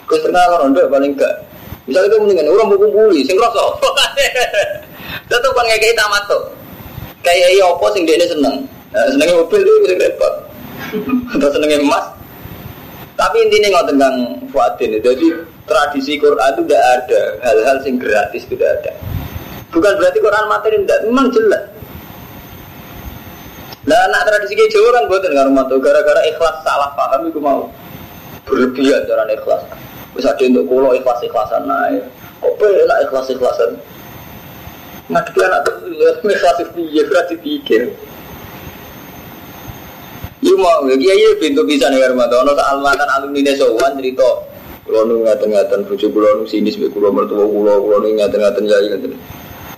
Kesenangan 0.09 0.73
orang 0.73 0.89
paling 0.89 1.13
gak. 1.13 1.45
Misalnya 1.85 2.17
kamu 2.17 2.33
dengan 2.33 2.49
orang 2.49 2.65
buat 2.73 2.79
kumpuli, 2.81 3.21
sing 3.21 3.37
rasa. 3.37 3.61
Tetap 5.29 5.51
kan 5.53 5.65
kayak 5.69 5.93
tamat 5.93 6.23
tuh. 6.25 6.43
Kayak 7.21 7.61
iya 7.61 7.65
apa 7.69 7.85
sing 7.93 8.09
dia 8.09 8.25
seneng. 8.25 8.65
Nah, 8.93 9.09
senengnya 9.09 9.41
mobil 9.41 9.59
itu 9.65 9.71
bisa 9.83 9.95
repot. 9.97 10.33
Atau 11.33 11.49
senengnya 11.49 11.81
emas. 11.81 12.05
Tapi 13.17 13.37
intinya 13.45 13.67
nggak 13.77 13.87
tentang 13.93 14.15
Fuadin. 14.53 15.01
Jadi 15.01 15.27
tradisi 15.65 16.21
Quran 16.21 16.49
itu 16.53 16.61
tidak 16.69 16.83
ada 17.01 17.21
hal-hal 17.41 17.77
yang 17.81 17.97
gratis 17.97 18.43
tidak 18.45 18.69
ada. 18.81 18.93
Bukan 19.73 19.93
berarti 19.97 20.19
Quran 20.21 20.45
materi 20.45 20.77
tidak, 20.85 20.99
memang 21.09 21.27
jelas. 21.33 21.63
Nah, 23.83 23.99
anak 24.07 24.21
tradisi 24.29 24.53
kayak 24.55 24.71
Jawa 24.71 24.89
kan 24.95 25.03
buatan 25.11 25.35
rumah 25.49 25.65
gara-gara 25.67 26.21
ikhlas 26.29 26.55
salah 26.63 26.95
paham 26.95 27.27
itu 27.27 27.39
mau 27.41 27.67
berlebihan 28.47 29.03
cara 29.09 29.25
ikhlas. 29.27 29.65
Bisa 30.13 30.31
ada 30.31 30.43
untuk 30.45 30.69
kulo 30.69 30.93
ikhlas 30.93 31.19
ikhlasan 31.25 31.65
naik. 31.65 32.05
Kok 32.39 32.61
lah 32.61 32.97
ikhlas 33.01 33.27
ikhlasan? 33.33 33.75
Ngadepi 35.09 35.39
anak 35.41 35.59
tuh 35.67 35.75
ikhlas 36.31 36.57
itu 36.63 36.79
ya 36.93 37.03
berarti 37.09 37.35
pikir. 37.41 37.91
Iya 40.43 40.55
mau, 40.59 40.83
ya 40.91 40.99
iya 40.99 41.29
pintu 41.39 41.63
nih 41.63 41.79
karena 41.79 42.27
tuh, 42.27 42.43
ono 42.43 42.51
almatan 42.51 43.07
alumni 43.07 43.39
desawan 43.47 43.95
cerita, 43.95 44.27
kalau 44.83 45.07
nu 45.07 45.23
ngaten 45.23 45.55
ngaten 45.55 45.87
bujuk 45.87 46.11
kalau 46.11 46.43
nu 46.43 46.43
sini 46.43 46.67
sebagai 46.67 46.99
kalau 46.99 47.15
mertua 47.15 47.47
kalau 47.47 47.79
kalau 47.79 47.97
nu 48.03 48.11
ngaten 48.11 48.39
ngaten 48.43 48.63
jadi 48.67 48.87
ngaten. 48.91 49.11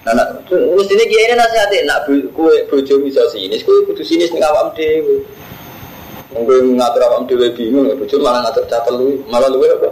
Nah, 0.05 0.25
mestinya 0.49 1.05
kiai 1.05 1.29
ini 1.29 1.85
nak 1.85 2.09
kue 2.09 2.55
bojo 2.65 2.93
bisa 3.05 3.21
sini, 3.29 3.61
kue 3.61 3.77
kudu 3.85 4.01
sini 4.01 4.25
nih 4.25 4.41
awam 4.41 4.73
dewi. 4.73 5.21
Mungkin 6.33 6.81
ngatur 6.81 7.01
awam 7.13 7.29
dewi 7.29 7.45
bingung, 7.53 7.85
bojo 7.93 8.15
malah 8.25 8.49
ngatur 8.49 8.65
catel 8.65 8.97
malah 9.29 9.45
lu 9.53 9.61
apa? 9.61 9.89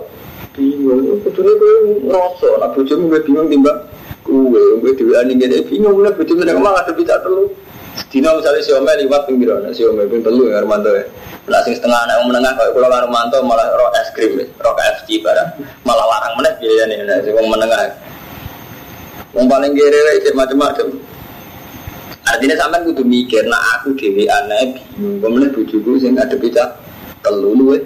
Bingung, 0.58 1.22
kudu 1.22 1.40
nih 1.46 1.54
kue 1.54 1.74
ngerasa, 2.10 2.50
nak 2.58 2.74
bojo 2.74 2.94
gue 2.98 3.20
bingung 3.22 3.46
timbang 3.46 3.78
kue, 4.26 4.62
gue 4.82 4.92
dewi 4.98 5.14
aning 5.22 5.38
gede 5.38 5.70
bingung, 5.70 6.02
gue 6.02 6.10
bojo 6.18 6.34
nih 6.34 6.58
malah 6.58 6.82
ngatur 6.82 7.06
catel. 7.06 7.46
Dino 8.10 8.30
misalnya 8.38 8.62
si 8.62 8.74
Ome 8.74 8.94
liwat 8.94 9.26
ping 9.26 9.38
biro, 9.42 9.58
si 9.74 9.86
Ome 9.86 10.06
ping 10.06 10.22
telu 10.26 10.50
ya 10.50 10.62
Armanto 10.62 10.94
ya. 10.94 11.06
Nah 11.50 11.62
sing 11.66 11.78
setengah 11.78 12.10
anak 12.10 12.26
menengah 12.30 12.54
kalau 12.58 12.74
kalau 12.74 12.90
Armanto 12.94 13.38
malah 13.42 13.70
rok 13.74 13.94
es 13.98 14.10
krim, 14.14 14.38
rok 14.38 14.74
KFC 14.78 15.22
barang, 15.22 15.50
malah 15.86 16.06
larang 16.06 16.34
meneh 16.38 16.54
biaya 16.62 16.84
nih, 16.90 16.98
nah 17.06 17.18
si 17.22 17.30
menengah. 17.34 17.90
Wong 19.34 19.50
paling 19.50 19.74
kere 19.74 20.22
itu 20.22 20.30
macam-macam. 20.34 20.94
Artinya 22.24 22.56
sampai 22.56 22.86
kudu 22.86 23.02
mikir, 23.02 23.50
nah 23.50 23.60
aku 23.78 23.98
dewi 23.98 24.30
aneh 24.30 24.78
bingung, 24.94 25.18
kemudian 25.22 25.50
bujuku 25.52 25.98
sing 26.00 26.14
ada 26.18 26.38
beda 26.38 26.80
lu 27.34 27.78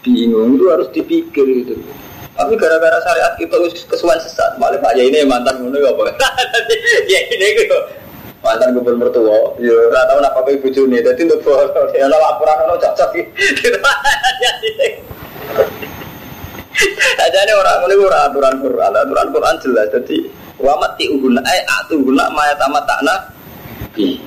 bingung 0.00 0.56
itu 0.56 0.64
harus 0.72 0.88
dipikir 0.92 1.44
gitu. 1.44 1.76
Tapi 2.36 2.52
gara-gara 2.60 2.96
syariat 3.04 3.32
kita 3.40 3.56
kesuwan 3.88 4.20
sesat, 4.20 4.56
malah 4.60 4.76
Pak 4.80 4.96
ini 4.96 5.24
mantan 5.24 5.64
ngono 5.64 5.80
ya 5.80 5.92
apa? 5.92 6.04
Ya 7.08 7.20
ini 7.28 7.46
gitu 7.60 7.78
mantan 8.44 8.76
gubernur 8.76 9.08
mertua 9.10 9.56
ya 9.58 9.74
nggak 9.74 10.04
tahu 10.06 10.18
apa 10.20 10.40
kayak 10.44 10.60
bucu 10.62 10.82
nih 10.86 11.00
jadi 11.02 11.20
untuk 11.26 11.92
ya 11.96 12.06
laporan 12.06 12.68
lo 12.68 12.76
cocok 12.78 13.10
aja 17.16 17.40
nih 17.48 17.54
orang 17.56 17.78
ini 17.88 17.94
orang 17.96 18.22
aturan 18.28 18.54
Quran. 18.60 18.92
Aturan 18.92 19.28
Quran 19.32 19.54
jelas 19.64 19.86
jadi 19.88 20.18
wamat 20.60 20.92
ti 21.00 21.08
uhuna 21.08 21.40
eh 21.44 21.62
atu 21.80 22.00
uhuna 22.00 22.28
maya 22.32 22.52
tamat 22.56 22.84
takna 22.84 23.14
bi 23.92 24.20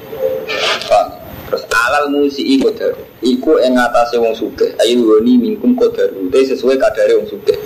terus 1.50 1.66
alal 1.74 2.14
musi 2.14 2.46
iku 2.46 2.70
daru 2.78 3.02
iku 3.26 3.58
yang 3.58 3.74
ngatasi 3.78 4.22
wong 4.22 4.34
suge 4.38 4.70
ayu 4.86 5.02
woni 5.02 5.38
mingkum 5.42 5.74
kodaru 5.74 6.30
itu 6.30 6.54
sesuai 6.54 6.78
kadare 6.78 7.18
wong 7.18 7.26
suge 7.26 7.58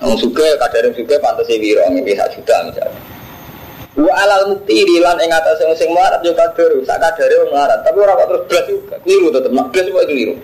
wong 0.00 0.16
suge 0.16 0.46
kadare 0.56 0.88
wong 0.88 0.96
suge 0.96 1.16
pantas 1.20 1.48
wiro 1.52 1.84
nggih 1.92 2.16
sak 2.16 2.32
juta 2.32 2.56
misalnya 2.64 3.15
Wa 3.96 4.12
alal 4.12 4.52
muktiri 4.52 5.00
lan 5.00 5.16
ing 5.24 5.32
atase 5.32 5.64
sing 5.80 5.88
melarat 5.88 6.20
yo 6.20 6.36
kader, 6.36 6.68
sak 6.84 7.00
kadare 7.00 7.32
wong 7.40 7.50
melarat. 7.56 7.80
Tapi 7.80 7.96
ora 7.96 8.12
kok 8.12 8.28
terus 8.28 8.44
blas 8.44 8.64
juga. 8.68 8.94
Keliru 9.00 9.28
tetep, 9.32 9.50
nek 9.56 9.66
blas 9.72 9.86
kok 9.88 10.04
keliru. 10.04 10.34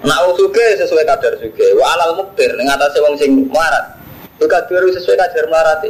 Nak 0.00 0.18
wong 0.24 0.32
suge 0.40 0.66
sesuai 0.80 1.04
kadar 1.04 1.32
suge. 1.36 1.66
Wa 1.76 1.86
alal 1.92 2.16
muktir 2.16 2.48
ing 2.56 2.68
atase 2.72 2.98
wong 3.04 3.14
sing 3.20 3.44
melarat. 3.52 4.00
Yo 4.40 4.48
kader 4.48 4.88
sesuai 4.88 5.16
kadar 5.20 5.44
melarat. 5.52 5.84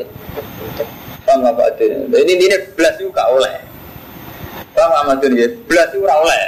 Paham 1.27 1.43
apa 1.43 1.71
artinya? 1.71 2.07
Ini 2.19 2.33
ini 2.39 2.57
blas 2.75 2.95
juga 2.99 3.27
oleh. 3.31 3.59
Paham 4.75 4.95
apa 4.95 5.11
artinya? 5.19 5.47
Blas 5.71 5.91
ora 5.95 6.15
oleh. 6.23 6.43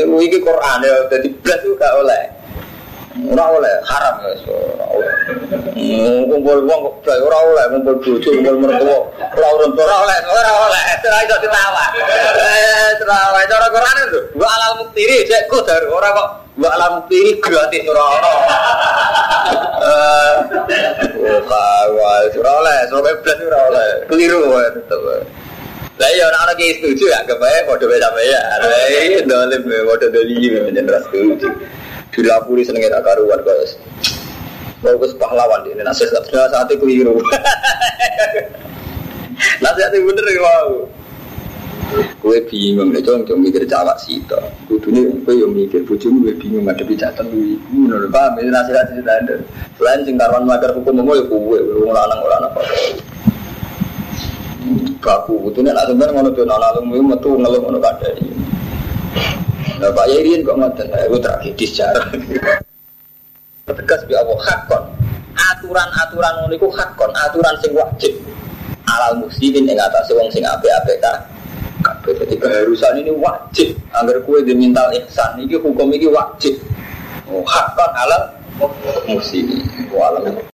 Iki 0.00 0.38
Quran 0.44 0.78
ya, 0.84 0.96
jadi 1.12 1.28
blas 1.44 1.60
juga 1.60 1.88
oleh. 1.96 2.37
Ora 3.18 3.44
oleh 3.50 3.74
haram 3.82 4.14
ya, 4.22 4.30
oleh. 4.94 5.14
Kumpul 6.30 6.62
wong 6.70 6.80
kok 6.86 6.94
blay 7.02 7.18
ora 7.18 7.38
oleh, 7.50 7.64
kumpul 7.74 7.96
bojo, 7.98 8.30
kumpul 8.30 8.56
mertua. 8.62 8.98
Ora 9.34 9.48
urun 9.58 9.74
ora 9.74 9.96
oleh, 10.06 10.18
ora 10.22 10.52
oleh. 10.70 10.82
Ora 11.02 11.18
iso 11.26 11.36
ditawa. 11.42 11.84
Eh, 11.98 12.94
ora 13.02 13.42
cara 13.50 13.66
Quran 13.74 13.96
itu. 14.06 14.20
Wa 14.38 14.46
alal 14.46 14.72
muktiri 14.86 15.26
cek 15.26 15.50
kudar 15.50 15.82
ora 15.90 16.14
kok 16.14 16.28
wa 16.62 16.68
alal 16.78 16.90
muktiri 17.02 17.42
gratis 17.42 17.82
ora 17.90 18.02
ono. 18.06 18.32
Eh, 19.82 20.32
oh 21.18 21.40
kawal 21.42 22.22
ora 22.38 22.52
oleh, 22.62 22.78
sampe 22.86 23.10
blas 23.18 23.38
ora 23.42 23.58
oleh. 23.66 23.88
Keliru 24.06 24.46
tetep. 24.78 25.26
Lah 25.98 26.06
iya 26.14 26.30
orang 26.30 26.54
orang 26.54 26.62
setuju 26.62 27.10
ya, 27.10 27.18
doa 27.26 27.98
sampai 27.98 28.30
ya. 28.30 28.42
Lah 28.62 28.86
iya 28.94 29.18
dolim, 29.26 29.66
mau 29.66 29.98
doa 29.98 30.06
dolim, 30.06 30.70
jangan 30.70 31.02
setuju 31.10 31.50
dilapuri 32.18 32.66
senengnya 32.66 32.98
tak 32.98 33.06
karuan 33.06 33.40
guys 33.46 33.78
bagus 34.82 35.14
pahlawan 35.14 35.62
ini 35.70 35.82
nasihat 35.86 36.22
saat 36.26 36.66
itu 36.70 36.82
keliru 36.82 37.18
nasihat 39.62 39.90
itu 39.94 40.06
bener 40.06 40.24
ya 40.26 40.42
mau 40.42 40.90
Kue 42.20 42.36
bingung, 42.44 42.92
itu 42.92 43.08
yang 43.08 43.40
mikir 43.40 43.64
cawak 43.64 43.96
sih 43.96 44.20
itu. 44.20 44.36
Kue 44.68 45.32
yang 45.32 45.56
mikir, 45.56 45.80
bujumu 45.88 46.20
kue 46.28 46.36
bingung 46.36 46.68
ada 46.68 46.84
bijatan 46.84 47.32
ibu. 47.32 47.64
Menurut 47.72 48.12
paham, 48.12 48.36
ini 48.44 48.52
nasihat 48.52 48.92
ada. 48.92 49.40
Selain 49.80 50.04
sing 50.04 50.20
karuan 50.20 50.44
melanggar 50.44 50.76
hukum 50.76 51.00
mau 51.00 51.16
ya 51.16 51.24
lu 51.24 51.88
lanang 51.88 52.20
orang 52.20 52.44
apa. 52.44 52.60
Baku, 55.00 55.48
kudune 55.48 55.72
nak 55.72 55.88
sebenarnya 55.88 56.12
ngono 56.12 56.28
tuh 56.36 56.44
nana 56.44 56.68
lu 56.76 57.00
metu 57.00 57.30
ngeluh 57.32 57.60
ngono 57.64 57.80
kadari. 57.80 58.28
Nah 59.78 59.94
Pak 59.94 60.06
Yairin 60.10 60.42
kok 60.42 60.58
ngoten, 60.58 60.90
itu 60.90 61.18
tragedis 61.22 61.70
cara. 61.78 62.02
Tegas 63.68 64.02
bi 64.10 64.14
Allah 64.18 64.40
hakon. 64.42 64.82
Aturan-aturan 65.38 66.32
ngono 66.42 66.54
iku 66.58 66.68
hakon, 66.74 67.10
aturan 67.14 67.54
sing 67.62 67.70
wajib. 67.78 68.10
Alal 68.90 69.22
muslimin 69.22 69.70
ing 69.70 69.78
atase 69.78 70.16
wong 70.18 70.26
sing 70.34 70.42
apik-apik 70.42 70.98
ta. 70.98 71.14
Kabeh 71.84 72.10
dadi 72.18 72.34
keharusan 72.34 72.98
ini 72.98 73.14
wajib. 73.14 73.78
Angger 73.94 74.18
kue 74.26 74.42
diminta 74.42 74.82
ihsan 74.98 75.38
iki 75.46 75.54
hukum 75.54 75.94
iki 75.94 76.10
wajib. 76.10 76.58
Oh, 77.30 77.46
hakon 77.46 77.90
alal 77.94 78.34
muslimin. 79.06 79.62
Wa 79.94 80.10
alam 80.10 80.42